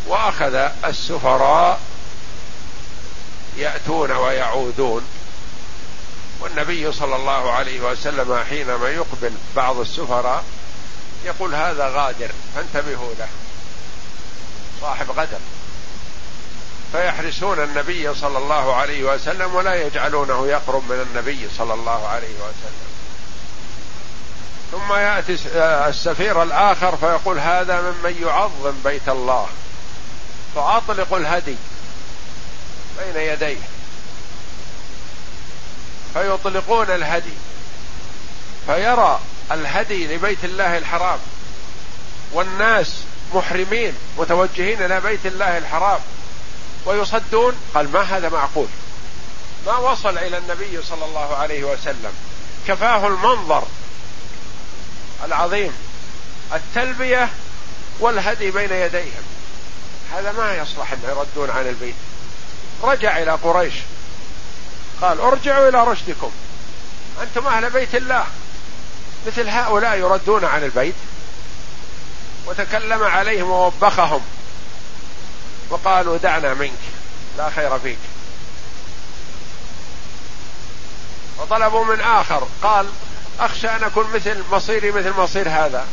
وأخذ 0.08 0.56
السفراء 0.86 1.80
يأتون 3.58 4.12
ويعودون. 4.12 5.04
والنبي 6.39 6.91
صلى 6.91 7.16
الله 7.16 7.52
عليه 7.52 7.82
وسلم 7.82 8.44
حينما 8.50 8.89
يقبل 8.89 9.32
بعض 9.56 9.80
السفراء 9.80 10.44
يقول 11.26 11.56
هذا 11.56 11.88
غادر 11.88 12.30
فانتبهوا 12.56 13.14
له. 13.20 13.28
صاحب 14.82 15.12
غدر. 15.12 15.39
فيحرسون 16.91 17.60
النبي 17.60 18.14
صلى 18.14 18.38
الله 18.38 18.76
عليه 18.76 19.04
وسلم 19.04 19.56
ولا 19.56 19.88
يجعلونه 19.88 20.48
يقرب 20.48 20.84
من 20.89 21.08
النبي 21.10 21.50
صلى 21.58 21.74
الله 21.74 22.08
عليه 22.08 22.36
وسلم. 22.36 22.93
ثم 24.74 24.93
يأتي 24.93 25.38
السفير 25.89 26.43
الآخر 26.43 26.97
فيقول 26.97 27.39
هذا 27.39 27.82
ممن 27.82 28.21
يعظم 28.21 28.74
بيت 28.84 29.09
الله. 29.09 29.47
فأطلق 30.55 31.13
الهدي 31.13 31.55
بين 32.99 33.24
يديه. 33.24 33.57
فيطلقون 36.13 36.89
الهدي. 36.89 37.34
فيرى 38.65 39.19
الهدي 39.51 40.15
لبيت 40.15 40.45
الله 40.45 40.78
الحرام. 40.78 41.19
والناس 42.32 43.03
محرمين 43.34 43.93
متوجهين 44.17 44.86
إلى 44.86 45.01
بيت 45.01 45.26
الله 45.26 45.57
الحرام. 45.57 45.99
ويصدون 46.86 47.55
قال 47.76 47.91
ما 47.91 48.01
هذا 48.01 48.30
معقول 48.30 48.67
ما 49.65 49.78
وصل 49.78 50.17
إلى 50.17 50.38
النبي 50.38 50.82
صلى 50.89 51.05
الله 51.05 51.36
عليه 51.36 51.63
وسلم. 51.63 52.13
كفاه 52.67 53.07
المنظر. 53.07 53.63
العظيم 55.26 55.74
التلبية 56.53 57.30
والهدي 57.99 58.51
بين 58.51 58.71
يديهم. 58.71 59.24
هذا 60.13 60.32
ما 60.32 60.55
يصلح 60.55 60.91
ان 60.91 60.99
يردون 61.03 61.49
عن 61.49 61.67
البيت. 61.67 61.95
رجع 62.84 63.17
إلى 63.17 63.32
قريش. 63.32 63.74
قال 65.01 65.19
أرجعوا 65.19 65.69
إلى 65.69 65.84
رشدكم. 65.84 66.32
أنتم 67.21 67.47
أهل 67.47 67.69
بيت 67.69 67.95
الله. 67.95 68.26
مثل 69.28 69.49
هؤلاء 69.49 69.97
يردون 69.97 70.45
عن 70.45 70.63
البيت. 70.63 70.95
وتكلم 72.45 73.03
عليهم 73.03 73.49
ووبخهم. 73.49 74.21
وقالوا 75.69 76.17
دعنا 76.17 76.53
منك. 76.53 76.80
لا 77.38 77.49
خير 77.49 77.80
فيك. 77.80 77.97
وطلبوا 81.38 81.86
من 81.86 82.01
آخر. 82.01 82.47
قال 82.63 82.86
أخشى 83.39 83.67
أن 83.67 83.84
أكون 83.84 84.05
مثل 84.15 84.43
مصيري 84.51 84.91
مثل 84.91 85.13
مصير 85.17 85.49
هذا. 85.49 85.86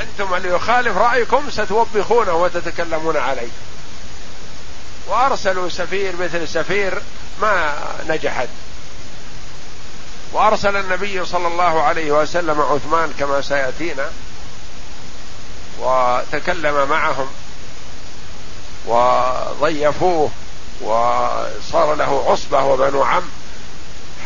أنتم 0.00 0.34
اللي 0.34 0.48
يخالف 0.48 0.96
رأيكم 0.96 1.50
ستوبخونه 1.50 2.34
وتتكلمون 2.34 3.16
عليه. 3.16 3.48
وأرسلوا 5.08 5.68
سفير 5.68 6.16
مثل 6.16 6.48
سفير 6.48 7.02
ما 7.42 7.74
نجحت. 8.08 8.48
وأرسل 10.32 10.76
النبي 10.76 11.24
صلى 11.24 11.48
الله 11.48 11.82
عليه 11.82 12.12
وسلم 12.12 12.60
عثمان 12.60 13.14
كما 13.18 13.40
سيأتينا. 13.40 14.10
وتكلم 15.80 16.88
معهم. 16.88 17.28
وضيفوه. 18.86 20.30
وصار 20.80 21.94
له 21.94 22.24
عصبة 22.28 22.64
وبنو 22.64 23.02
عم. 23.02 23.22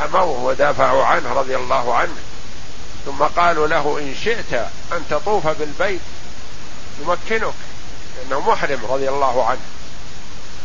حموه 0.01 0.45
ودافعوا 0.45 1.05
عنه 1.05 1.33
رضي 1.33 1.57
الله 1.57 1.95
عنه. 1.95 2.17
ثم 3.07 3.25
قالوا 3.25 3.67
له 3.67 3.99
إن 3.99 4.15
شئت 4.25 4.53
أن 4.93 5.05
تطوف 5.11 5.47
بالبيت 5.47 6.01
يمكنك 7.01 7.55
لأنه 8.17 8.41
محرم 8.41 8.81
رضي 8.91 9.09
الله 9.09 9.45
عنه. 9.45 9.61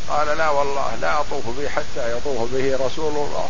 قال 0.09 0.37
لا 0.37 0.49
والله 0.49 0.95
لا 0.95 1.19
أطوف 1.21 1.43
به 1.45 1.69
حتى 1.69 2.17
يطوف 2.17 2.53
به 2.53 2.77
رسول 2.85 3.11
الله. 3.11 3.49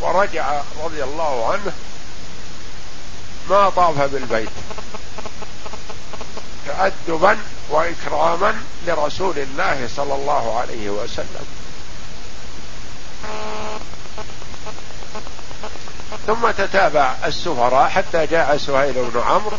ورجع 0.00 0.60
رضي 0.84 1.04
الله 1.04 1.52
عنه 1.52 1.72
ما 3.50 3.70
طاف 3.70 3.98
بالبيت. 3.98 4.48
تادبا 6.66 7.38
واكراما 7.70 8.54
لرسول 8.86 9.38
الله 9.38 9.88
صلى 9.96 10.14
الله 10.14 10.58
عليه 10.60 10.90
وسلم. 10.90 11.46
ثم 16.26 16.50
تتابع 16.50 17.14
السفراء 17.24 17.88
حتى 17.88 18.26
جاء 18.26 18.56
سهيل 18.56 18.92
بن 18.92 19.20
عمرو 19.20 19.56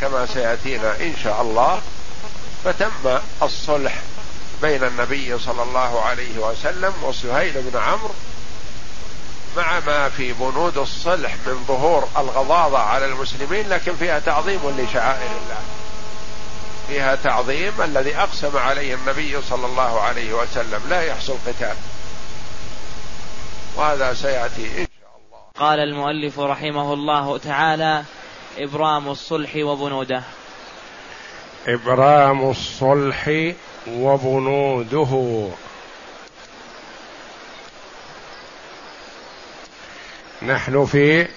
كما 0.00 0.26
سيأتينا 0.26 0.96
إن 1.00 1.14
شاء 1.24 1.42
الله. 1.42 1.80
فتم 2.64 3.18
الصلح 3.42 3.94
بين 4.62 4.84
النبي 4.84 5.38
صلى 5.38 5.62
الله 5.62 6.02
عليه 6.02 6.38
وسلم 6.38 6.92
وسهيل 7.02 7.52
بن 7.56 7.78
عمرو 7.78 8.14
مع 9.56 9.80
ما 9.80 10.08
في 10.08 10.32
بنود 10.32 10.78
الصلح 10.78 11.34
من 11.46 11.64
ظهور 11.68 12.08
الغضاضة 12.18 12.78
على 12.78 13.06
المسلمين 13.06 13.68
لكن 13.68 13.96
فيها 13.96 14.18
تعظيم 14.18 14.60
لشعائر 14.78 15.30
الله. 15.30 15.60
فيها 16.88 17.14
تعظيم 17.14 17.72
الذي 17.84 18.16
أقسم 18.16 18.56
عليه 18.56 18.94
النبي 18.94 19.42
صلى 19.42 19.66
الله 19.66 20.00
عليه 20.00 20.32
وسلم 20.32 20.80
لا 20.90 21.02
يحصل 21.02 21.36
قتال. 21.46 21.76
وهذا 23.76 24.14
سيأتي 24.14 24.66
إن 24.66 24.86
شاء 25.00 25.10
الله. 25.18 25.38
قال 25.58 25.80
المؤلف 25.80 26.38
رحمه 26.38 26.94
الله 26.94 27.38
تعالى 27.38 28.04
إبرام 28.58 29.08
الصلح 29.08 29.56
وبنوده. 29.56 30.22
إبرام 31.66 32.50
الصلح 32.50 33.52
وبنوده. 33.88 35.48
نحن 40.42 40.86
في 40.86 41.28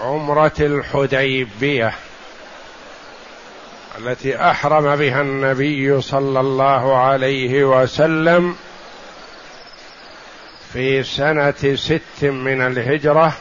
عمرة 0.00 0.52
الحديبية. 0.60 1.94
التي 3.98 4.50
أحرم 4.50 4.96
بها 4.96 5.20
النبي 5.20 6.00
صلى 6.00 6.40
الله 6.40 6.96
عليه 6.96 7.64
وسلم 7.64 8.56
في 10.72 11.02
سنة 11.02 11.74
ست 11.74 12.24
من 12.24 12.66
الهجرة 12.66 13.32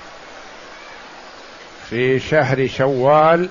في 1.89 2.20
شهر 2.20 2.68
شوال. 2.68 3.49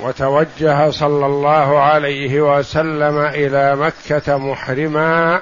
وتوجه 0.00 0.90
صلى 0.90 1.26
الله 1.26 1.80
عليه 1.80 2.58
وسلم 2.58 3.18
إلى 3.18 3.76
مكة 3.76 4.36
محرما. 4.38 5.40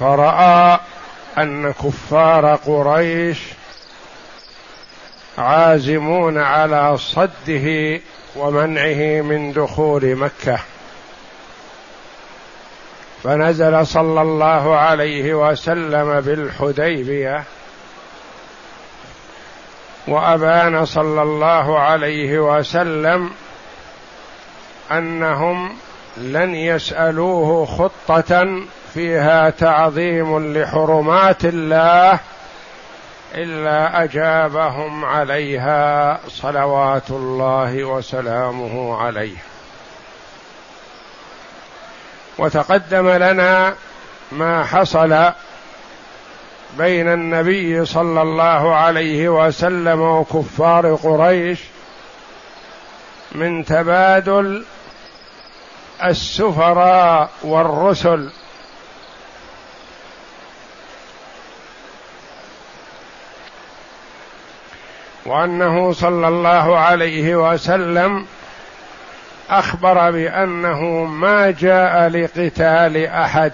فرأى 0.00 0.78
أن 1.38 1.72
كفار 1.72 2.54
قريش 2.54 3.38
عازمون 5.38 6.38
على 6.38 6.98
صده 6.98 8.00
ومنعه 8.36 9.22
من 9.22 9.52
دخول 9.52 10.16
مكة. 10.16 10.58
فنزل 13.24 13.86
صلى 13.86 14.22
الله 14.22 14.76
عليه 14.76 15.34
وسلم 15.34 16.20
بالحديبية 16.20 17.44
وأبان 20.08 20.84
صلى 20.84 21.22
الله 21.22 21.78
عليه 21.78 22.38
وسلم 22.38 23.30
أنهم 24.92 25.76
لن 26.16 26.54
يسألوه 26.54 27.66
خطة 27.66 28.60
فيها 28.94 29.50
تعظيم 29.50 30.52
لحرمات 30.58 31.44
الله 31.44 32.18
إلا 33.34 34.04
أجابهم 34.04 35.04
عليها 35.04 36.18
صلوات 36.28 37.10
الله 37.10 37.84
وسلامه 37.84 38.96
عليه. 38.96 39.36
وتقدم 42.38 43.08
لنا 43.08 43.74
ما 44.32 44.64
حصل 44.64 45.32
بين 46.78 47.08
النبي 47.08 47.84
صلى 47.84 48.22
الله 48.22 48.74
عليه 48.74 49.28
وسلم 49.28 50.00
وكفار 50.00 50.94
قريش 50.94 51.60
من 53.32 53.64
تبادل 53.64 54.64
السفراء 56.04 57.30
والرسل 57.42 58.30
وأنه 65.30 65.92
صلى 65.92 66.28
الله 66.28 66.78
عليه 66.78 67.36
وسلم 67.36 68.26
أخبر 69.50 70.10
بأنه 70.10 71.04
ما 71.04 71.50
جاء 71.50 72.08
لقتال 72.08 73.06
أحد 73.06 73.52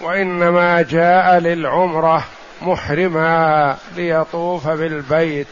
وإنما 0.00 0.82
جاء 0.82 1.38
للعمرة 1.38 2.24
محرما 2.62 3.76
ليطوف 3.96 4.68
بالبيت. 4.68 5.46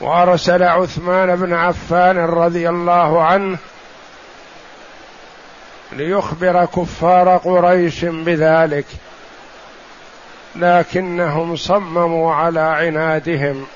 وأرسل 0.00 0.62
عثمان 0.62 1.36
بن 1.36 1.52
عفان 1.52 2.18
رضي 2.18 2.68
الله 2.68 3.22
عنه 3.24 3.58
ليخبر 5.92 6.64
كفار 6.64 7.36
قريش 7.36 8.04
بذلك. 8.04 8.86
لكنهم 10.58 11.56
صمموا 11.56 12.34
على 12.34 12.60
عنادهم 12.60 13.66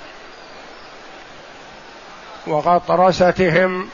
وغطرستهم 2.47 3.89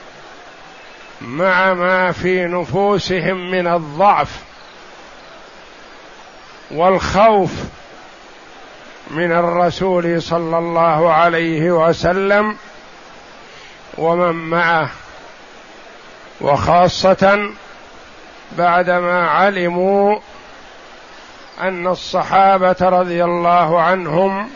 مع 1.21 1.75
ما 1.75 2.13
في 2.13 2.45
نفوسهم 2.45 3.51
من 3.51 3.67
الضعف 3.67 4.41
والخوف 6.71 7.51
من 9.11 9.33
الرسول 9.33 10.23
صلى 10.23 10.59
الله 10.59 11.13
عليه 11.13 11.71
وسلم 11.71 12.57
ومن 13.99 14.35
معه. 14.35 14.91
وخاصة 16.41 17.51
بعدما 18.59 19.29
علموا 19.29 20.19
أن 21.61 21.87
الصحابة 21.87 22.77
رضي 22.81 23.25
الله 23.25 23.81
عنهم 23.81 24.51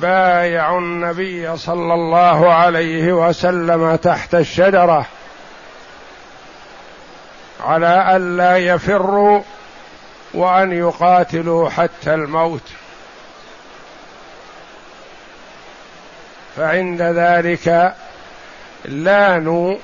بايعوا 0.00 0.78
النبي 0.80 1.56
صلى 1.56 1.94
الله 1.94 2.52
عليه 2.52 3.12
وسلم 3.12 3.96
تحت 3.96 4.34
الشجرة 4.34 5.06
على 7.64 8.16
الا 8.16 8.56
يفروا 8.56 9.42
وأن 10.34 10.72
يقاتلوا 10.72 11.70
حتى 11.70 12.14
الموت. 12.14 12.62
فعند 16.56 17.02
ذلك 17.02 17.94
لانوا 18.84 19.76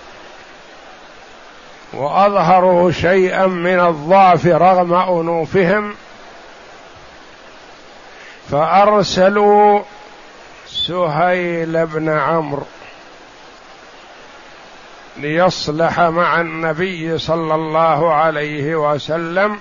وأظهروا 1.92 2.90
شيئا 2.90 3.46
من 3.46 3.80
الضعف 3.80 4.46
رغم 4.46 4.94
أنوفهم 4.94 5.94
فأرسلوا 8.50 9.82
سهيل 10.66 11.86
بن 11.86 12.08
عمرو 12.08 12.66
ليصلح 15.16 16.00
مع 16.00 16.40
النبي 16.40 17.18
صلى 17.18 17.54
الله 17.54 18.14
عليه 18.14 18.74
وسلم 18.74 19.60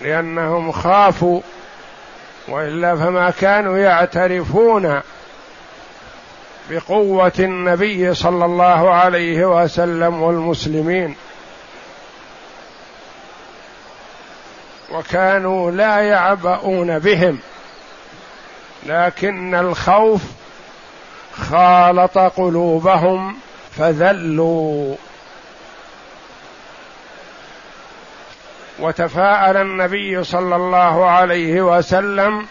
لأنهم 0.00 0.72
خافوا 0.72 1.40
وإلا 2.48 2.96
فما 2.96 3.30
كانوا 3.30 3.78
يعترفون. 3.78 5.00
بقوة 6.70 7.32
النبي 7.38 8.14
صلى 8.14 8.44
الله 8.44 8.94
عليه 8.94 9.62
وسلم 9.62 10.22
والمسلمين. 10.22 11.16
وكانوا 14.92 15.70
لا 15.70 15.98
يعبؤون 15.98 16.98
بهم. 16.98 17.38
لكن 18.86 19.54
الخوف 19.54 20.22
خالط 21.50 22.18
قلوبهم 22.18 23.36
فذلوا. 23.76 24.94
وتفاءل 28.78 29.56
النبي 29.56 30.24
صلى 30.24 30.56
الله 30.56 31.06
عليه 31.06 31.78
وسلم 31.78 32.46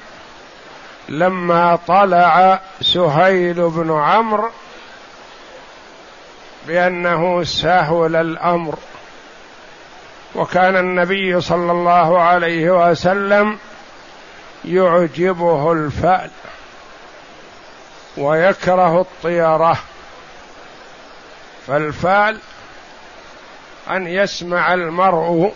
لما 1.10 1.80
طلع 1.88 2.60
سهيل 2.82 3.70
بن 3.70 3.91
عمرو 3.91 4.49
بأنه 6.68 7.43
سهل 7.43 8.16
الأمر. 8.16 8.78
وكان 10.36 10.78
النبي 10.78 11.41
صلى 11.41 11.72
الله 11.72 12.22
عليه 12.22 12.89
وسلم 12.89 13.58
يعجبه 14.66 15.72
الفأل 15.72 16.32
ويكره 18.18 19.01
الطيره 19.01 19.78
فالفأل 21.68 22.39
أن 23.89 24.08
يسمع 24.08 24.74
المرء 24.74 25.53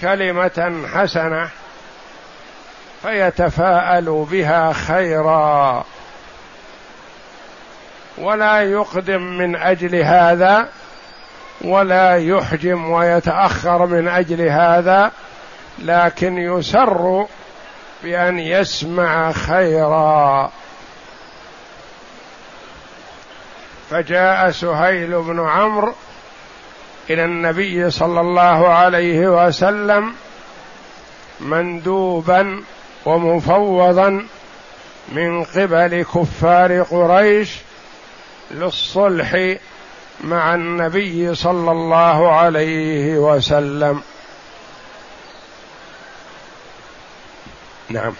كلمة 0.00 0.86
حسنة 0.94 1.50
فيتفاءل 3.02 4.26
بها 4.30 4.72
خيرا. 4.72 5.84
ولا 8.18 8.62
يقدم 8.62 9.22
من 9.22 9.56
أجل 9.56 9.94
هذا 9.94 10.68
ولا 11.60 12.16
يحجم 12.16 12.90
ويتأخر 12.90 13.86
من 13.86 14.08
أجل 14.08 14.40
هذا 14.40 15.12
لكن 15.78 16.38
يسر 16.38 17.26
بأن 18.02 18.38
يسمع 18.38 19.32
خيرا. 19.32 20.50
فجاء 23.90 24.50
سهيل 24.50 25.22
بن 25.22 25.48
عمرو 25.48 25.94
إلى 27.10 27.24
النبي 27.24 27.90
صلى 27.90 28.20
الله 28.20 28.68
عليه 28.68 29.46
وسلم 29.46 30.14
مندوبا 31.40 32.62
ومفوضا 33.06 34.26
من 35.08 35.44
قبل 35.44 36.02
كفار 36.02 36.82
قريش 36.82 37.50
للصلح 38.50 39.56
مع 40.20 40.54
النبي 40.54 41.34
صلى 41.34 41.70
الله 41.70 42.32
عليه 42.32 43.18
وسلم. 43.18 44.02
نعم. 47.88 48.14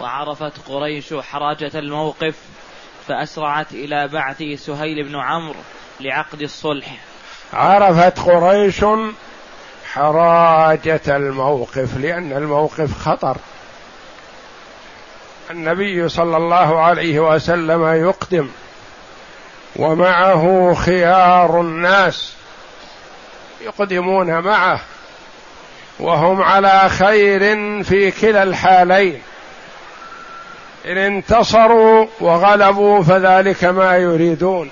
وعرفت 0.00 0.68
قريش 0.68 1.14
حراجة 1.14 1.70
الموقف 1.74 2.34
فأسرعت 3.08 3.72
إلى 3.72 4.08
بعث 4.08 4.42
سهيل 4.56 5.08
بن 5.08 5.16
عمرو 5.16 5.60
لعقد 6.00 6.42
الصلح. 6.42 6.96
عرفت 7.52 8.20
قريش 8.20 8.84
حراجة 9.94 11.00
الموقف 11.08 11.96
لأن 11.96 12.32
الموقف 12.32 12.98
خطر. 12.98 13.36
النبي 15.50 16.08
صلى 16.08 16.36
الله 16.36 16.80
عليه 16.80 17.20
وسلم 17.20 17.86
يقدم 17.86 18.48
ومعه 19.76 20.74
خيار 20.74 21.60
الناس 21.60 22.34
يقدمون 23.60 24.40
معه 24.40 24.80
وهم 26.00 26.42
على 26.42 26.88
خير 26.88 27.40
في 27.84 28.10
كلا 28.10 28.42
الحالين. 28.42 29.22
إن 30.86 30.98
انتصروا 30.98 32.06
وغلبوا 32.20 33.02
فذلك 33.02 33.64
ما 33.64 33.96
يريدون. 33.96 34.70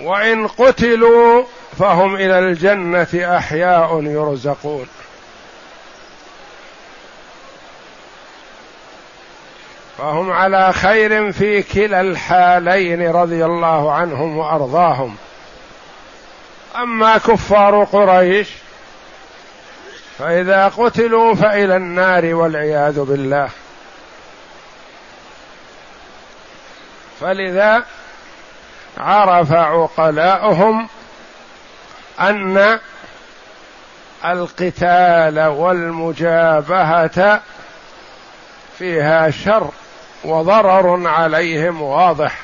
وإن 0.00 0.46
قتلوا 0.46 1.44
فهم 1.78 2.14
إلى 2.14 2.38
الجنة 2.38 3.36
أحياء 3.38 4.02
يرزقون. 4.02 4.86
فهم 9.98 10.32
على 10.32 10.72
خير 10.72 11.32
في 11.32 11.62
كلا 11.62 12.00
الحالين 12.00 13.10
رضي 13.10 13.44
الله 13.44 13.92
عنهم 13.92 14.38
وأرضاهم. 14.38 15.16
أما 16.76 17.18
كفار 17.18 17.84
قريش 17.84 18.48
فإذا 20.18 20.68
قتلوا 20.68 21.34
فإلى 21.34 21.76
النار 21.76 22.34
والعياذ 22.34 23.00
بالله. 23.00 23.48
فلذا 27.20 27.84
عرف 28.98 29.52
عقلاؤهم 29.52 30.88
أن 32.20 32.78
القتال 34.24 35.40
والمجابهة 35.40 37.40
فيها 38.78 39.30
شر 39.30 39.70
وضرر 40.24 41.08
عليهم 41.08 41.82
واضح 41.82 42.38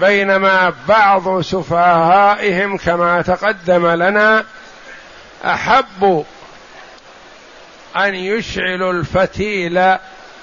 بينما 0.00 0.72
بعض 0.88 1.40
سفهائهم 1.40 2.76
كما 2.76 3.22
تقدم 3.22 3.86
لنا 3.86 4.44
احبوا 5.44 6.24
أن 7.96 8.14
يشعلوا 8.14 8.92
الفتيل 8.92 9.96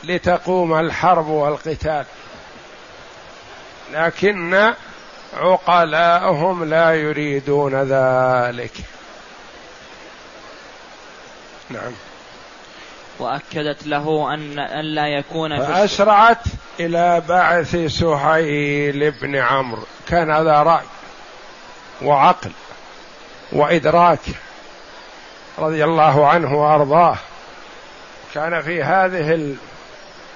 لتقوم 0.04 0.80
الحرب 0.80 1.28
والقتال. 1.28 2.06
لكن 3.94 4.74
عقلاءهم 5.36 6.64
لا 6.64 6.94
يريدون 6.96 7.76
ذلك. 7.76 8.74
نعم. 11.70 11.92
وأكدت 13.20 13.88
له 13.88 14.34
أن 14.34 14.60
ألا 14.60 15.08
يكون 15.08 15.60
فأسرعت 15.60 16.44
إلى 16.80 17.22
بعث 17.30 17.76
سهيل 17.76 19.12
بن 19.12 19.36
عمرو. 19.36 19.84
كان 20.08 20.32
هذا 20.32 20.64
رأي 20.64 20.86
وعقل 22.02 22.52
وإدراك 23.52 24.20
رضي 25.60 25.84
الله 25.84 26.28
عنه 26.28 26.62
وأرضاه. 26.62 27.18
كان 28.34 28.62
في 28.62 28.84
هذه 28.84 29.56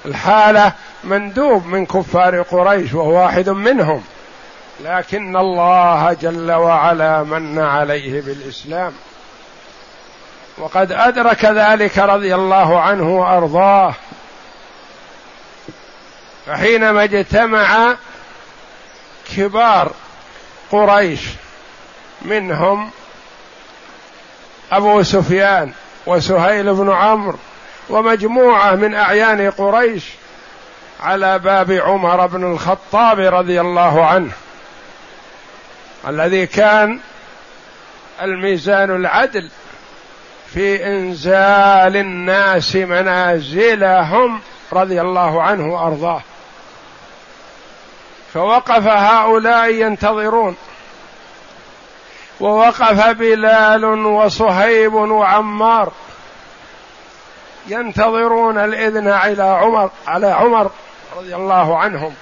الحالة 0.05 0.73
مندوب 1.03 1.65
من 1.65 1.85
كفار 1.85 2.41
قريش 2.41 2.93
وهو 2.93 3.13
واحد 3.13 3.49
منهم. 3.49 4.03
لكن 4.83 5.37
الله 5.37 6.13
جل 6.13 6.51
وعلا 6.51 7.23
من 7.23 7.59
عليه 7.59 8.21
بالإسلام. 8.21 8.93
وقد 10.57 10.91
أدرك 10.91 11.45
ذلك 11.45 11.97
رضي 11.97 12.35
الله 12.35 12.81
عنه 12.81 13.19
وأرضاه. 13.19 13.93
فحينما 16.45 17.03
اجتمع 17.03 17.95
كبار 19.35 19.91
قريش 20.71 21.21
منهم 22.21 22.89
أبو 24.71 25.03
سفيان 25.03 25.71
وسهيل 26.05 26.73
بن 26.73 26.91
عمرو 26.91 27.37
ومجموعة 27.89 28.75
من 28.75 28.95
أعيان 28.95 29.51
قريش 29.51 30.03
على 31.03 31.39
باب 31.39 31.71
عمر 31.71 32.27
بن 32.27 32.51
الخطاب 32.51 33.19
رضي 33.19 33.61
الله 33.61 34.05
عنه. 34.05 34.31
الذي 36.07 36.47
كان 36.47 36.99
الميزان 38.21 38.95
العدل 38.95 39.49
في 40.53 40.87
إنزال 40.87 41.97
الناس 41.97 42.75
منازلهم 42.75 44.41
رضي 44.73 45.01
الله 45.01 45.43
عنه 45.43 45.73
وأرضاه. 45.73 46.21
فوقف 48.33 48.87
هؤلاء 48.87 49.73
ينتظرون. 49.73 50.55
ووقف 52.39 53.07
بلال 53.07 53.85
وصهيب 54.05 54.93
وعمار 54.93 55.91
ينتظرون 57.67 58.57
الإذن 58.57 59.07
على 59.07 59.43
عمر 59.43 59.91
على 60.07 60.27
عمر 60.27 60.71
رضي 61.17 61.35
الله 61.35 61.77
عنهم. 61.77 62.15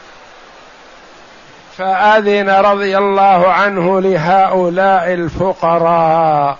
فأذن 1.77 2.49
رضي 2.49 2.97
الله 2.97 3.47
عنه 3.47 4.01
لهؤلاء 4.01 5.13
الفقراء 5.13 6.57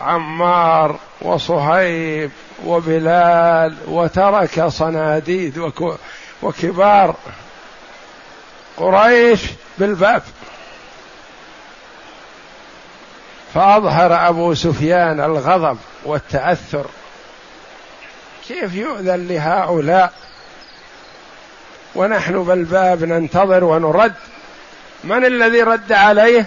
عمار 0.00 0.98
وصهيب 1.20 2.30
وبلال 2.66 3.76
وترك 3.86 4.66
صناديد 4.66 5.70
وكبار 6.42 7.16
قريش 8.76 9.40
بالباب. 9.78 10.22
فأظهر 13.54 14.28
أبو 14.28 14.54
سفيان 14.54 15.20
الغضب 15.20 15.78
والتأثر. 16.04 16.86
كيف 18.48 18.74
يؤذن 18.74 19.26
لهؤلاء؟ 19.28 20.12
ونحن 21.94 22.42
بالباب 22.42 23.04
ننتظر 23.04 23.64
ونرد. 23.64 24.14
من 25.04 25.24
الذي 25.24 25.62
رد 25.62 25.92
عليه؟ 25.92 26.46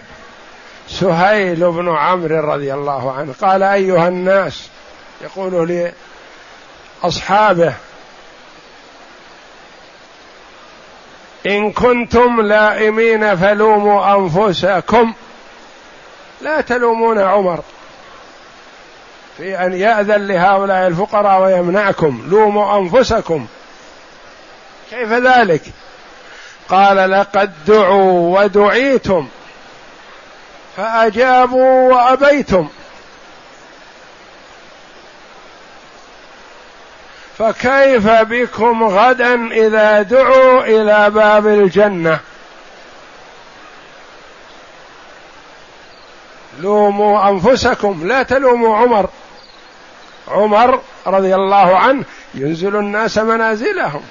سهيل 0.87 1.71
بن 1.71 1.95
عمرو 1.95 2.39
رضي 2.53 2.73
الله 2.73 3.11
عنه. 3.11 3.33
قال 3.41 3.63
أيها 3.63 4.07
الناس 4.07 4.69
يقول 5.21 5.83
لاصحابه 7.03 7.73
إن 11.45 11.71
كنتم 11.71 12.41
لائمين 12.41 13.35
فلوموا 13.35 14.15
أنفسكم. 14.15 15.13
لا 16.41 16.61
تلومون 16.61 17.19
عمر. 17.19 17.59
في 19.37 19.65
أن 19.65 19.73
يأذن 19.73 20.27
لهؤلاء 20.27 20.87
الفقراء 20.87 21.41
ويمنعكم. 21.41 22.23
لوموا 22.29 22.77
أنفسكم. 22.77 23.47
كيف 24.91 25.11
ذلك؟ 25.11 25.61
قال 26.69 27.11
لقد 27.11 27.51
دعوا 27.67 28.39
ودعيتم 28.39 29.27
فأجابوا 30.77 31.93
وأبيتم. 31.93 32.69
فكيف 37.37 38.07
بكم 38.07 38.83
غدا 38.83 39.51
إذا 39.51 40.01
دعوا 40.01 40.63
إلى 40.63 41.09
باب 41.09 41.47
الجنة؟ 41.47 42.19
لوموا 46.59 47.29
أنفسكم 47.29 48.07
لا 48.07 48.23
تلوموا 48.23 48.77
عمر. 48.77 49.09
عمر 50.27 50.81
رضي 51.07 51.35
الله 51.35 51.77
عنه 51.77 52.03
ينزل 52.33 52.75
الناس 52.75 53.17
منازلهم. 53.17 54.03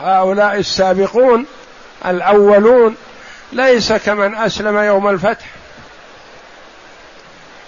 هؤلاء 0.00 0.56
السابقون 0.56 1.46
الأولون 2.06 2.96
ليس 3.52 3.92
كمن 3.92 4.34
أسلم 4.34 4.78
يوم 4.78 5.08
الفتح. 5.08 5.46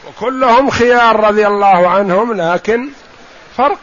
وكلهم 0.08 0.70
خيار 0.70 1.20
رضي 1.20 1.46
الله 1.46 1.88
عنهم 1.88 2.32
لكن 2.32 2.88
فرق. 3.56 3.78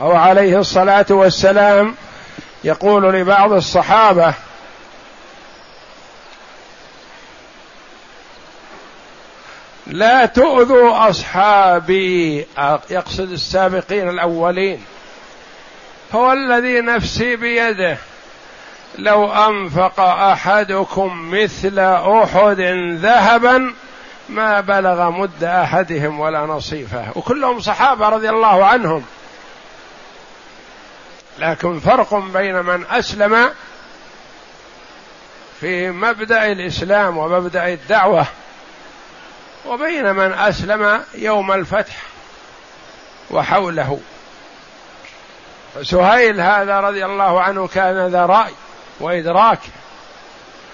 أو 0.00 0.12
عليه 0.12 0.60
الصلاة 0.60 1.06
والسلام 1.10 1.94
يقول 2.64 3.14
لبعض 3.14 3.52
الصحابة 3.52 4.34
لا 9.86 10.26
تؤذوا 10.26 11.10
أصحابي. 11.10 12.46
يقصد 12.90 13.30
السابقين 13.32 14.08
الأولين. 14.08 14.84
هو 16.14 16.32
الذي 16.32 16.80
نفسي 16.80 17.36
بيده. 17.36 17.98
لو 18.98 19.32
أنفق 19.32 20.00
أحدكم 20.00 21.30
مثل 21.30 21.78
أحد 22.22 22.60
ذهبا 23.00 23.74
ما 24.28 24.60
بلغ 24.60 25.10
مد 25.10 25.44
أحدهم 25.44 26.20
ولا 26.20 26.40
نصيفه. 26.46 27.06
وكلهم 27.14 27.60
صحابة 27.60 28.08
رضي 28.08 28.30
الله 28.30 28.64
عنهم. 28.64 29.04
لكن 31.38 31.80
فرق 31.80 32.14
بين 32.14 32.54
من 32.54 32.84
أسلم 32.90 33.50
في 35.60 35.90
مبدأ 35.90 36.52
الإسلام 36.52 37.16
ومبدأ 37.18 37.68
الدعوة. 37.68 38.26
وبين 39.66 40.14
من 40.14 40.32
أسلم 40.32 41.02
يوم 41.14 41.52
الفتح 41.52 41.96
وحوله. 43.30 44.00
فسهيل 45.74 46.40
هذا 46.40 46.80
رضي 46.80 47.04
الله 47.04 47.40
عنه 47.42 47.66
كان 47.66 48.06
ذا 48.06 48.26
رأي 48.26 48.52
وإدراك. 49.00 49.60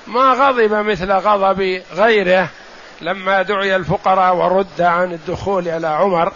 ما 0.06 0.32
غضب 0.32 0.72
مثل 0.72 1.12
غضب 1.12 1.82
غيره 1.92 2.48
لما 3.00 3.42
دعي 3.42 3.76
الفقراء 3.76 4.34
ورد 4.34 4.80
عن 4.80 5.12
الدخول 5.12 5.68
على 5.68 5.86
عمر. 5.86 6.32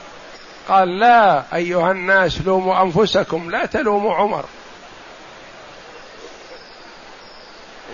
قال 0.69 0.99
لا 0.99 1.43
أيها 1.55 1.93
الناس 1.93 2.41
لوموا 2.41 2.83
أنفسكم 2.83 3.51
لا 3.51 3.67
تلوموا 3.67 4.15
عمر. 4.15 4.45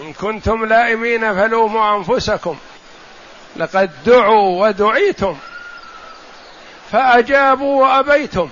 إن 0.03 0.13
كنتم 0.13 0.65
لائمين 0.65 1.35
فلوموا 1.35 1.97
أنفسكم. 1.97 2.57
لقد 3.57 3.91
دعوا 4.07 4.67
ودعيتم. 4.67 5.37
فأجابوا 6.93 7.83
وأبيتم. 7.83 8.49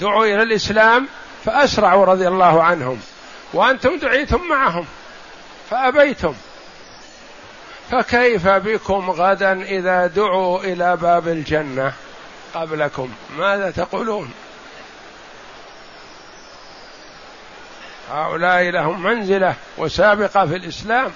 دعوا 0.00 0.24
إلى 0.24 0.42
الإسلام 0.42 1.08
فأسرعوا 1.44 2.04
رضي 2.04 2.28
الله 2.28 2.62
عنهم. 2.62 3.00
وأنتم 3.52 3.98
دعيتم 3.98 4.48
معهم 4.48 4.86
فأبيتم. 5.70 6.34
فكيف 7.90 8.48
بكم 8.48 9.10
غدا 9.10 9.62
إذا 9.62 10.06
دعوا 10.06 10.60
إلى 10.60 10.96
باب 10.96 11.28
الجنة 11.28 11.92
قبلكم؟ 12.54 13.10
ماذا 13.36 13.70
تقولون؟ 13.70 14.32
هؤلاء 18.12 18.62
لهم 18.62 19.02
منزلة 19.02 19.54
وسابقة 19.78 20.46
في 20.46 20.56
الإسلام. 20.56 21.12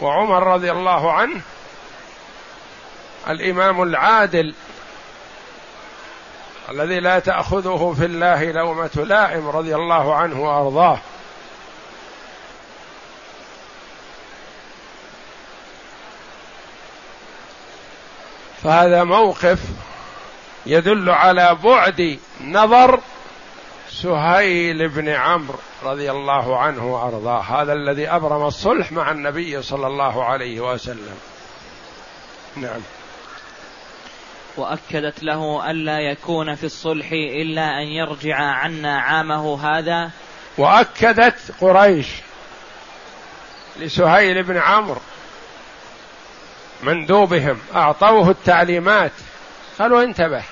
وعمر 0.00 0.42
رضي 0.54 0.72
الله 0.72 1.12
عنه 1.12 1.40
الإمام 3.28 3.82
العادل 3.82 4.54
الذي 6.70 7.00
لا 7.00 7.18
تأخذه 7.18 7.94
في 7.98 8.04
الله 8.04 8.52
لومة 8.52 8.90
لائم 8.94 9.48
رضي 9.48 9.74
الله 9.74 10.14
عنه 10.14 10.42
وأرضاه. 10.42 10.98
فهذا 18.62 19.04
موقف 19.04 19.58
يدل 20.66 21.10
على 21.10 21.56
بعد 21.64 22.18
نظر 22.40 23.00
سهيل 23.90 24.88
بن 24.88 25.08
عمرو 25.08 25.58
رضي 25.82 26.10
الله 26.10 26.58
عنه 26.58 26.94
وأرضاه 26.94 27.40
هذا 27.40 27.72
الذي 27.72 28.08
أبرم 28.08 28.46
الصلح 28.46 28.92
مع 28.92 29.10
النبي 29.10 29.62
صلى 29.62 29.86
الله 29.86 30.24
عليه 30.24 30.60
وسلم. 30.72 31.18
نعم. 32.56 32.80
وأكدت 34.56 35.22
له 35.22 35.70
ألا 35.70 36.00
يكون 36.00 36.54
في 36.54 36.64
الصلح 36.64 37.12
إلا 37.12 37.82
أن 37.82 37.86
يرجع 37.86 38.36
عنا 38.36 39.00
عامه 39.00 39.68
هذا. 39.68 40.10
وأكدت 40.58 41.52
قريش 41.60 42.06
لسهيل 43.76 44.42
بن 44.42 44.56
عمرو 44.56 45.00
مندوبهم 46.82 47.60
أعطوه 47.74 48.30
التعليمات. 48.30 49.12
قالوا 49.78 50.02
انتبه 50.02 50.42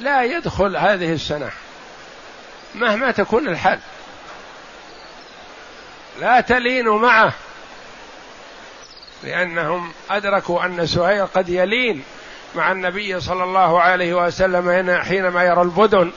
لا 0.00 0.22
يدخل 0.22 0.76
هذه 0.76 1.12
السنة 1.12 1.50
مهما 2.74 3.10
تكون 3.10 3.48
الحال. 3.48 3.78
لا 6.20 6.40
تلينوا 6.40 6.98
معه 6.98 7.32
لأنهم 9.22 9.92
أدركوا 10.10 10.64
أن 10.64 10.86
سهيل 10.86 11.26
قد 11.26 11.48
يلين. 11.48 12.04
مع 12.56 12.72
النبي 12.72 13.20
صلى 13.20 13.44
الله 13.44 13.80
عليه 13.80 14.14
وسلم 14.14 15.00
حينما 15.02 15.44
يرى 15.44 15.62
البدن 15.62 16.12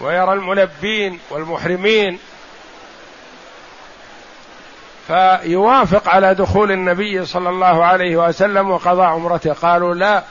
ويرى 0.00 0.32
الملبين 0.32 1.18
والمحرمين 1.30 2.18
فيوافق 5.06 6.08
على 6.08 6.34
دخول 6.34 6.72
النبي 6.72 7.26
صلى 7.26 7.48
الله 7.48 7.84
عليه 7.84 8.16
وسلم 8.16 8.70
وقضاء 8.70 9.06
عمرته. 9.06 9.52
قالوا 9.52 9.94
لا 9.94 10.22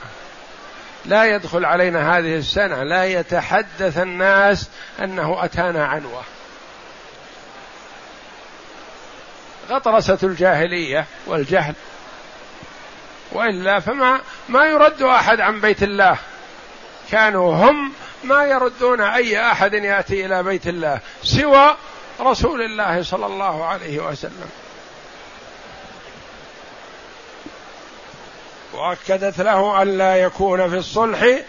لا 1.05 1.25
يدخل 1.25 1.65
علينا 1.65 2.17
هذه 2.17 2.35
السنة 2.35 2.83
لا 2.83 3.05
يتحدث 3.05 3.97
الناس 3.97 4.69
أنه 4.99 5.45
أتانا 5.45 5.85
عنوة. 5.85 6.21
غطرسة 9.69 10.17
الجاهلية 10.23 11.05
والجهل 11.27 11.75
وإلا 13.31 13.79
فما 13.79 14.21
ما 14.49 14.65
يرد 14.65 15.01
أحد 15.01 15.41
عن 15.41 15.61
بيت 15.61 15.83
الله. 15.83 16.17
كانوا 17.11 17.55
هم 17.55 17.93
ما 18.23 18.43
يردون 18.43 19.01
أي 19.01 19.51
أحد 19.51 19.73
يأتي 19.73 20.25
إلى 20.25 20.43
بيت 20.43 20.67
الله 20.67 20.99
سوى 21.23 21.75
رسول 22.21 22.61
الله 22.61 23.03
صلى 23.03 23.25
الله 23.25 23.65
عليه 23.65 23.99
وسلم. 23.99 24.49
وأكدت 28.73 29.41
له 29.41 29.81
أن 29.81 29.97
لا 29.97 30.15
يكون 30.15 30.69
في 30.69 30.75
الصلح 30.75 31.39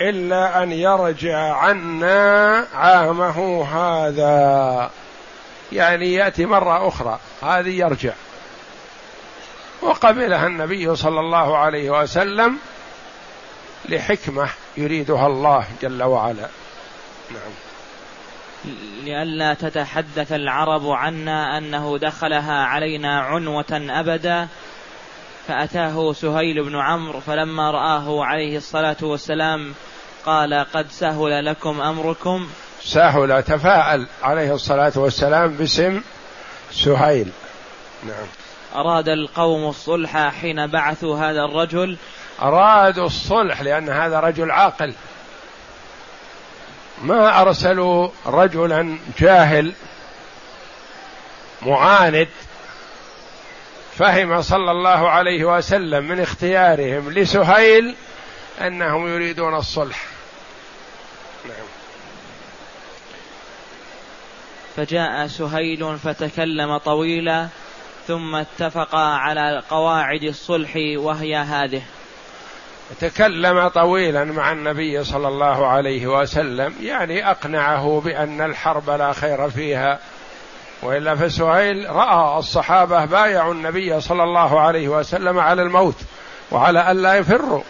إلا 0.00 0.62
أن 0.62 0.72
يرجع 0.72 1.56
عنا 1.56 2.66
عامه 2.74 3.64
هذا. 3.64 4.90
يعني 5.72 6.14
يأتي 6.14 6.46
مرة 6.46 6.88
أخرى 6.88 7.18
هذه 7.42 7.78
يرجع. 7.78 8.12
وقبلها 9.84 10.46
النبي 10.46 10.96
صلى 10.96 11.20
الله 11.20 11.56
عليه 11.56 11.90
وسلم 11.90 12.58
لحكمة 13.88 14.48
يريدها 14.76 15.26
الله 15.26 15.66
جل 15.82 16.02
وعلا. 16.02 16.48
نعم. 17.30 17.52
لئلا 19.04 19.54
تتحدث 19.54 20.32
العرب 20.32 20.90
عنا 20.90 21.58
أنه 21.58 21.98
دخلها 21.98 22.64
علينا 22.64 23.20
عنوة 23.20 23.64
أبدا 23.90 24.48
فأتاه 25.48 26.12
سهيل 26.12 26.64
بن 26.64 26.76
عمرو 26.76 27.20
فلما 27.20 27.70
رآه 27.70 28.24
عليه 28.24 28.56
الصلاة 28.56 28.96
والسلام 29.02 29.74
قال 30.26 30.66
قد 30.74 30.86
سهل 30.90 31.44
لكم 31.44 31.80
أمركم. 31.80 32.48
سهل 32.82 33.42
تفاءل 33.42 34.06
عليه 34.22 34.54
الصلاة 34.54 34.92
والسلام 34.96 35.48
باسم 35.48 36.02
سهيل. 36.72 37.28
نعم. 38.06 38.26
أراد 38.74 39.08
القوم 39.08 39.68
الصلح 39.68 40.28
حين 40.28 40.66
بعثوا 40.66 41.18
هذا 41.18 41.44
الرجل؟ 41.44 41.96
أرادوا 42.42 43.06
الصلح 43.06 43.62
لأن 43.62 43.88
هذا 43.88 44.20
رجل 44.20 44.50
عاقل. 44.50 44.94
ما 47.02 47.40
أرسلوا 47.40 48.08
رجلا 48.26 48.98
جاهل 49.18 49.72
معاند 51.62 52.28
فهم 53.96 54.42
صلى 54.42 54.70
الله 54.70 55.10
عليه 55.10 55.44
وسلم 55.44 56.04
من 56.04 56.20
اختيارهم 56.20 57.10
لسهيل 57.10 57.94
أنهم 58.60 59.08
يريدون 59.08 59.54
الصلح. 59.54 60.04
نعم. 61.44 61.66
فجاء 64.76 65.26
سهيل 65.26 65.98
فتكلم 65.98 66.76
طويلا 66.76 67.48
ثم 68.08 68.34
اتفقا 68.34 69.16
على 69.16 69.62
قواعد 69.70 70.22
الصلح 70.22 70.72
وهي 70.96 71.36
هذه. 71.36 71.82
تكلم 73.00 73.68
طويلا 73.68 74.24
مع 74.24 74.52
النبي 74.52 75.04
صلى 75.04 75.28
الله 75.28 75.66
عليه 75.66 76.06
وسلم 76.06 76.74
يعني 76.80 77.30
أقنعه 77.30 78.02
بأن 78.04 78.40
الحرب 78.40 78.90
لا 78.90 79.12
خير 79.12 79.50
فيها. 79.50 79.98
وإلا 80.82 81.14
فسهيل 81.14 81.90
رأى 81.90 82.38
الصحابة 82.38 83.04
بايعوا 83.04 83.54
النبي 83.54 84.00
صلى 84.00 84.22
الله 84.22 84.60
عليه 84.60 84.88
وسلم 84.88 85.38
على 85.38 85.62
الموت 85.62 85.96
وعلى 86.50 86.90
الا 86.90 87.14
يفروا. 87.14 87.62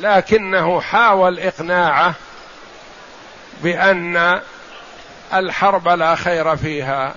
لكنه 0.00 0.80
حاول 0.80 1.38
إقناعه 1.38 2.14
بأن 3.62 4.40
الحرب 5.34 5.88
لا 5.88 6.14
خير 6.14 6.56
فيها. 6.56 7.14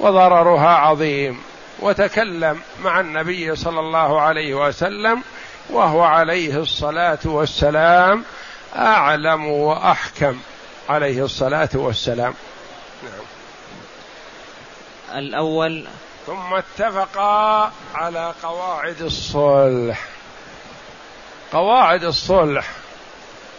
وضررها 0.00 0.68
عظيم. 0.68 1.42
وتكلم 1.80 2.60
مع 2.82 3.00
النبي 3.00 3.56
صلى 3.56 3.80
الله 3.80 4.20
عليه 4.20 4.54
وسلم 4.54 5.22
وهو 5.70 6.02
عليه 6.02 6.56
الصلاة 6.56 7.18
والسلام 7.24 8.24
أعلم 8.76 9.46
وأحكم 9.46 10.40
عليه 10.88 11.24
الصلاة 11.24 11.68
والسلام. 11.74 12.34
نعم. 13.02 13.24
الأول 15.18 15.86
ثم 16.26 16.54
اتفقا 16.54 17.72
على 17.94 18.34
قواعد 18.42 19.02
الصلح. 19.02 20.04
قواعد 21.52 22.04
الصلح 22.04 22.70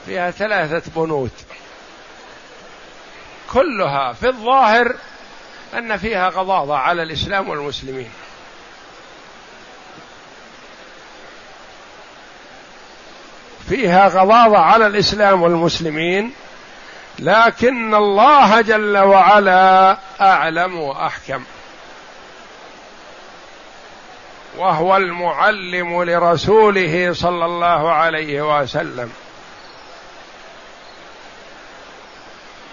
فيها 0.05 0.31
ثلاثة 0.31 0.91
بنود 0.95 1.31
كلها 3.53 4.13
في 4.13 4.27
الظاهر 4.27 4.95
أن 5.77 5.97
فيها 5.97 6.29
غضاضة 6.29 6.77
على 6.77 7.03
الإسلام 7.03 7.49
والمسلمين. 7.49 8.11
فيها 13.69 14.07
غضاضة 14.07 14.57
على 14.57 14.87
الإسلام 14.87 15.41
والمسلمين 15.41 16.33
لكن 17.19 17.95
الله 17.95 18.61
جل 18.61 18.97
وعلا 18.97 19.97
أعلم 20.21 20.79
وأحكم. 20.79 21.43
وهو 24.57 24.97
المعلم 24.97 26.03
لرسوله 26.03 27.13
صلى 27.13 27.45
الله 27.45 27.91
عليه 27.91 28.61
وسلم. 28.61 29.11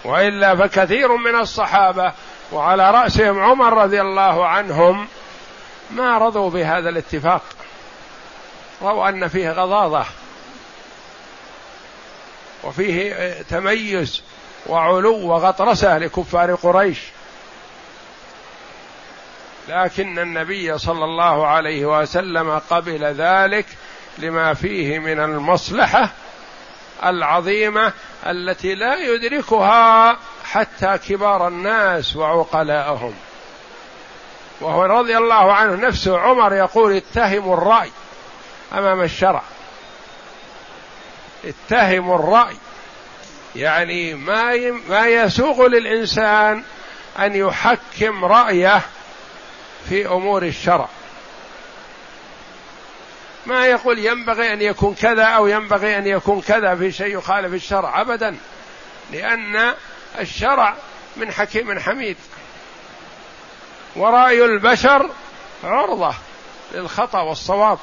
وإلا 0.03 0.55
فكثير 0.55 1.15
من 1.17 1.35
الصحابة 1.35 2.13
وعلى 2.51 2.91
رأسهم 2.91 3.39
عمر 3.39 3.83
رضي 3.83 4.01
الله 4.01 4.47
عنهم 4.47 5.07
ما 5.91 6.17
رضوا 6.17 6.49
بهذا 6.49 6.89
الاتفاق. 6.89 7.41
رأوا 8.81 9.09
أن 9.09 9.27
فيه 9.27 9.51
غضاضة 9.51 10.05
وفيه 12.63 13.31
تميز 13.49 14.23
وعلو 14.67 15.17
وغطرسة 15.17 15.97
لكفار 15.97 16.55
قريش. 16.55 16.99
لكن 19.69 20.19
النبي 20.19 20.77
صلى 20.77 21.05
الله 21.05 21.47
عليه 21.47 21.85
وسلم 21.85 22.61
قبل 22.69 23.03
ذلك 23.03 23.65
لما 24.17 24.53
فيه 24.53 24.99
من 24.99 25.19
المصلحة 25.19 26.11
العظيمة 27.05 27.93
التي 28.25 28.75
لا 28.75 28.95
يدركها 28.97 30.17
حتى 30.45 30.97
كبار 30.97 31.47
الناس 31.47 32.15
وعقلاءهم. 32.15 33.13
وهو 34.61 34.83
رضي 34.83 35.17
الله 35.17 35.53
عنه 35.53 35.87
نفسه 35.87 36.19
عمر 36.19 36.53
يقول 36.53 36.93
اتهموا 36.95 37.57
الرأي 37.57 37.91
أمام 38.73 39.01
الشرع. 39.01 39.41
اتهموا 41.45 42.15
الرأي. 42.15 42.57
يعني 43.55 44.13
ما 44.13 44.71
ما 44.89 45.07
يسوغ 45.07 45.67
للإنسان 45.67 46.63
أن 47.19 47.35
يحكم 47.35 48.25
رأيه 48.25 48.81
في 49.89 50.07
أمور 50.07 50.43
الشرع. 50.43 50.89
ما 53.47 53.65
يقول 53.65 53.99
ينبغي 53.99 54.53
أن 54.53 54.61
يكون 54.61 54.95
كذا 54.95 55.23
أو 55.23 55.47
ينبغي 55.47 55.97
أن 55.97 56.07
يكون 56.07 56.41
كذا 56.41 56.75
في 56.75 56.91
شيء 56.91 57.17
يخالف 57.17 57.53
الشرع 57.53 58.01
أبدا 58.01 58.37
لأن 59.11 59.73
الشرع 60.19 60.75
من 61.17 61.31
حكيم 61.31 61.79
حميد. 61.79 62.17
ورأي 63.95 64.45
البشر 64.45 65.09
عرضة 65.63 66.13
للخطأ 66.73 67.21
والصواب. 67.21 67.79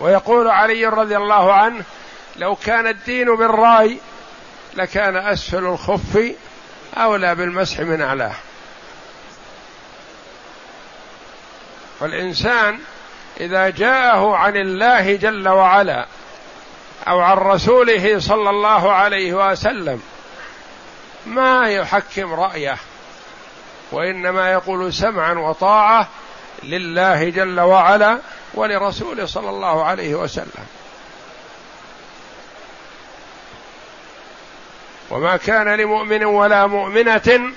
ويقول 0.00 0.48
علي 0.48 0.86
رضي 0.86 1.16
الله 1.16 1.52
عنه 1.52 1.84
لو 2.36 2.56
كان 2.56 2.86
الدين 2.86 3.36
بالرأي 3.36 3.98
لكان 4.74 5.16
اسفل 5.16 5.64
الخف 5.64 6.34
أولى 6.96 7.34
بالمسح 7.34 7.80
من 7.80 8.02
أعلاه. 8.02 8.34
فالإنسان 12.00 12.78
إذا 13.40 13.68
جاءه 13.68 14.36
عن 14.36 14.56
الله 14.56 15.16
جل 15.16 15.48
وعلا 15.48 16.06
أو 17.08 17.20
عن 17.20 17.36
رسوله 17.36 18.18
صلى 18.18 18.50
الله 18.50 18.92
عليه 18.92 19.50
وسلم 19.52 20.02
ما 21.26 21.70
يحكم 21.70 22.34
رأيه 22.34 22.76
وإنما 23.92 24.52
يقول 24.52 24.92
سمعا 24.92 25.32
وطاعة 25.32 26.08
لله 26.62 27.28
جل 27.28 27.60
وعلا 27.60 28.18
ولرسوله 28.54 29.26
صلى 29.26 29.50
الله 29.50 29.84
عليه 29.84 30.14
وسلم. 30.14 30.66
وما 35.10 35.36
كان 35.36 35.68
لمؤمن 35.68 36.24
ولا 36.24 36.66
مؤمنة 36.66 37.52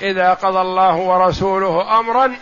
إذا 0.00 0.34
قضى 0.34 0.60
الله 0.60 0.96
ورسوله 0.96 2.00
امرا 2.00 2.36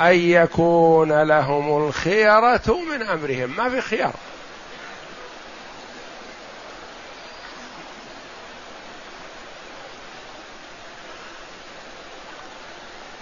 أن 0.00 0.14
يكون 0.14 1.22
لهم 1.22 1.86
الخيرة 1.86 2.78
من 2.90 3.02
أمرهم. 3.02 3.56
ما 3.56 3.70
في 3.70 3.80
خيار. 3.80 4.12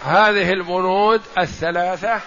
هذه 0.04 0.52
البنود 0.52 1.22
الثلاثة. 1.38 2.20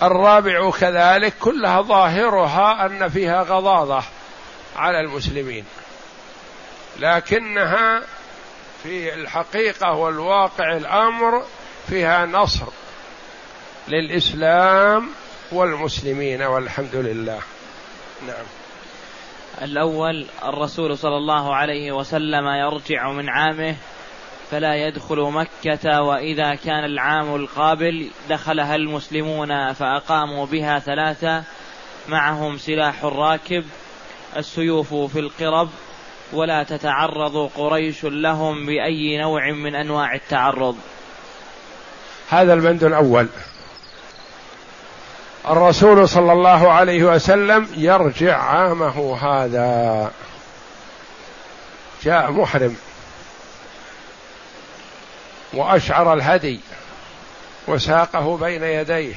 والرابع 0.00 0.70
كذلك 0.70 1.38
كلها 1.40 1.82
ظاهرها 1.82 2.86
أن 2.86 3.08
فيها 3.08 3.42
غضاضة 3.42 4.02
على 4.76 5.00
المسلمين. 5.00 5.64
لكنها 6.98 8.02
في 8.82 9.14
الحقيقة 9.14 9.92
والواقع 9.92 10.76
الأمر 10.76 11.44
فيها 11.88 12.26
نصر 12.26 12.66
للإسلام 13.88 15.08
والمسلمين 15.52 16.42
والحمد 16.42 16.94
لله. 16.94 17.40
نعم. 18.26 18.44
الأول 19.62 20.26
الرسول 20.44 20.98
صلى 20.98 21.16
الله 21.16 21.54
عليه 21.54 21.92
وسلم 21.92 22.46
يرجع 22.46 23.12
من 23.12 23.28
عامه 23.28 23.76
فلا 24.50 24.74
يدخل 24.74 25.20
مكة 25.20 26.02
وإذا 26.02 26.54
كان 26.54 26.84
العام 26.84 27.34
القابل 27.34 28.10
دخلها 28.28 28.74
المسلمون 28.74 29.72
فأقاموا 29.72 30.46
بها 30.46 30.78
ثلاثة 30.78 31.42
معهم 32.08 32.58
سلاح 32.58 33.04
الراكب 33.04 33.64
السيوف 34.36 34.94
في 34.94 35.18
القرب 35.18 35.68
ولا 36.32 36.62
تتعرض 36.62 37.50
قريش 37.56 38.04
لهم 38.04 38.66
بأي 38.66 39.18
نوع 39.18 39.50
من 39.50 39.74
أنواع 39.74 40.14
التعرض. 40.14 40.76
هذا 42.30 42.54
البند 42.54 42.84
الأول. 42.84 43.28
الرسول 45.48 46.08
صلى 46.08 46.32
الله 46.32 46.72
عليه 46.72 47.04
وسلم 47.04 47.68
يرجع 47.76 48.38
عامه 48.38 49.18
هذا. 49.22 50.10
جاء 52.02 52.30
محرم. 52.30 52.76
وأشعر 55.52 56.14
الهدي 56.14 56.60
وساقه 57.68 58.36
بين 58.36 58.62
يديه. 58.62 59.14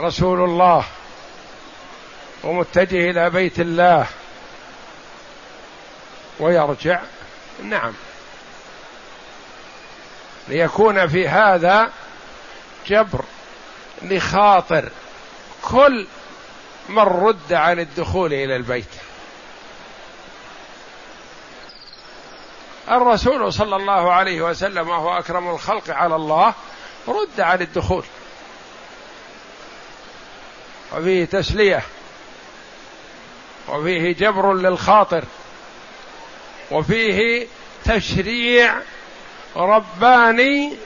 رسول 0.00 0.44
الله 0.44 0.84
ومتجه 2.44 3.10
إلى 3.10 3.30
بيت 3.30 3.60
الله. 3.60 4.06
ويرجع. 6.40 7.00
نعم. 7.62 7.92
ليكون 10.48 11.08
في 11.08 11.28
هذا 11.28 11.90
جبر 12.86 13.24
لخاطر 14.02 14.88
كل 15.62 16.06
من 16.88 16.98
رد 16.98 17.52
عن 17.52 17.78
الدخول 17.78 18.34
إلى 18.34 18.56
البيت. 18.56 18.94
الرسول 22.90 23.52
صلى 23.52 23.76
الله 23.76 24.12
عليه 24.12 24.42
وسلم 24.42 24.88
وهو 24.88 25.18
أكرم 25.18 25.50
الخلق 25.50 25.90
على 25.90 26.16
الله 26.16 26.54
رد 27.08 27.40
عن 27.40 27.60
الدخول. 27.60 28.04
وفيه 30.92 31.24
تسلية. 31.24 31.82
وفيه 33.68 34.12
جبر 34.14 34.54
للخاطر. 34.54 35.24
وفيه 36.70 37.46
تشريع 37.84 38.74
رباني 39.56 40.76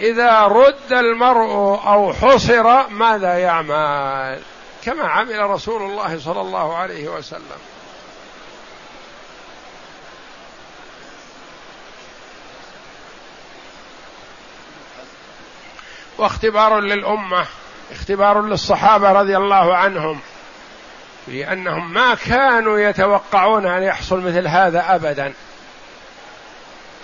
إذا 0.00 0.40
رد 0.40 0.92
المرء 0.92 1.80
أو 1.86 2.12
حصر 2.12 2.88
ماذا 2.88 3.38
يعمل؟ 3.38 4.42
كما 4.84 5.04
عمل 5.04 5.50
رسول 5.50 5.82
الله 5.82 6.20
صلى 6.20 6.40
الله 6.40 6.76
عليه 6.76 7.08
وسلم. 7.08 7.58
واختبار 16.18 16.80
للأمة 16.80 17.46
اختبار 17.92 18.42
للصحابة 18.42 19.12
رضي 19.12 19.36
الله 19.36 19.76
عنهم. 19.76 20.20
في 21.26 21.52
انهم 21.52 21.92
ما 21.92 22.14
كانوا 22.14 22.78
يتوقعون 22.78 23.66
أن 23.66 23.82
يحصل 23.82 24.20
مثل 24.20 24.46
هذا 24.46 24.94
ابدا. 24.94 25.32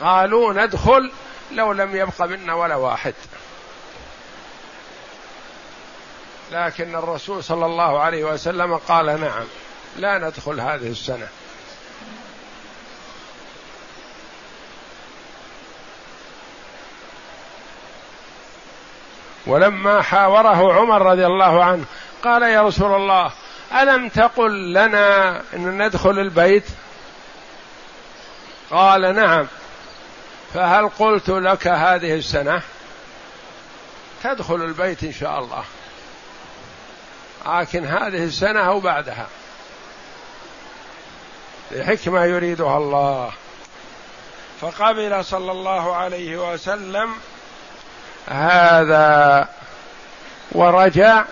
قالوا 0.01 0.53
ندخل 0.53 1.13
لو 1.53 1.73
لم 1.73 1.97
يبق 1.97 2.23
منا 2.23 2.55
ولا 2.55 2.77
واحد. 2.77 3.15
لكن 6.53 6.95
الرسول 6.95 7.45
صلى 7.45 7.67
الله 7.67 8.01
عليه 8.01 8.25
وسلم 8.25 8.77
قال 8.77 9.21
نعم 9.21 9.45
لا 9.97 10.19
ندخل 10.19 10.61
هذه 10.61 10.91
السنة. 10.91 11.29
ولما 19.47 20.03
حاوره 20.03 20.75
عمر 20.75 21.03
رضي 21.03 21.27
الله 21.27 21.65
عنه 21.65 21.85
قال 22.25 22.43
يا 22.43 22.63
رسول 22.63 22.95
الله 22.95 23.33
ألم 23.73 24.09
تقل 24.09 24.73
لنا 24.73 25.43
إن 25.55 25.87
ندخل 25.87 26.19
البيت؟ 26.19 26.65
قال 28.71 29.15
نعم. 29.15 29.47
فهل 30.55 30.89
قلت 30.89 31.29
لك 31.29 31.67
هذه 31.67 32.15
السنة؟ 32.15 32.63
تدخل 34.25 34.55
البيت 34.55 35.05
إن 35.05 35.13
شاء 35.13 35.39
الله. 35.39 35.65
لكن 37.47 37.87
هذه 37.87 38.25
السنة 38.25 38.61
أو 38.61 38.81
بعدها. 38.81 39.27
لحكمة 41.71 42.25
يريدها 42.25 42.77
الله. 42.77 43.33
فقبل 44.61 45.25
صلى 45.25 45.53
الله 45.53 45.97
عليه 45.97 46.53
وسلم 46.53 47.15
هذا 48.29 49.49
ورجع 50.53 51.25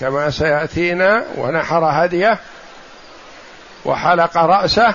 كما 0.00 0.30
سيأتينا 0.30 1.24
ونحر 1.36 1.84
هديه 1.84 2.38
وحلق 3.84 4.36
رأسه 4.36 4.94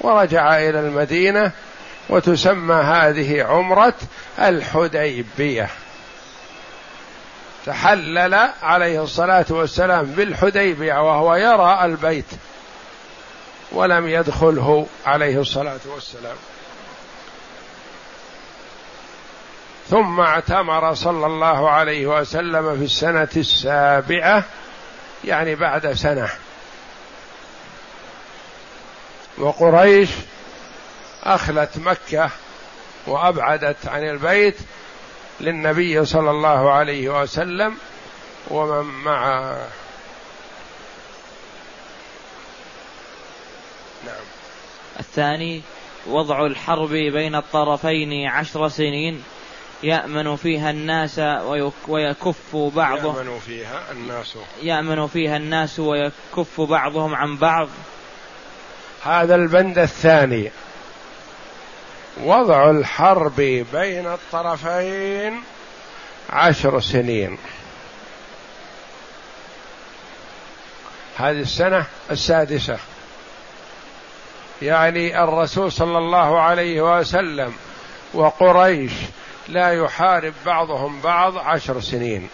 ورجع 0.00 0.58
إلى 0.58 0.80
المدينة 0.80 1.52
وتسمى 2.08 2.74
هذه 2.74 3.42
عمرة 3.42 3.94
الحديبية. 4.38 5.68
تحلل 7.66 8.34
عليه 8.62 9.02
الصلاة 9.02 9.46
والسلام 9.50 10.04
بالحديبية 10.04 10.94
وهو 10.94 11.34
يرى 11.34 11.84
البيت 11.84 12.26
ولم 13.72 14.08
يدخله 14.08 14.86
عليه 15.06 15.40
الصلاة 15.40 15.80
والسلام. 15.94 16.36
ثم 19.92 20.20
اعتمر 20.20 20.94
صلى 20.94 21.26
الله 21.26 21.70
عليه 21.70 22.06
وسلم 22.06 22.76
في 22.78 22.84
السنة 22.84 23.28
السابعة 23.36 24.44
يعني 25.24 25.54
بعد 25.54 25.92
سنة. 25.92 26.28
وقريش 29.38 30.10
أخلت 31.22 31.78
مكة 31.78 32.30
وأبعدت 33.06 33.86
عن 33.86 34.08
البيت 34.08 34.56
للنبي 35.40 36.04
صلى 36.04 36.30
الله 36.30 36.72
عليه 36.72 37.22
وسلم 37.22 37.76
ومن 38.50 38.84
معه 39.04 39.68
نعم. 44.06 44.24
الثاني 45.00 45.62
وضع 46.06 46.46
الحرب 46.46 46.90
بين 46.90 47.34
الطرفين 47.34 48.28
عشر 48.28 48.68
سنين. 48.68 49.24
يأمن 49.82 50.36
فيها 50.36 50.70
الناس 50.70 51.18
ويكف 51.88 52.56
بعضهم 52.56 53.16
يأمن 53.16 53.38
فيها 53.38 53.92
الناس. 53.92 54.36
يأمن 54.62 55.06
فيها 55.06 55.36
الناس 55.36 55.78
ويكف 55.78 56.60
بعضهم 56.60 57.14
عن 57.14 57.36
بعض. 57.36 57.68
هذا 59.04 59.34
البند 59.34 59.78
الثاني. 59.78 60.50
وضع 62.24 62.70
الحرب 62.70 63.36
بين 63.72 64.06
الطرفين 64.06 65.42
عشر 66.30 66.80
سنين. 66.80 67.38
هذه 71.16 71.40
السنة 71.40 71.86
السادسة. 72.10 72.78
يعني 74.62 75.24
الرسول 75.24 75.72
صلى 75.72 75.98
الله 75.98 76.40
عليه 76.40 76.98
وسلم 76.98 77.54
وقريش 78.14 78.92
لا 79.48 79.72
يحارب 79.72 80.32
بعضهم 80.46 81.00
بعض 81.00 81.38
عشر 81.38 81.80
سنين. 81.80 82.28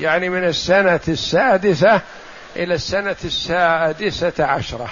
يعني 0.00 0.28
من 0.28 0.44
السنة 0.44 1.00
السادسة 1.08 2.00
إلى 2.56 2.74
السنة 2.74 3.16
السادسة 3.24 4.44
عشرة. 4.44 4.88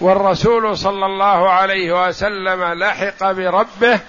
والرسول 0.00 0.78
صلى 0.78 1.06
الله 1.06 1.50
عليه 1.50 2.08
وسلم 2.08 2.64
لحق 2.64 3.30
بربه 3.32 4.00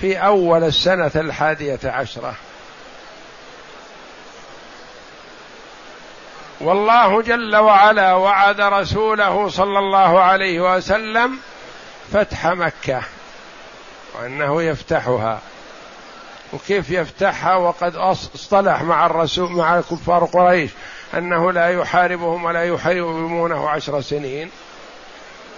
في 0.00 0.16
أول 0.16 0.64
السنة 0.64 1.10
الحادية 1.16 1.80
عشرة. 1.84 2.34
والله 6.60 7.22
جل 7.22 7.56
وعلا 7.56 8.14
وعد 8.14 8.60
رسوله 8.60 9.48
صلى 9.48 9.78
الله 9.78 10.20
عليه 10.20 10.76
وسلم 10.76 11.38
فتح 12.12 12.46
مكة. 12.46 13.02
وأنه 14.14 14.62
يفتحها. 14.62 15.40
وكيف 16.52 16.90
يفتحها؟ 16.90 17.56
وقد 17.56 17.96
اصطلح 17.96 18.82
مع 18.82 19.06
الرسول 19.06 19.52
مع 19.52 19.80
كفار 19.80 20.24
قريش 20.24 20.70
أنه 21.14 21.52
لا 21.52 21.68
يحاربهم 21.68 22.44
ولا 22.44 22.64
يحرمونه 22.64 23.68
عشر 23.68 24.00
سنين. 24.00 24.50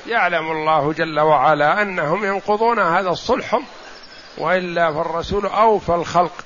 يعلم 0.07 0.51
الله 0.51 0.93
جل 0.93 1.21
وعلا 1.21 1.83
أنهم 1.83 2.25
ينقضون 2.25 2.79
هذا 2.79 3.11
الصلح 3.11 3.61
وإلا 4.39 4.93
فالرسول 4.93 5.47
أوفى 5.47 5.95
الخلق 5.95 6.45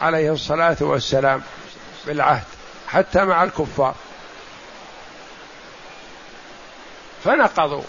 عليه 0.00 0.32
الصلاة 0.32 0.76
والسلام 0.80 1.42
بالعهد 2.06 2.44
حتى 2.88 3.24
مع 3.24 3.44
الكفار. 3.44 3.94
فنقضوا. 7.24 7.82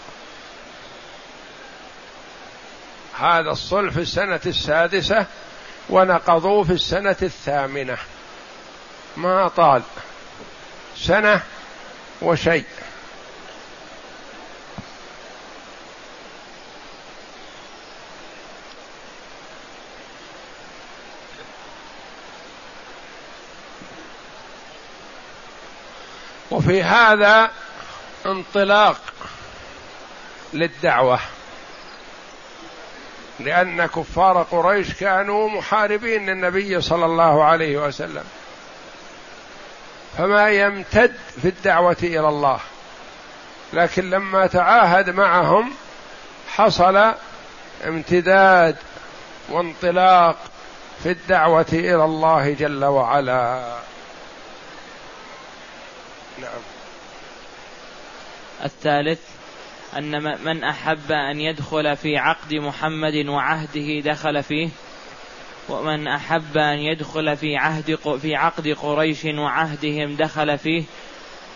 هذا 3.20 3.50
الصلح 3.50 3.92
في 3.92 4.00
السنة 4.00 4.40
السادسة 4.46 5.26
ونقضوه 5.90 6.64
في 6.64 6.72
السنة 6.72 7.16
الثامنة. 7.22 7.98
ما 9.16 9.48
طال. 9.48 9.82
سنة 10.96 11.42
وشيء. 12.22 12.64
وفي 26.50 26.82
هذا 26.82 27.50
انطلاق 28.26 29.00
للدعوة. 30.52 31.20
لأن 33.40 33.86
كفار 33.86 34.42
قريش 34.42 34.94
كانوا 34.94 35.48
محاربين 35.48 36.26
للنبي 36.26 36.80
صلى 36.80 37.06
الله 37.06 37.44
عليه 37.44 37.86
وسلم. 37.86 38.24
فما 40.18 40.50
يمتد 40.50 41.14
في 41.42 41.48
الدعوة 41.48 41.96
إلى 42.02 42.28
الله. 42.28 42.60
لكن 43.72 44.10
لما 44.10 44.46
تعاهد 44.46 45.10
معهم 45.10 45.72
حصل 46.48 47.12
امتداد 47.86 48.76
وانطلاق 49.48 50.36
في 51.02 51.10
الدعوة 51.10 51.66
إلى 51.72 52.04
الله 52.04 52.52
جل 52.52 52.84
وعلا. 52.84 53.72
نعم. 56.38 56.60
الثالث 58.64 59.37
أن 59.96 60.22
من 60.44 60.64
أحب 60.64 61.12
أن 61.12 61.40
يدخل 61.40 61.96
في 61.96 62.16
عقد 62.16 62.54
محمد 62.54 63.26
وعهده 63.26 64.00
دخل 64.00 64.42
فيه 64.42 64.68
ومن 65.68 66.08
أحب 66.08 66.56
أن 66.56 66.78
يدخل 66.78 67.36
في 67.36 67.56
عهد 67.56 67.94
في 68.22 68.36
عقد 68.36 68.68
قريش 68.68 69.24
وعهدهم 69.24 70.16
دخل 70.16 70.58
فيه 70.58 70.84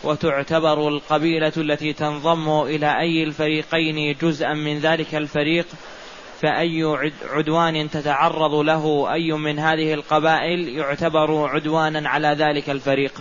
وتعتبر 0.05 0.89
القبيلة 0.89 1.53
التي 1.57 1.93
تنضم 1.93 2.63
إلى 2.63 3.01
أي 3.01 3.23
الفريقين 3.23 4.17
جزءا 4.23 4.55
من 4.55 4.79
ذلك 4.79 5.15
الفريق 5.15 5.67
فأي 6.41 7.09
عدوان 7.31 7.91
تتعرض 7.91 8.55
له 8.55 9.13
أي 9.13 9.33
من 9.33 9.59
هذه 9.59 9.95
القبائل 9.95 10.69
يعتبر 10.69 11.49
عدوانا 11.49 12.09
على 12.09 12.29
ذلك 12.29 12.71
الفريق. 12.71 13.13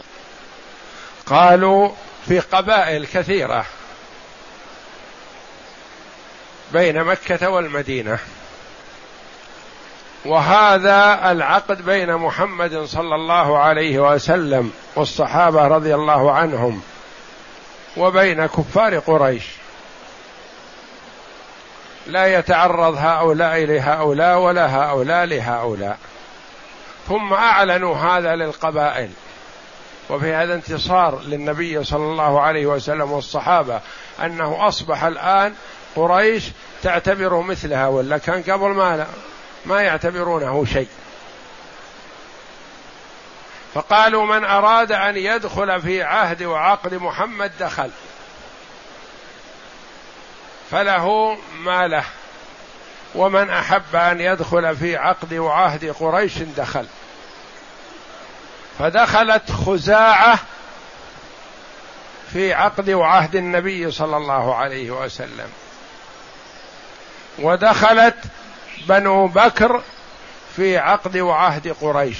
قالوا 1.25 1.89
في 2.27 2.39
قبائل 2.39 3.05
كثيرة 3.05 3.65
بين 6.73 7.03
مكة 7.03 7.49
والمدينة. 7.49 8.19
وهذا 10.25 11.31
العقد 11.31 11.85
بين 11.85 12.15
محمد 12.15 12.83
صلى 12.83 13.15
الله 13.15 13.57
عليه 13.57 13.99
وسلم 13.99 14.71
والصحابة 14.95 15.67
رضي 15.67 15.95
الله 15.95 16.31
عنهم 16.31 16.81
وبين 17.97 18.45
كفار 18.45 18.99
قريش. 18.99 19.43
لا 22.07 22.37
يتعرض 22.39 22.97
هؤلاء 22.97 23.65
لهؤلاء 23.65 24.39
ولا 24.39 24.75
هؤلاء 24.75 25.25
لهؤلاء. 25.25 25.97
ثم 27.07 27.33
أعلنوا 27.33 27.95
هذا 27.95 28.35
للقبائل. 28.35 29.09
وفي 30.09 30.33
هذا 30.33 30.53
انتصار 30.53 31.21
للنبي 31.25 31.83
صلى 31.83 32.03
الله 32.03 32.41
عليه 32.41 32.65
وسلم 32.65 33.11
والصحابة 33.11 33.79
أنه 34.23 34.67
أصبح 34.67 35.03
الآن 35.03 35.53
قريش 35.95 36.43
تعتبره 36.83 37.41
مثلها 37.41 37.87
ولا 37.87 38.17
كان 38.17 38.43
قبل 38.43 38.69
ما 38.69 39.07
ما 39.65 39.81
يعتبرونه 39.81 40.65
شيء. 40.65 40.87
فقالوا 43.73 44.25
من 44.25 44.45
أراد 44.45 44.91
أن 44.91 45.17
يدخل 45.17 45.81
في 45.81 46.03
عهد 46.03 46.43
وعقد 46.43 46.93
محمد 46.93 47.51
دخل. 47.59 47.89
فله 50.71 51.37
ما 51.59 51.87
له. 51.87 52.03
ومن 53.15 53.49
أحب 53.49 53.95
أن 53.95 54.21
يدخل 54.21 54.75
في 54.75 54.97
عقد 54.97 55.33
وعهد 55.33 55.95
قريش 55.99 56.37
دخل. 56.37 56.85
فدخلت 58.79 59.51
خزاعة 59.51 60.39
في 62.33 62.53
عقد 62.53 62.89
وعهد 62.89 63.35
النبي 63.35 63.91
صلى 63.91 64.17
الله 64.17 64.55
عليه 64.55 64.91
وسلم. 64.91 65.49
ودخلت 67.39 68.17
بنو 68.87 69.27
بكر 69.27 69.83
في 70.55 70.77
عقد 70.77 71.17
وعهد 71.17 71.75
قريش. 71.81 72.17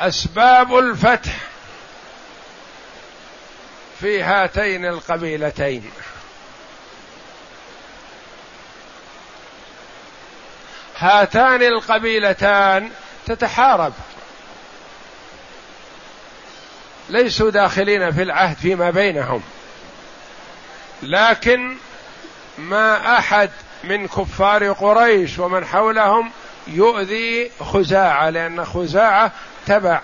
أسباب 0.00 0.78
الفتح 0.78 1.32
في 4.00 4.22
هاتين 4.22 4.86
القبيلتين. 4.86 5.90
هاتان 10.98 11.62
القبيلتان 11.62 12.90
تتحارب. 13.26 13.92
ليسوا 17.08 17.50
داخلين 17.50 18.12
في 18.12 18.22
العهد 18.22 18.56
فيما 18.56 18.90
بينهم. 18.90 19.42
لكن 21.04 21.76
ما 22.58 23.18
أحد 23.18 23.50
من 23.84 24.06
كفار 24.06 24.72
قريش 24.72 25.38
ومن 25.38 25.64
حولهم 25.64 26.30
يؤذي 26.66 27.50
خزاعة 27.60 28.30
لأن 28.30 28.64
خزاعة 28.64 29.32
تبع 29.66 30.00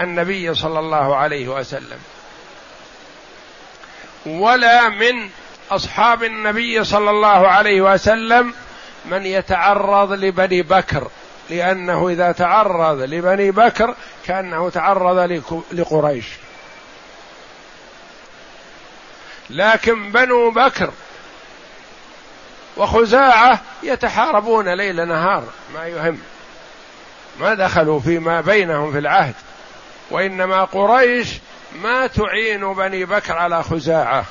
النبي 0.00 0.54
صلى 0.54 0.78
الله 0.78 1.16
عليه 1.16 1.48
وسلم. 1.48 1.98
ولا 4.26 4.88
من 4.88 5.28
أصحاب 5.70 6.22
النبي 6.22 6.84
صلى 6.84 7.10
الله 7.10 7.48
عليه 7.48 7.80
وسلم 7.80 8.54
من 9.04 9.26
يتعرض 9.26 10.12
لبني 10.12 10.62
بكر 10.62 11.08
لأنه 11.50 12.08
إذا 12.08 12.32
تعرض 12.32 13.00
لبني 13.00 13.50
بكر 13.50 13.94
كأنه 14.26 14.70
تعرض 14.70 15.42
لقريش. 15.72 16.26
لكن 19.50 20.12
بنو 20.12 20.50
بكر 20.50 20.90
وخزاعة 22.76 23.60
يتحاربون 23.82 24.68
ليل 24.68 25.08
نهار 25.08 25.44
ما 25.74 25.86
يهم. 25.86 26.18
ما 27.40 27.54
دخلوا 27.54 28.00
فيما 28.00 28.40
بينهم 28.40 28.92
في 28.92 28.98
العهد 28.98 29.34
وإنما 30.10 30.64
قريش 30.64 31.28
ما 31.82 32.06
تعين 32.06 32.74
بني 32.74 33.04
بكر 33.04 33.32
على 33.32 33.62
خزاعة. 33.62 34.24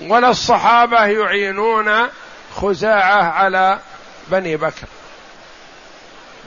ولا 0.00 0.30
الصحابة 0.30 1.04
يعينون 1.04 2.08
خزاعة 2.56 3.22
على 3.22 3.78
بني 4.28 4.56
بكر. 4.56 4.86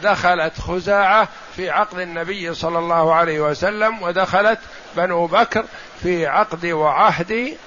دخلت 0.03 0.59
خزاعة 0.59 1.27
في 1.55 1.69
عقد 1.69 1.99
النبي 1.99 2.53
صلى 2.53 2.79
الله 2.79 3.13
عليه 3.13 3.39
وسلم 3.39 4.01
ودخلت 4.01 4.59
بنو 4.95 5.27
بكر 5.27 5.65
في 6.03 6.27
عقد 6.27 6.65
وعهد 6.65 7.57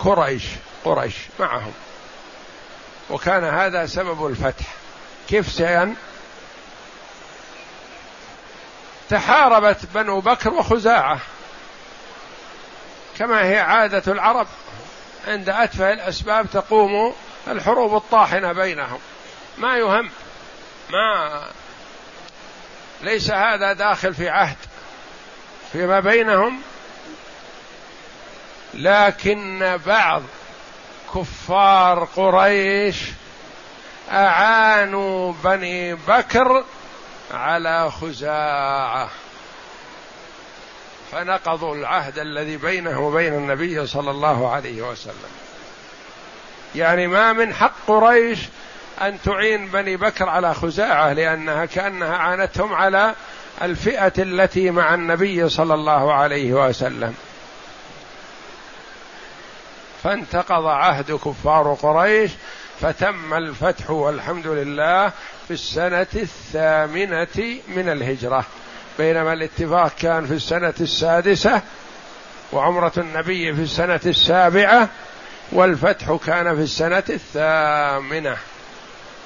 قريش 0.00 0.44
قريش 0.84 1.14
معهم. 1.40 1.72
وكان 3.10 3.44
هذا 3.44 3.86
سبب 3.86 4.26
الفتح. 4.26 4.66
كيف 5.28 5.52
سيان 5.52 5.94
تحاربت 9.10 9.78
بنو 9.94 10.20
بكر 10.20 10.54
وخزاعة. 10.54 11.20
كما 13.18 13.44
هي 13.44 13.58
عادة 13.58 14.12
العرب 14.12 14.46
عند 15.26 15.48
أتفه 15.48 15.92
الأسباب 15.92 16.46
تقوم 16.52 17.14
الحروب 17.48 17.96
الطاحنة 17.96 18.52
بينهم. 18.52 18.98
ما 19.58 19.76
يهم 19.76 20.10
ما 20.90 21.42
ليس 23.02 23.30
هذا 23.30 23.72
داخل 23.72 24.14
في 24.14 24.28
عهد 24.28 24.56
فيما 25.72 26.00
بينهم 26.00 26.62
لكن 28.74 29.78
بعض 29.86 30.22
كفار 31.14 32.08
قريش 32.16 33.02
أعانوا 34.12 35.32
بني 35.44 35.94
بكر 35.94 36.64
على 37.34 37.90
خزاعة 37.90 39.08
فنقضوا 41.12 41.74
العهد 41.74 42.18
الذي 42.18 42.56
بينه 42.56 43.00
وبين 43.00 43.34
النبي 43.34 43.86
صلى 43.86 44.10
الله 44.10 44.52
عليه 44.52 44.82
وسلم. 44.82 45.30
يعني 46.74 47.06
ما 47.06 47.32
من 47.32 47.54
حق 47.54 47.72
قريش 47.86 48.38
أن 49.02 49.18
تعين 49.24 49.66
بني 49.66 49.96
بكر 49.96 50.28
على 50.28 50.54
خزاعة 50.54 51.12
لأنها 51.12 51.64
كأنها 51.64 52.16
عانتهم 52.16 52.72
على 52.74 53.14
الفئة 53.62 54.12
التي 54.18 54.70
مع 54.70 54.94
النبي 54.94 55.48
صلى 55.48 55.74
الله 55.74 56.14
عليه 56.14 56.52
وسلم. 56.52 57.14
فانتقض 60.02 60.66
عهد 60.66 61.12
كفار 61.12 61.74
قريش 61.82 62.30
فتم 62.80 63.34
الفتح 63.34 63.90
والحمد 63.90 64.46
لله 64.46 65.08
في 65.48 65.50
السنة 65.54 66.06
الثامنة 66.14 67.60
من 67.68 67.88
الهجرة. 67.88 68.44
بينما 68.98 69.32
الاتفاق 69.32 69.92
كان 69.98 70.26
في 70.26 70.32
السنة 70.32 70.74
السادسة 70.80 71.62
وعمرة 72.52 72.92
النبي 72.98 73.54
في 73.54 73.62
السنة 73.62 74.00
السابعة 74.06 74.88
والفتح 75.52 76.18
كان 76.26 76.56
في 76.56 76.62
السنة 76.62 77.04
الثامنة. 77.10 78.36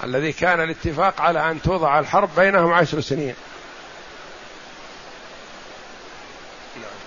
الذي 0.04 0.32
كان 0.32 0.60
الاتفاق 0.60 1.20
على 1.20 1.50
أن 1.50 1.62
توضع 1.62 1.98
الحرب 1.98 2.28
بينهم 2.36 2.72
عشر 2.72 3.00
سنين. 3.00 3.34
نعم. 6.76 7.00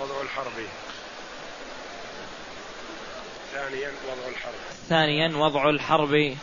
وضع 0.00 0.22
الحرب. 0.22 0.52
ثانيا 3.72 3.90
وضع 4.08 4.28
الحرب. 4.28 4.52
ثانيا 4.88 5.36
وضع 5.36 5.70
الحرب 5.70 6.36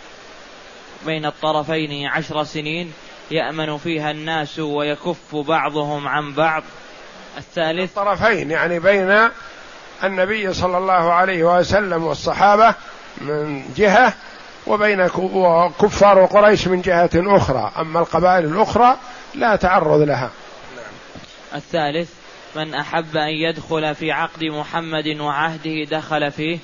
بين 1.06 1.26
الطرفين 1.26 2.08
عشر 2.08 2.44
سنين 2.44 2.94
يأمن 3.32 3.78
فيها 3.78 4.12
الناس 4.12 4.60
ويكف 4.60 5.36
بعضهم 5.36 6.08
عن 6.08 6.34
بعض. 6.34 6.64
الثالث 7.38 7.98
الطرفين 7.98 8.52
يعني 8.52 8.80
بين 8.80 9.30
النبي 10.04 10.54
صلى 10.54 10.78
الله 10.78 11.14
عليه 11.14 11.44
وسلم 11.44 12.04
والصحابة 12.04 12.76
من 13.22 13.74
جهة 13.78 14.14
وبين 14.68 15.08
كفار 15.82 16.26
قريش 16.26 16.68
من 16.68 16.82
جهة 16.82 17.10
أخرى. 17.16 17.72
أما 17.78 18.00
القبائل 18.00 18.46
الأخرى 18.46 18.98
لا 19.36 19.56
تعرض 19.56 20.02
لها. 20.02 20.32
نعم. 20.76 21.56
الثالث 21.56 22.10
من 22.56 22.74
أحب 22.74 23.18
أن 23.18 23.30
يدخل 23.30 23.96
في 23.96 24.12
عقد 24.12 24.44
محمد 24.44 25.08
وعهده 25.08 25.84
دخل 25.84 26.32
فيه 26.32 26.60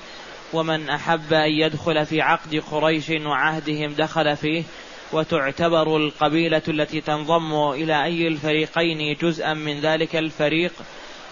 ومن 0.56 0.90
أحب 0.90 1.34
أن 1.34 1.52
يدخل 1.52 2.06
في 2.06 2.22
عقد 2.22 2.56
قريش 2.72 3.10
وعهدهم 3.10 3.94
دخل 3.94 4.38
فيه 4.38 4.64
وتعتبر 5.12 5.98
القبيلة 5.98 6.62
التي 6.68 7.02
تنضم 7.02 7.72
إلى 7.72 8.04
أي 8.04 8.28
الفريقين 8.28 9.18
جزءا 9.22 9.54
من 9.54 9.82
ذلك 9.82 10.16
الفريق 10.16 10.74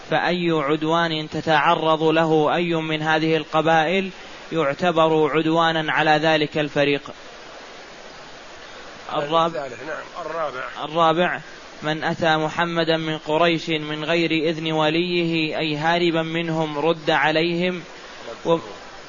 فأي 0.10 0.52
عدوان 0.52 1.30
تتعرض 1.30 2.04
له 2.04 2.56
أي 2.56 2.76
من 2.76 3.02
هذه 3.02 3.38
القبائل 3.38 4.10
يعتبر 4.52 5.32
عدوانا 5.38 5.92
على 5.92 6.12
ذلك 6.12 6.58
الفريق. 6.58 7.02
الرابع 9.14 9.60
نعم 9.68 10.26
الرابع. 10.26 10.64
الرابع 10.84 11.40
من 11.84 12.04
أتى 12.04 12.38
محمدا 12.38 12.98
من 12.98 13.18
قريش 13.18 13.70
من 13.70 14.04
غير 14.04 14.32
إذن 14.32 14.72
وليه 14.72 15.58
أي 15.60 15.76
هاربا 15.76 16.22
منهم 16.22 16.78
رد 16.78 17.10
عليهم 17.10 17.84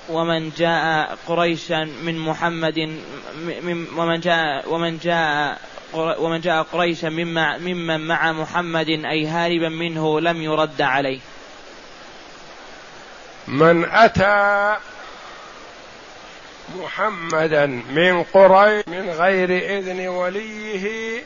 ومن 0.09 0.51
جاء 0.57 1.17
قريشا 1.29 1.85
من 2.03 2.19
محمد 2.19 2.99
ومن 3.97 4.21
جاء 4.21 4.69
ومن 4.69 4.99
جاء 4.99 5.59
ومن 5.95 6.41
جاء 6.41 6.63
قريشا 6.63 7.07
مما 7.09 7.59
ممن 7.59 8.01
مع 8.01 8.33
محمد 8.33 8.89
أي 8.89 9.27
هاربا 9.27 9.69
منه 9.69 10.21
لم 10.21 10.43
يرد 10.43 10.83
عليه. 10.83 11.21
من 13.49 13.85
أتى 13.85 14.77
محمدا 16.83 17.67
من 17.67 18.23
قريش 18.23 18.89
من 18.89 19.11
غير 19.11 19.79
إذن 19.79 20.09
وليه 20.09 21.23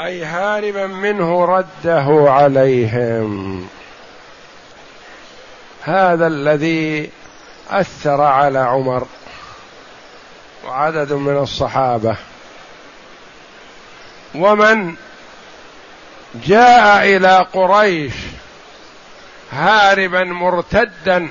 أي 0.00 0.24
هاربا 0.24 0.86
منه 0.86 1.44
رده 1.44 2.30
عليهم. 2.30 3.68
هذا 5.86 6.26
الذي 6.26 7.10
أثر 7.70 8.20
على 8.20 8.58
عمر 8.58 9.06
وعدد 10.66 11.12
من 11.12 11.36
الصحابة. 11.36 12.16
ومن 14.34 14.94
جاء 16.34 17.16
إلى 17.16 17.46
قريش 17.52 18.12
هاربا 19.52 20.24
مرتدا 20.24 21.28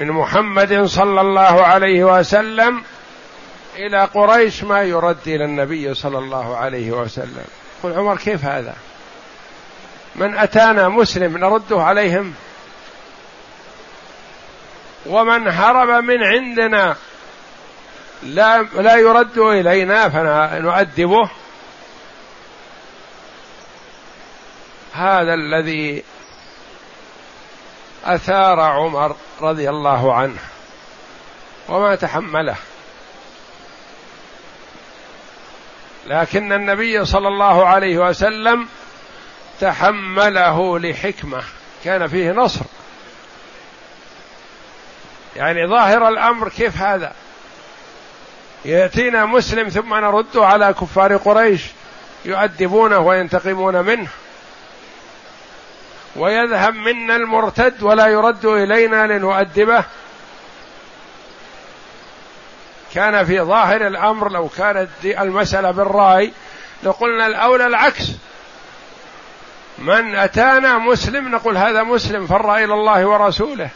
من 0.00 0.10
محمد 0.10 0.84
صلى 0.84 1.20
الله 1.20 1.62
عليه 1.62 2.04
وسلم 2.04 2.82
إلى 3.76 4.04
قريش 4.04 4.64
ما 4.64 4.82
يرد 4.82 5.16
إلى 5.26 5.44
النبي 5.44 5.94
صلى 5.94 6.18
الله 6.18 6.56
عليه 6.56 6.90
وسلم. 6.90 7.44
قل 7.82 7.92
عمر 7.92 8.16
كيف 8.16 8.44
هذا؟ 8.44 8.74
من 10.16 10.38
أتانا 10.38 10.88
مسلم 10.88 11.36
نرده 11.36 11.82
عليهم. 11.82 12.34
ومن 15.06 15.48
هرب 15.48 16.04
من 16.04 16.24
عندنا 16.24 16.96
لا 18.22 18.62
لا 18.62 18.96
يرد 18.96 19.38
إلينا 19.38 20.08
فنؤدبه 20.08 21.30
هذا 24.94 25.34
الذي 25.34 26.04
أثار 28.04 28.60
عمر 28.60 29.16
رضي 29.40 29.70
الله 29.70 30.14
عنه 30.14 30.38
وما 31.68 31.94
تحمله. 31.94 32.56
لكن 36.06 36.52
النبي 36.52 37.04
صلى 37.04 37.28
الله 37.28 37.66
عليه 37.66 37.98
وسلم 37.98 38.68
تحمله 39.60 40.78
لحكمة. 40.78 41.42
كان 41.84 42.06
فيه 42.08 42.30
نصر. 42.30 42.64
يعني 45.36 45.66
ظاهر 45.66 46.08
الأمر 46.08 46.48
كيف 46.48 46.76
هذا؟ 46.76 47.12
يأتينا 48.64 49.26
مسلم 49.26 49.68
ثم 49.68 49.94
نرد 49.94 50.36
على 50.36 50.72
كفار 50.72 51.16
قريش 51.16 51.62
يؤدبونه 52.24 52.98
وينتقمون 52.98 53.84
منه. 53.84 54.08
ويذهب 56.16 56.74
منا 56.74 57.16
المرتد 57.16 57.82
ولا 57.82 58.06
يرد 58.06 58.46
إلينا 58.46 59.06
لنؤدبه. 59.06 59.84
كان 62.94 63.24
في 63.24 63.40
ظاهر 63.40 63.86
الأمر 63.86 64.32
لو 64.32 64.48
كانت 64.48 64.88
المسألة 65.04 65.70
بالرأي 65.70 66.32
لقلنا 66.82 67.26
الأولى 67.26 67.66
العكس. 67.66 68.10
من 69.78 70.14
أتانا 70.14 70.78
مسلم 70.78 71.28
نقول 71.28 71.56
هذا 71.56 71.82
مسلم 71.82 72.26
فر 72.26 72.56
إلى 72.56 72.74
الله 72.74 73.06
ورسوله. 73.06 73.70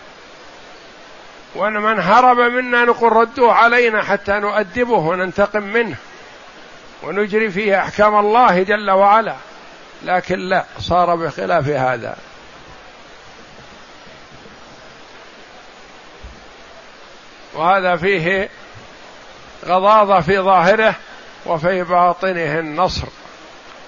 ومن 1.57 2.01
هرب 2.01 2.37
منا 2.37 2.85
نقول 2.85 3.13
ردوه 3.13 3.53
علينا 3.53 4.03
حتى 4.03 4.33
نؤدبه 4.33 4.99
وننتقم 4.99 5.63
منه 5.63 5.97
ونجري 7.03 7.51
فيه 7.51 7.81
أحكام 7.81 8.19
الله 8.19 8.63
جل 8.63 8.91
وعلا. 8.91 9.35
لكن 10.03 10.39
لا 10.39 10.65
صار 10.79 11.15
بخلاف 11.15 11.69
هذا. 11.69 12.17
وهذا 17.55 17.97
فيه 17.97 18.49
غضاضة 19.67 20.21
في 20.21 20.39
ظاهره 20.39 20.95
وفي 21.47 21.83
باطنه 21.83 22.59
النصر 22.59 23.07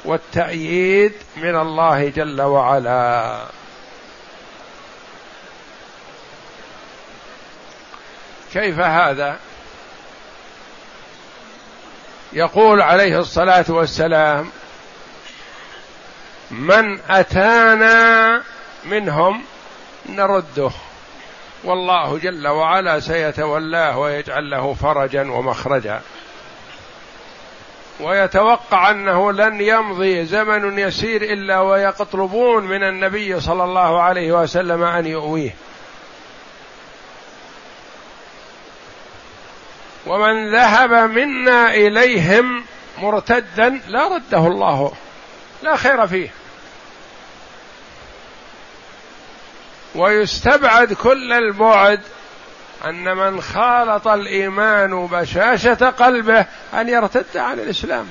والتأييد 0.05 1.12
من 1.37 1.57
الله 1.57 2.09
جل 2.09 2.43
وعلا. 2.43 3.60
كيف 8.52 8.78
هذا؟ 8.78 9.36
يقول 12.32 12.82
عليه 12.82 13.18
الصلاة 13.18 13.64
والسلام 13.68 14.51
من 16.51 16.98
أتانا 17.10 18.43
منهم 18.85 19.43
نرده. 20.09 20.70
والله 21.64 22.18
جل 22.18 22.48
وعلا 22.48 23.01
سيتولاه 23.01 23.98
ويجعل 23.98 24.51
له 24.51 24.74
فرجا 24.74 25.31
ومخرجا. 25.31 26.01
ويتوقع 28.01 28.90
أنه 28.90 29.32
لن 29.32 29.60
يمضي 29.60 30.24
زمن 30.24 30.78
يسير 30.78 31.22
إلا 31.22 31.60
ويطلبون 31.60 32.64
من 32.64 32.82
النبي 32.82 33.40
صلى 33.40 33.64
الله 33.64 34.02
عليه 34.02 34.32
وسلم 34.32 34.82
أن 34.82 35.06
يؤويه. 35.06 35.55
ومن 40.06 40.52
ذهب 40.55 40.93
منا 40.93 41.74
إليهم 41.74 42.64
مرتدا 42.98 43.81
لا 43.89 44.09
رده 44.09 44.47
الله 44.47 44.93
لا 45.62 45.77
خير 45.77 46.06
فيه. 46.06 46.28
ويستبعد 49.94 50.93
كل 50.93 51.32
البعد 51.32 52.01
أن 52.85 53.16
من 53.16 53.40
خالط 53.40 54.09
الإيمان 54.09 55.06
بشاشة 55.06 55.90
قلبه 55.90 56.47
أن 56.74 56.89
يرتد 56.89 57.36
عن 57.36 57.59
الإسلام. 57.60 58.06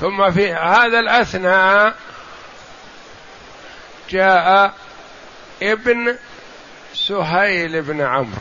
ثم 0.00 0.30
في 0.30 0.52
هذا 0.52 0.98
الأثناء 0.98 1.94
جاء 4.10 4.74
ابن 5.62 6.16
سهيل 6.94 7.82
بن 7.82 8.00
عمرو. 8.00 8.40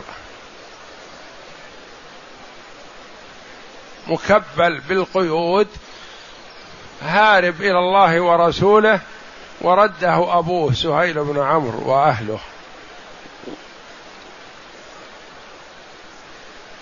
مكبل 4.07 4.79
بالقيود 4.79 5.67
هارب 7.01 7.61
إلى 7.61 7.79
الله 7.79 8.21
ورسوله 8.21 8.99
ورده 9.61 10.39
أبوه 10.39 10.73
سهيل 10.73 11.23
بن 11.23 11.39
عمرو 11.43 11.91
وأهله. 11.91 12.39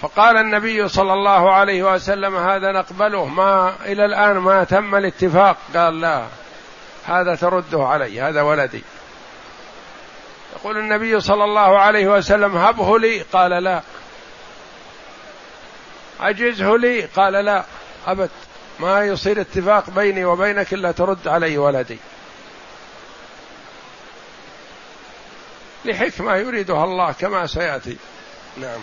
فقال 0.01 0.37
النبي 0.37 0.87
صلى 0.87 1.13
الله 1.13 1.53
عليه 1.53 1.93
وسلم 1.93 2.35
هذا 2.35 2.71
نقبله. 2.71 3.25
ما 3.25 3.75
إلى 3.85 4.05
الآن 4.05 4.37
ما 4.37 4.63
تم 4.63 4.95
الاتفاق. 4.95 5.57
قال 5.75 6.01
لا 6.01 6.25
هذا 7.05 7.35
ترده 7.35 7.83
علي 7.83 8.21
هذا 8.21 8.41
ولدي. 8.41 8.83
يقول 10.55 10.77
النبي 10.77 11.19
صلى 11.19 11.43
الله 11.43 11.79
عليه 11.79 12.07
وسلم 12.07 12.57
هبه 12.57 12.99
لي. 12.99 13.21
قال 13.21 13.51
لا. 13.51 13.81
أجزه 16.19 16.77
لي. 16.77 17.01
قال 17.01 17.33
لا. 17.33 17.63
أبد. 18.07 18.29
ما 18.79 19.05
يصير 19.05 19.41
اتفاق 19.41 19.89
بيني 19.89 20.25
وبينك 20.25 20.73
إلا 20.73 20.91
ترد 20.91 21.27
علي 21.27 21.57
ولدي. 21.57 21.97
لحكمة 25.85 26.35
يريدها 26.35 26.83
الله 26.83 27.11
كما 27.11 27.47
سيأتي. 27.47 27.97
نعم. 28.57 28.79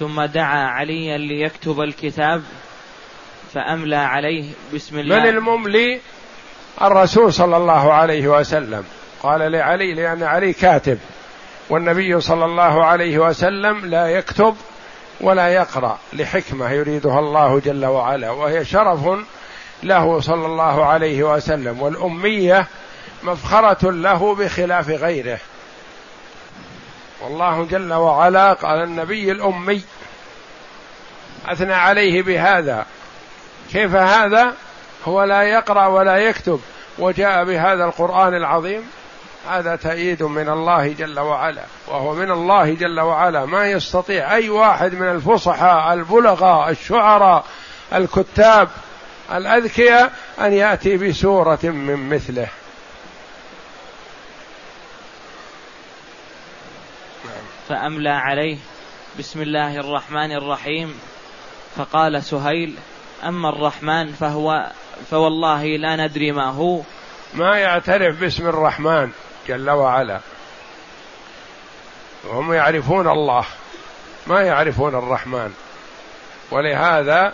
ثم 0.00 0.22
دعا 0.22 0.66
عليا 0.66 1.18
ليكتب 1.18 1.80
الكتاب 1.80 2.42
فأملى 3.54 3.96
عليه 3.96 4.50
بسم 4.74 4.98
الله. 4.98 5.20
من 5.20 5.26
المملي؟ 5.26 6.00
الرسول 6.82 7.32
صلى 7.32 7.56
الله 7.56 7.92
عليه 7.92 8.28
وسلم. 8.28 8.84
قال 9.22 9.52
لعلي 9.52 9.94
لأن 9.94 10.22
علي 10.22 10.52
كاتب. 10.52 10.98
والنبي 11.70 12.20
صلى 12.20 12.44
الله 12.44 12.84
عليه 12.84 13.18
وسلم 13.18 13.86
لا 13.86 14.06
يكتب 14.06 14.56
ولا 15.20 15.48
يقرأ 15.48 15.98
لحكمة 16.12 16.70
يريدها 16.70 17.18
الله 17.18 17.60
جل 17.60 17.86
وعلا 17.86 18.30
وهي 18.30 18.64
شرف 18.64 19.00
له 19.82 20.20
صلى 20.20 20.46
الله 20.46 20.84
عليه 20.84 21.22
وسلم. 21.22 21.82
والأمية 21.82 22.66
مفخرة 23.22 23.90
له 23.90 24.34
بخلاف 24.34 24.88
غيره. 24.88 25.38
والله 27.20 27.64
جل 27.64 27.92
وعلا 27.92 28.52
قال 28.52 28.82
النبي 28.82 29.32
الأمي 29.32 29.82
أثنى 31.46 31.74
عليه 31.74 32.22
بهذا. 32.22 32.86
كيف 33.72 33.94
هذا؟ 33.94 34.54
هو 35.04 35.24
لا 35.24 35.42
يقرأ 35.42 35.86
ولا 35.86 36.16
يكتب 36.16 36.60
وجاء 36.98 37.44
بهذا 37.44 37.84
القرآن 37.84 38.34
العظيم. 38.34 38.90
هذا 39.50 39.76
تأييد 39.76 40.22
من 40.22 40.48
الله 40.48 40.92
جل 40.92 41.20
وعلا 41.20 41.62
وهو 41.88 42.14
من 42.14 42.30
الله 42.30 42.74
جل 42.74 43.00
وعلا. 43.00 43.46
ما 43.46 43.70
يستطيع 43.70 44.34
أي 44.34 44.50
واحد 44.50 44.94
من 44.94 45.08
الفصحاء 45.08 45.94
البلغاء 45.94 46.70
الشعراء 46.70 47.44
الكتاب 47.94 48.68
الأذكياء 49.32 50.12
أن 50.40 50.52
يأتي 50.52 50.96
بسورة 50.96 51.58
من 51.62 52.08
مثله. 52.08 52.48
فأملى 57.70 58.10
عليه. 58.10 58.56
بسم 59.18 59.42
الله 59.42 59.76
الرحمن 59.76 60.32
الرحيم. 60.32 61.00
فقال 61.76 62.22
سهيل 62.22 62.74
أما 63.24 63.48
الرحمن 63.48 64.12
فهو 64.12 64.70
فوالله 65.10 65.64
لا 65.64 66.06
ندري 66.06 66.32
ما 66.32 66.50
هو. 66.50 66.80
ما 67.34 67.58
يعترف 67.58 68.20
باسم 68.20 68.48
الرحمن 68.48 69.10
جل 69.48 69.70
وعلا. 69.70 70.20
وهم 72.24 72.52
يعرفون 72.52 73.08
الله 73.08 73.44
ما 74.26 74.40
يعرفون 74.40 74.94
الرحمن. 74.94 75.52
ولهذا 76.50 77.32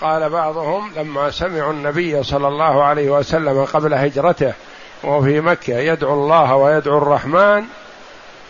قال 0.00 0.30
بعضهم 0.30 0.92
لما 0.96 1.30
سمعوا 1.30 1.72
النبي 1.72 2.22
صلى 2.22 2.48
الله 2.48 2.84
عليه 2.84 3.10
وسلم 3.10 3.64
قبل 3.64 3.94
هجرته 3.94 4.52
وهو 5.02 5.22
في 5.22 5.40
مكة 5.40 5.78
يدعو 5.78 6.14
الله 6.14 6.56
ويدعو 6.56 6.98
الرحمن 6.98 7.64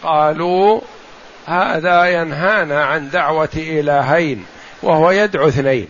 قالوا 0.02 0.81
هذا 1.46 2.04
ينهانا 2.04 2.84
عن 2.84 3.10
دعوة 3.10 3.48
إلهين 3.56 4.46
وهو 4.82 5.10
يدعو 5.10 5.48
اثنين. 5.48 5.88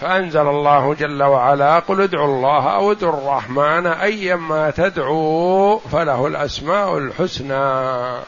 فأنزل 0.00 0.48
الله 0.48 0.94
جل 0.94 1.22
وعلا 1.22 1.78
قل 1.78 2.00
ادعوا 2.00 2.26
الله 2.26 2.74
أو 2.74 2.92
ادعوا 2.92 3.18
الرحمن 3.18 3.86
أيما 3.86 4.70
تدعوا 4.70 5.78
فله 5.92 6.26
الأسماء 6.26 6.98
الحسنى. 6.98 8.24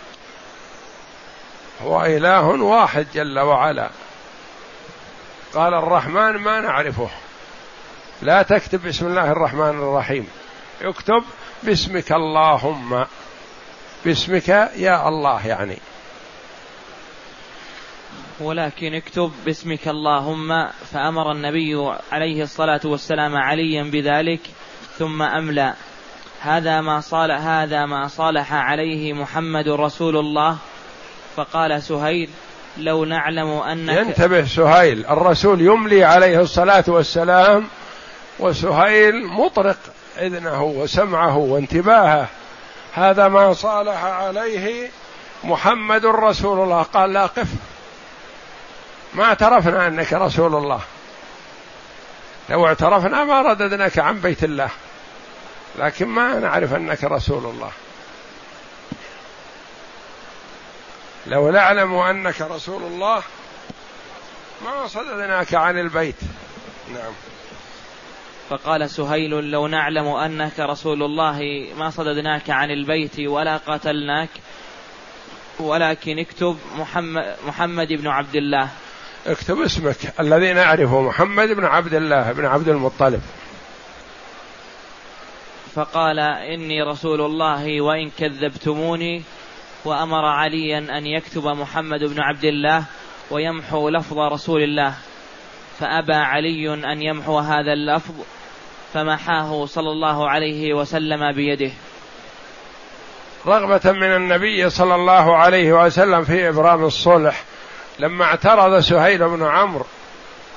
هو 1.83 2.05
إله 2.05 2.47
واحد 2.47 3.07
جل 3.15 3.39
وعلا. 3.39 3.91
قال 5.55 5.75
الرحمن 5.75 6.37
ما 6.37 6.61
نعرفه. 6.61 7.09
لا 8.23 8.43
تكتب 8.43 8.89
بسم 8.89 9.07
الله 9.07 9.33
الرحمن 9.33 9.69
الرحيم. 9.69 10.29
اكتب 10.83 11.25
باسمك 11.63 12.13
اللهم. 12.13 13.05
باسمك 14.05 14.49
يا 14.77 15.09
الله 15.09 15.47
يعني. 15.47 15.77
ولكن 18.41 18.95
اكتب 18.95 19.33
باسمك 19.47 19.89
اللهم 19.89 20.67
فأمر 20.93 21.33
النبي 21.33 21.93
عليه 22.13 22.43
الصلاة 22.43 22.81
والسلام 22.85 23.37
عليا 23.37 23.83
بذلك 23.83 24.41
ثم 24.99 25.23
أملى 25.23 25.75
هذا 26.41 26.81
ما 26.81 27.01
صالح 27.01 27.41
هذا 27.41 27.87
ما 27.87 28.09
صالح 28.09 28.53
عليه 28.53 29.13
محمد 29.13 29.69
رسول 29.69 30.17
الله. 30.17 30.57
فقال 31.37 31.83
سهيل 31.83 32.31
لو 32.79 33.05
نعلم 33.05 33.49
أنك 33.49 33.97
ينتبه 33.97 34.45
سهيل 34.45 35.07
الرسول 35.07 35.61
يملي 35.61 36.05
عليه 36.05 36.41
الصلاة 36.41 36.85
والسلام 36.89 37.67
وسهيل 38.39 39.27
مطرق 39.27 39.79
إذنه 40.19 40.63
وسمعه 40.63 41.37
وانتباهه. 41.37 42.29
هذا 42.95 43.29
ما 43.29 43.53
صالح 43.53 44.05
عليه 44.05 44.91
محمد 45.45 46.07
رسول 46.07 46.61
الله. 46.61 46.83
قال 46.83 47.13
لا 47.13 47.27
قف. 47.27 47.49
ما 49.15 49.25
اعترفنا 49.25 49.87
أنك 49.87 50.13
رسول 50.13 50.55
الله. 50.55 50.81
لو 52.49 52.67
اعترفنا 52.67 53.25
ما 53.25 53.43
رددناك 53.43 53.99
عن 53.99 54.21
بيت 54.21 54.45
الله. 54.45 54.71
لكن 55.79 56.07
ما 56.07 56.35
نعرف 56.35 56.75
أنك 56.75 57.05
رسول 57.05 57.45
الله. 57.45 57.71
لو 61.27 61.51
نعلم 61.51 61.95
أنك 61.95 62.41
رسول 62.41 62.83
الله 62.83 63.23
ما 64.65 64.87
صددناك 64.87 65.55
عن 65.55 65.79
البيت. 65.79 66.17
نعم. 66.95 67.13
فقال 68.51 68.91
سهيل 68.91 69.31
لو 69.31 69.67
نعلم 69.67 70.07
أنك 70.07 70.61
رسول 70.61 71.03
الله 71.03 71.69
ما 71.79 71.91
صددناك 71.91 72.51
عن 72.51 72.71
البيت 72.71 73.21
ولا 73.21 73.57
قتلناك 73.57 74.29
ولكن 75.61 76.19
اكتب 76.19 76.59
محمد, 76.79 77.37
محمد 77.47 77.93
بن 77.93 78.09
عبد 78.09 78.37
الله. 78.37 78.69
اكتب 79.27 79.61
اسمك 79.61 80.21
الذي 80.21 80.53
نعرفه 80.53 81.01
محمد 81.01 81.49
بن 81.49 81.65
عبد 81.65 81.95
الله 81.95 82.33
بن 82.33 82.45
عبد 82.45 82.69
المطلب. 82.69 83.23
فقال 85.75 86.19
إني 86.21 86.83
رسول 86.83 87.21
الله 87.21 87.81
وإن 87.81 88.11
كذبتموني 88.19 89.23
وأمر 89.85 90.25
عليا 90.25 90.79
أن 90.79 91.07
يكتب 91.07 91.47
محمد 91.47 92.05
بن 92.05 92.21
عبد 92.21 92.45
الله 92.45 92.85
ويمحو 93.31 93.89
لفظ 93.89 94.19
رسول 94.19 94.63
الله. 94.63 94.95
فأبى 95.83 96.15
علي 96.15 96.75
أن 96.75 97.03
يمحو 97.03 97.39
هذا 97.39 97.73
اللفظ 97.73 98.15
فمحاه 98.95 99.67
صلى 99.67 99.91
الله 99.91 100.31
عليه 100.31 100.75
وسلم 100.75 101.33
بيده. 101.33 101.71
رغبة 103.47 103.93
من 103.93 104.17
النبي 104.17 104.71
صلى 104.71 104.95
الله 104.95 105.37
عليه 105.37 105.73
وسلم 105.73 106.25
في 106.25 106.49
إبرام 106.49 106.85
الصلح 106.85 107.43
لما 107.99 108.25
اعترض 108.25 108.81
سهيل 108.81 109.29
بن 109.29 109.47
عمرو 109.47 109.85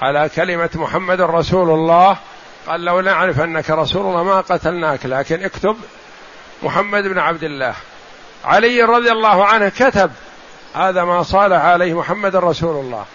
على 0.01 0.29
كلمة 0.35 0.69
محمد 0.75 1.21
رسول 1.21 1.69
الله 1.69 2.17
قال 2.67 2.85
لو 2.85 3.01
نعرف 3.01 3.41
أنك 3.41 3.69
رسول 3.69 4.05
الله 4.05 4.23
ما 4.23 4.41
قتلناك 4.41 5.05
لكن 5.05 5.43
اكتب 5.43 5.77
محمد 6.63 7.03
بن 7.03 7.19
عبد 7.19 7.43
الله. 7.43 7.73
علي 8.43 8.81
رضي 8.81 9.11
الله 9.11 9.45
عنه 9.45 9.69
كتب 9.69 10.11
هذا 10.75 11.03
ما 11.03 11.23
صالح 11.23 11.61
عليه 11.61 11.93
محمد 11.99 12.35
رسول 12.35 12.85
الله. 12.85 13.05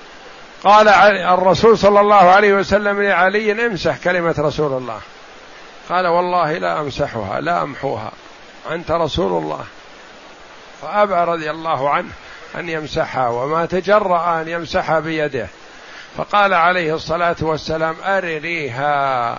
قال 0.64 0.88
الرسول 1.18 1.78
صلى 1.78 2.00
الله 2.00 2.16
عليه 2.16 2.54
وسلم 2.54 3.02
لعلي 3.02 3.66
امسح 3.66 3.96
كلمة 3.96 4.34
رسول 4.38 4.72
الله. 4.72 5.00
قال 5.88 6.06
والله 6.06 6.52
لا 6.52 6.80
أمسحها 6.80 7.40
لا 7.40 7.62
أمحوها. 7.62 8.12
أنت 8.70 8.90
رسول 8.90 9.42
الله. 9.42 9.64
فأبى 10.82 11.14
رضي 11.14 11.50
الله 11.50 11.90
عنه 11.90 12.10
أن 12.58 12.68
يمسحها 12.68 13.28
وما 13.28 13.66
تجرأ 13.66 14.40
أن 14.40 14.48
يمسحها 14.48 15.00
بيده. 15.00 15.46
فقال 16.16 16.54
عليه 16.54 16.94
الصلاة 16.94 17.36
والسلام 17.40 17.96
أرنيها. 18.04 19.38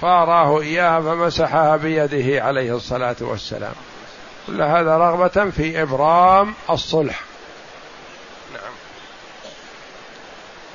فأراه 0.00 0.60
إياها 0.60 1.00
فمسحها 1.00 1.76
بيده 1.76 2.44
عليه 2.44 2.76
الصلاة 2.76 3.16
والسلام. 3.20 3.74
كل 4.46 4.62
هذا 4.62 4.96
رغبة 4.96 5.50
في 5.50 5.82
إبرام 5.82 6.54
الصلح 6.70 7.20
نعم 8.52 8.72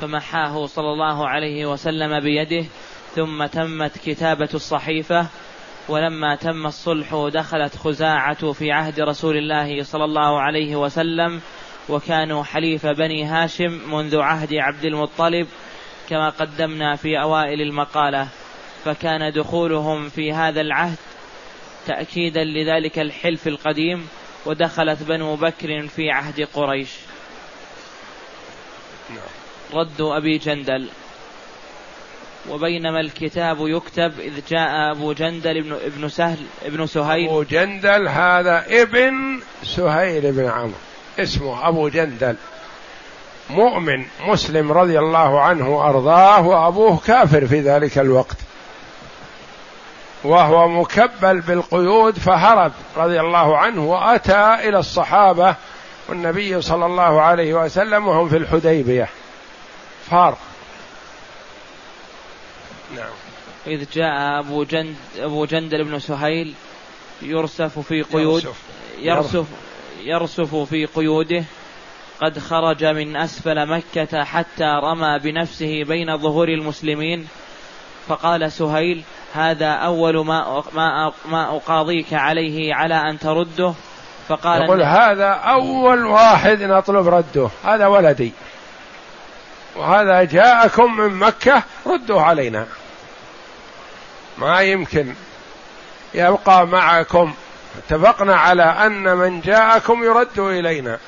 فمحاه 0.02 0.66
صلى 0.66 0.92
الله 0.92 1.28
عليه 1.28 1.66
وسلم 1.66 2.20
بيده 2.20 2.66
ثم 3.16 3.46
تمت 3.46 3.98
كتابة 3.98 4.50
الصحيفة 4.54 5.28
ولما 5.90 6.36
تم 6.36 6.66
الصلح 6.66 7.30
دخلت 7.34 7.76
خزاعة 7.76 8.52
في 8.52 8.72
عهد 8.72 9.00
رسول 9.00 9.38
الله 9.38 9.84
صلى 9.84 10.06
الله 10.06 10.42
عليه 10.42 10.76
وسلم 10.76 11.42
وكانوا 11.90 12.44
حليف 12.44 12.86
بني 12.86 13.26
هاشم 13.26 13.96
منذ 13.96 14.20
عهد 14.20 14.54
عبد 14.54 14.86
المطلب 14.86 15.48
كما 16.10 16.30
قدمنا 16.30 16.96
في 16.96 17.22
أوائل 17.22 17.62
المقالة 17.62 18.28
فكان 18.86 19.32
دخولهم 19.32 20.10
في 20.10 20.34
هذا 20.34 20.62
العهد 20.62 20.98
تأكيدا 21.88 22.44
لذلك 22.44 23.00
الحلف 23.00 23.48
القديم 23.48 24.08
ودخلت 24.46 25.04
بنو 25.04 25.36
بكر 25.36 25.88
في 25.88 26.12
عهد 26.12 26.42
قريش 26.42 26.90
نعم. 29.10 29.39
رد 29.74 30.02
أبي 30.02 30.38
جندل. 30.38 30.90
وبينما 32.50 33.00
الكتاب 33.00 33.58
يكتب 33.60 34.20
إذ 34.20 34.34
جاء 34.50 34.92
أبو 34.92 35.14
جندل 35.14 35.58
ابن, 35.58 35.74
ابن 35.86 36.10
سهل 36.10 36.38
ابن 36.66 36.88
سهيل. 36.88 37.30
أبو 37.30 37.44
جندل 37.44 38.08
هذا 38.08 38.66
ابن 38.70 39.40
سهيل 39.64 40.32
بن 40.32 40.50
عمرو. 40.50 40.74
اسمه 41.20 41.68
أبو 41.68 41.88
جندل. 41.88 42.36
مؤمن 43.50 44.06
مسلم 44.28 44.72
رضي 44.72 45.00
الله 45.00 45.42
عنه 45.42 45.70
وأرضاه 45.70 46.48
وأبوه 46.48 47.00
كافر 47.08 47.48
في 47.48 47.60
ذلك 47.60 47.98
الوقت. 47.98 48.38
وهو 50.24 50.68
مكبل 50.68 51.42
بالقيود 51.42 52.18
فهرب 52.18 52.72
رضي 52.98 53.20
الله 53.20 53.58
عنه 53.58 53.86
وأتى 53.86 54.54
إلى 54.54 54.80
الصحابة 54.80 55.56
والنبي 56.10 56.62
صلى 56.62 56.86
الله 56.86 57.22
عليه 57.22 57.54
وسلم 57.54 58.08
وهم 58.08 58.30
في 58.30 58.38
الحديبية. 58.38 59.10
فار 60.12 60.38
نعم. 62.96 63.14
إذ 63.68 63.86
جاء 63.94 64.40
أبو 64.40 64.64
جند 64.64 64.96
أبو 65.20 65.46
جندل 65.46 65.84
بن 65.84 66.00
سهيل 66.00 66.54
يرسف 67.22 67.80
في 67.80 68.02
قيود 68.02 68.44
يرسف. 68.44 68.58
يرسف, 69.00 69.46
يرسف 70.04 70.56
في 70.56 70.86
قيوده. 70.86 71.44
قد 72.22 72.40
خرج 72.40 72.86
من 72.86 73.18
أسفل 73.18 73.66
مكة 73.70 74.24
حتى 74.24 74.80
رمى 74.84 75.20
بنفسه 75.20 75.84
بين 75.84 76.18
ظهور 76.18 76.48
المسلمين. 76.48 77.28
فقال 78.08 78.52
سهيل 78.52 79.04
هذا 79.34 79.70
أول 79.72 80.26
ما 80.26 80.64
ما 80.74 81.12
ما 81.26 81.56
أقاضيك 81.56 82.14
عليه 82.14 82.74
على 82.74 82.96
أن 82.96 83.20
ترده؟ 83.20 83.74
فقال 84.28 84.62
يقول 84.62 84.82
هذا 84.82 85.30
أول 85.30 86.06
واحد 86.06 86.64
نطلب 86.64 87.08
رده. 87.08 87.50
هذا 87.64 87.88
ولدي. 87.88 88.32
وهذا 89.80 90.24
جاءكم 90.24 90.98
من 90.98 91.10
مكة 91.10 91.64
ردوه 91.86 92.24
علينا. 92.24 92.68
ما 94.38 94.62
يمكن 94.62 95.14
يبقى 96.14 96.68
معكم. 96.68 97.34
اتفقنا 97.78 98.36
على 98.36 98.64
أن 98.64 99.18
من 99.18 99.42
جاءكم 99.42 100.04
يرد 100.04 100.40
إلينا. 100.40 101.00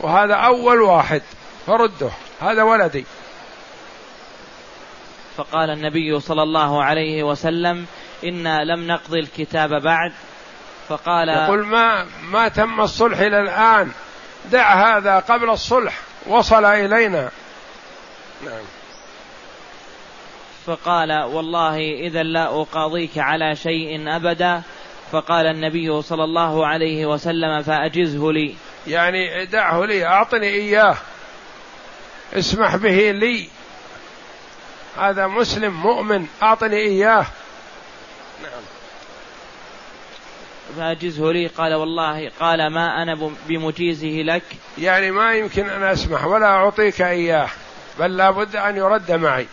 وهذا 0.00 0.34
أول 0.34 0.80
واحد 0.80 1.22
فرده 1.66 2.10
هذا 2.40 2.62
ولدي. 2.62 3.04
فقال 5.36 5.70
النبي 5.70 6.20
صلى 6.20 6.42
الله 6.42 6.84
عليه 6.84 7.22
وسلم 7.22 7.86
إنا 8.24 8.64
لم 8.64 8.86
نقضي 8.86 9.20
الكتاب 9.20 9.70
بعد. 9.82 10.12
فقال 10.88 11.28
يقول 11.28 11.66
ما 11.66 12.06
ما 12.30 12.48
تم 12.48 12.80
الصلح 12.80 13.18
إلى 13.18 13.40
الآن. 13.40 13.92
دع 14.44 14.96
هذا 14.96 15.18
قبل 15.18 15.50
الصلح 15.50 15.94
وصل 16.26 16.64
إلينا. 16.64 17.30
نعم. 18.44 18.64
فقال 20.66 21.12
والله 21.12 21.76
إذا 21.76 22.22
لا 22.22 22.62
أقاضيك 22.62 23.18
على 23.18 23.56
شيء 23.56 24.16
أبدا. 24.16 24.62
فقال 25.12 25.46
النبي 25.46 26.02
صلى 26.02 26.24
الله 26.24 26.66
عليه 26.66 27.06
وسلم 27.06 27.62
فأجزه 27.62 28.32
لي. 28.32 28.54
يعني 28.86 29.44
دعه 29.44 29.84
لي 29.84 30.06
أعطني 30.06 30.46
إياه. 30.46 30.96
اسمح 32.34 32.76
به 32.76 33.10
لي. 33.10 33.48
هذا 34.98 35.26
مسلم 35.26 35.72
مؤمن 35.72 36.26
أعطني 36.42 36.76
إياه. 36.76 37.26
نعم. 38.42 38.62
فأجزه 40.76 41.32
لي. 41.32 41.46
قال 41.46 41.74
والله 41.74 42.30
قال 42.40 42.66
ما 42.66 43.02
أنا 43.02 43.32
بمجيزه 43.48 44.22
لك. 44.22 44.42
يعني 44.78 45.10
ما 45.10 45.34
يمكن 45.34 45.68
أن 45.68 45.82
أسمح 45.82 46.24
ولا 46.24 46.46
أعطيك 46.46 47.02
إياه. 47.02 47.48
بل 47.98 48.16
لابد 48.16 48.56
أن 48.56 48.76
يرد 48.76 49.12
معي. 49.12 49.46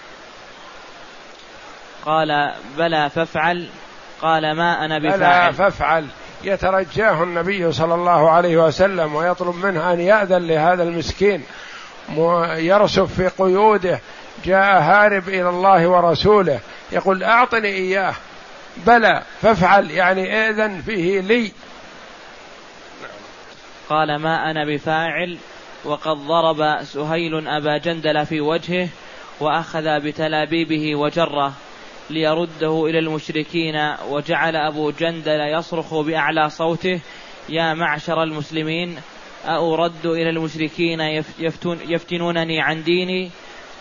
قال 2.06 2.54
بلى 2.78 3.10
فافعل. 3.10 3.70
قال 4.22 4.56
ما 4.56 4.86
أنا 4.86 5.00
بفاعل. 5.00 5.52
بلى 5.52 5.54
فافعل. 5.54 6.08
يترجاه 6.44 7.24
النبي 7.24 7.72
صلى 7.72 7.96
الله 7.96 8.30
عليه 8.30 8.58
وسلم 8.58 9.16
ويطلب 9.16 9.66
منه 9.66 9.94
أن 9.94 10.00
يأذن 10.00 10.48
لهذا 10.48 10.84
المسكين. 10.84 11.44
يرسف 12.58 13.14
في 13.14 13.28
قيوده. 13.28 14.00
جاء 14.46 14.82
هارب 14.82 15.30
إلى 15.30 15.50
الله 15.50 15.88
ورسوله. 15.88 16.60
يقول 16.92 17.24
أعطني 17.24 17.68
إياه. 17.68 18.14
بلى 18.78 19.22
فافعل. 19.42 19.92
يعني 19.92 20.50
اذن 20.50 20.82
فيه 20.86 21.20
لي. 21.20 21.52
قال 23.90 24.20
ما 24.20 24.52
أنا 24.52 24.66
بفاعل. 24.66 25.38
وقد 25.86 26.18
ضرب 26.18 26.84
سهيل 26.84 27.48
أبا 27.48 27.78
جندل 27.78 28.26
في 28.26 28.42
وجهه 28.42 28.90
وأخذ 29.40 30.00
بتلابيبه 30.00 30.96
وجره 30.96 31.54
ليرده 32.10 32.86
إلى 32.86 33.00
المشركين 33.00 33.94
وجعل 34.10 34.56
أبو 34.56 34.92
جندل 34.92 35.40
يصرخ 35.40 35.94
بأعلى 35.94 36.50
صوته 36.50 37.00
يا 37.50 37.74
معشر 37.74 38.24
المسلمين 38.24 39.00
أأرد 39.46 40.06
إلى 40.06 40.30
المشركين 40.30 41.00
يفتون 41.40 41.80
يفتنونني 41.88 42.62
عن 42.62 42.84
ديني؟ 42.84 43.32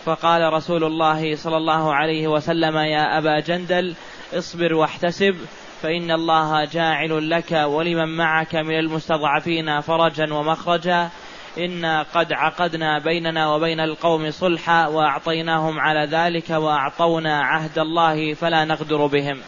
فقال 0.05 0.53
رسول 0.53 0.83
الله 0.83 1.35
صلى 1.35 1.57
الله 1.57 1.93
عليه 1.93 2.27
وسلم 2.27 2.77
يا 2.77 3.17
أبا 3.17 3.39
جندل 3.39 3.95
اصبر 4.33 4.73
واحتسب 4.73 5.35
فإن 5.81 6.11
الله 6.11 6.65
جاعل 6.65 7.29
لك 7.29 7.51
ولمن 7.51 8.17
معك 8.17 8.55
من 8.55 8.79
المستضعفين 8.79 9.81
فرجا 9.81 10.33
ومخرجا. 10.33 11.09
إنا 11.57 12.05
قد 12.15 12.33
عقدنا 12.33 12.99
بيننا 12.99 13.53
وبين 13.53 13.79
القوم 13.79 14.31
صلحا 14.31 14.87
وأعطيناهم 14.87 15.79
على 15.79 16.07
ذلك 16.11 16.49
وأعطونا 16.49 17.43
عهد 17.43 17.79
الله 17.79 18.33
فلا 18.33 18.65
نغدر 18.65 19.05
بهم. 19.05 19.41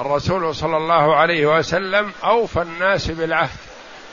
الرسول 0.00 0.54
صلى 0.54 0.76
الله 0.76 1.16
عليه 1.16 1.58
وسلم 1.58 2.12
أوفى 2.24 2.62
الناس 2.62 3.10
بالعهد. 3.10 3.58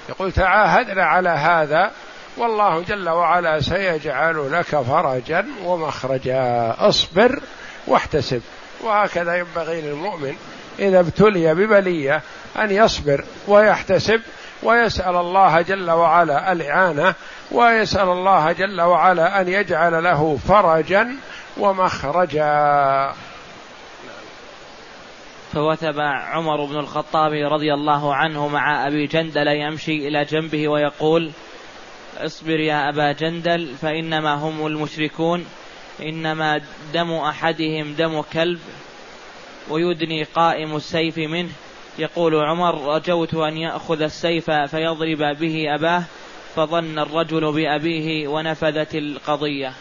يقول 0.09 0.31
تعاهدنا 0.31 1.03
على 1.03 1.29
هذا 1.29 1.91
والله 2.37 2.83
جل 2.83 3.09
وعلا 3.09 3.59
سيجعل 3.59 4.51
لك 4.51 4.81
فرجا 4.81 5.45
ومخرجا. 5.63 6.75
اصبر 6.79 7.39
واحتسب. 7.87 8.41
وهكذا 8.83 9.35
ينبغي 9.35 9.81
للمؤمن 9.81 10.35
إذا 10.79 10.99
ابتلي 10.99 11.53
ببلية 11.55 12.21
أن 12.57 12.71
يصبر 12.71 13.23
ويحتسب. 13.47 14.21
ويسأل 14.63 15.15
الله 15.15 15.61
جل 15.61 15.91
وعلا 15.91 16.51
الإعانة 16.51 17.15
ويسأل 17.51 18.09
الله 18.09 18.51
جل 18.51 18.81
وعلا 18.81 19.41
أن 19.41 19.47
يجعل 19.47 20.03
له 20.03 20.37
فرجا 20.47 21.15
ومخرجا. 21.57 23.13
فوثب 25.53 25.99
عمر 25.99 26.65
بن 26.65 26.75
الخطاب 26.75 27.31
رضي 27.31 27.73
الله 27.73 28.15
عنه 28.15 28.47
مع 28.47 28.87
أبي 28.87 29.05
جندل 29.05 29.47
يمشي 29.47 30.07
إلى 30.07 30.25
جنبه 30.25 30.67
ويقول 30.67 31.31
اصبر 32.17 32.59
يا 32.59 32.89
أبا 32.89 33.11
جندل 33.11 33.75
فإنما 33.81 34.33
هم 34.33 34.67
المشركون 34.67 35.45
إنما 36.01 36.61
دم 36.93 37.11
أحدهم 37.13 37.93
دم 37.93 38.21
كلب 38.21 38.59
ويدني 39.69 40.23
قائم 40.23 40.75
السيف 40.75 41.17
منه. 41.17 41.51
يقول 41.97 42.35
عمر 42.35 42.95
رجوت 42.95 43.33
أن 43.33 43.57
يأخذ 43.57 44.01
السيف 44.01 44.51
فيضرب 44.51 45.37
به 45.39 45.75
أباه 45.75 46.03
فظن 46.55 46.99
الرجل 46.99 47.51
بأبيه 47.51 48.27
ونفذت 48.27 48.95
القضية. 48.95 49.73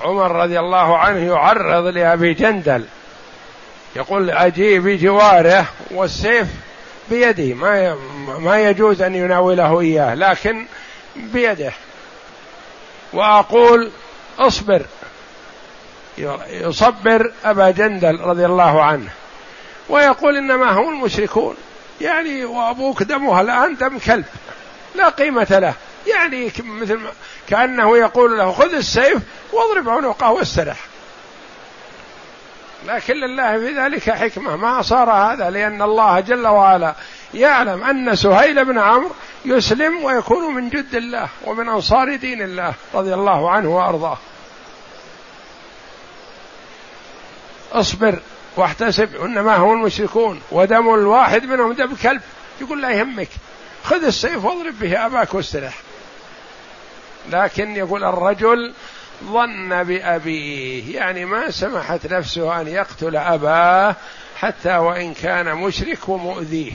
عمر 0.00 0.32
رضي 0.32 0.58
الله 0.60 0.98
عنه 0.98 1.18
يعرض 1.18 1.86
لأبي 1.86 2.34
جندل. 2.34 2.84
يقول 3.96 4.30
أجي 4.30 4.78
بجواره 4.78 5.66
والسيف 5.90 6.48
بيدي 7.10 7.54
ما 7.54 7.96
ما 8.38 8.60
يجوز 8.60 9.02
أن 9.02 9.14
يناوله 9.14 9.80
إياه 9.80 10.14
لكن 10.14 10.66
بيده. 11.16 11.72
وأقول 13.12 13.90
اصبر. 14.38 14.82
يصبر 16.50 17.32
أبا 17.44 17.70
جندل 17.70 18.20
رضي 18.20 18.46
الله 18.46 18.82
عنه. 18.82 19.10
ويقول 19.92 20.36
إنما 20.36 20.70
هم 20.70 20.88
المشركون. 20.88 21.56
يعني 22.00 22.44
وأبوك 22.44 23.02
دمها 23.02 23.40
الآن 23.40 23.76
دم 23.76 23.98
كلب 23.98 24.24
لا 24.94 25.08
قيمة 25.08 25.46
له. 25.50 25.74
يعني 26.06 26.52
مثل 26.64 27.00
كأنه 27.48 27.96
يقول 27.96 28.38
له 28.38 28.52
خذ 28.52 28.74
السيف 28.74 29.18
واضرب 29.52 29.88
عنقه 29.88 30.30
واسترح. 30.30 30.76
لكن 32.86 33.14
لله 33.14 33.58
في 33.58 33.80
ذلك 33.80 34.10
حكمة. 34.10 34.56
ما 34.56 34.82
صار 34.82 35.10
هذا؟ 35.10 35.50
لأن 35.50 35.82
الله 35.82 36.20
جل 36.20 36.46
وعلا 36.46 36.94
يعلم 37.34 37.84
أن 37.84 38.14
سهيل 38.16 38.64
بن 38.64 38.78
عمرو 38.78 39.10
يسلم 39.44 40.04
ويكون 40.04 40.54
من 40.54 40.68
جد 40.68 40.94
الله 40.94 41.28
ومن 41.44 41.68
أنصار 41.68 42.16
دين 42.16 42.42
الله 42.42 42.74
رضي 42.94 43.14
الله 43.14 43.50
عنه 43.50 43.76
وأرضاه. 43.76 44.18
اصبر. 47.72 48.18
واحتسب 48.56 49.16
انما 49.16 49.56
هم 49.56 49.72
المشركون. 49.72 50.42
ودم 50.50 50.94
الواحد 50.94 51.44
منهم 51.44 51.72
دم 51.72 51.94
كلب. 51.94 52.20
يقول 52.60 52.82
لا 52.82 52.90
يهمك. 52.90 53.28
خذ 53.84 54.04
السيف 54.04 54.44
واضرب 54.44 54.78
به 54.78 55.06
أباك 55.06 55.34
واسترح. 55.34 55.74
لكن 57.30 57.76
يقول 57.76 58.04
الرجل 58.04 58.74
ظن 59.24 59.82
بأبيه. 59.82 60.96
يعني 60.96 61.24
ما 61.24 61.50
سمحت 61.50 62.06
نفسه 62.06 62.60
أن 62.60 62.68
يقتل 62.68 63.16
أباه 63.16 63.96
حتى 64.36 64.76
وإن 64.76 65.14
كان 65.14 65.54
مشرك 65.54 66.08
ومؤذيه 66.08 66.72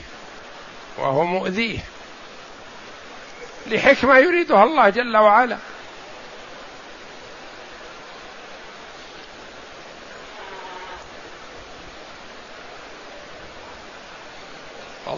وهو 0.98 1.24
مؤذيه. 1.24 1.78
لحكمة 3.66 4.18
يريدها 4.18 4.64
الله 4.64 4.88
جل 4.88 5.16
وعلا. 5.16 5.56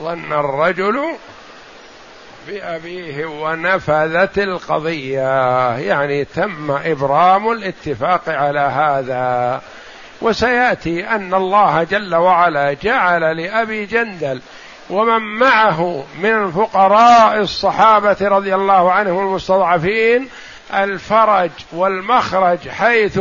فظن 0.01 0.33
الرجل 0.33 1.01
بأبيه 2.49 3.27
ونفذت 3.27 4.39
القضية. 4.39 5.79
يعني 5.79 6.25
تم 6.25 6.71
إبرام 6.71 7.53
الاتفاق 7.53 8.23
على 8.29 8.61
هذا. 8.61 9.61
وسيأتي 10.23 11.09
أن 11.09 11.35
الله 11.35 11.83
جل 11.83 12.15
وعلا 12.15 12.73
جعل 12.73 13.37
لأبي 13.37 13.87
جندل 13.87 14.41
ومن 14.91 15.39
معه 15.39 16.05
من 16.23 16.45
الفقراء 16.45 17.41
الصحابة 17.41 18.17
رضي 18.21 18.55
الله 18.55 18.93
عنهم 18.93 19.19
المستضعفين 19.19 20.29
الفرج 20.75 21.51
والمخرج 21.73 22.69
حيث 22.69 23.21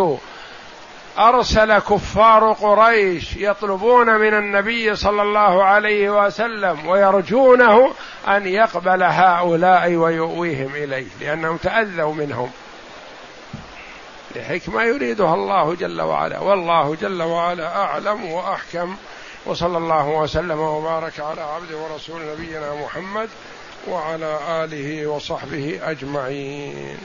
أرسل 1.19 1.79
كفار 1.79 2.51
قريش 2.51 3.35
يطلبون 3.35 4.15
من 4.15 4.33
النبي 4.33 4.95
صلى 4.95 5.21
الله 5.21 5.63
عليه 5.63 6.25
وسلم 6.25 6.87
ويرجونه 6.87 7.91
أن 8.27 8.47
يقبل 8.47 9.03
هؤلاء 9.03 9.95
ويؤويهم 9.95 10.75
إليه 10.75 11.07
لأنهم 11.21 11.57
تأذوا 11.57 12.13
منهم. 12.13 12.51
لحكمة 14.35 14.83
يريدها 14.83 15.33
الله 15.33 15.75
جل 15.75 16.01
وعلا 16.01 16.39
والله 16.39 16.95
جل 16.95 17.21
وعلا 17.21 17.83
أعلم 17.83 18.25
وأحكم. 18.25 18.95
وصلى 19.45 19.77
الله 19.77 20.07
وسلم 20.07 20.59
وبارك 20.59 21.19
على 21.19 21.41
عبده 21.41 21.77
ورسول 21.77 22.21
نبينا 22.31 22.75
محمد 22.75 23.29
وعلى 23.87 24.39
آله 24.63 25.07
وصحبه 25.07 25.79
أجمعين. 25.83 26.97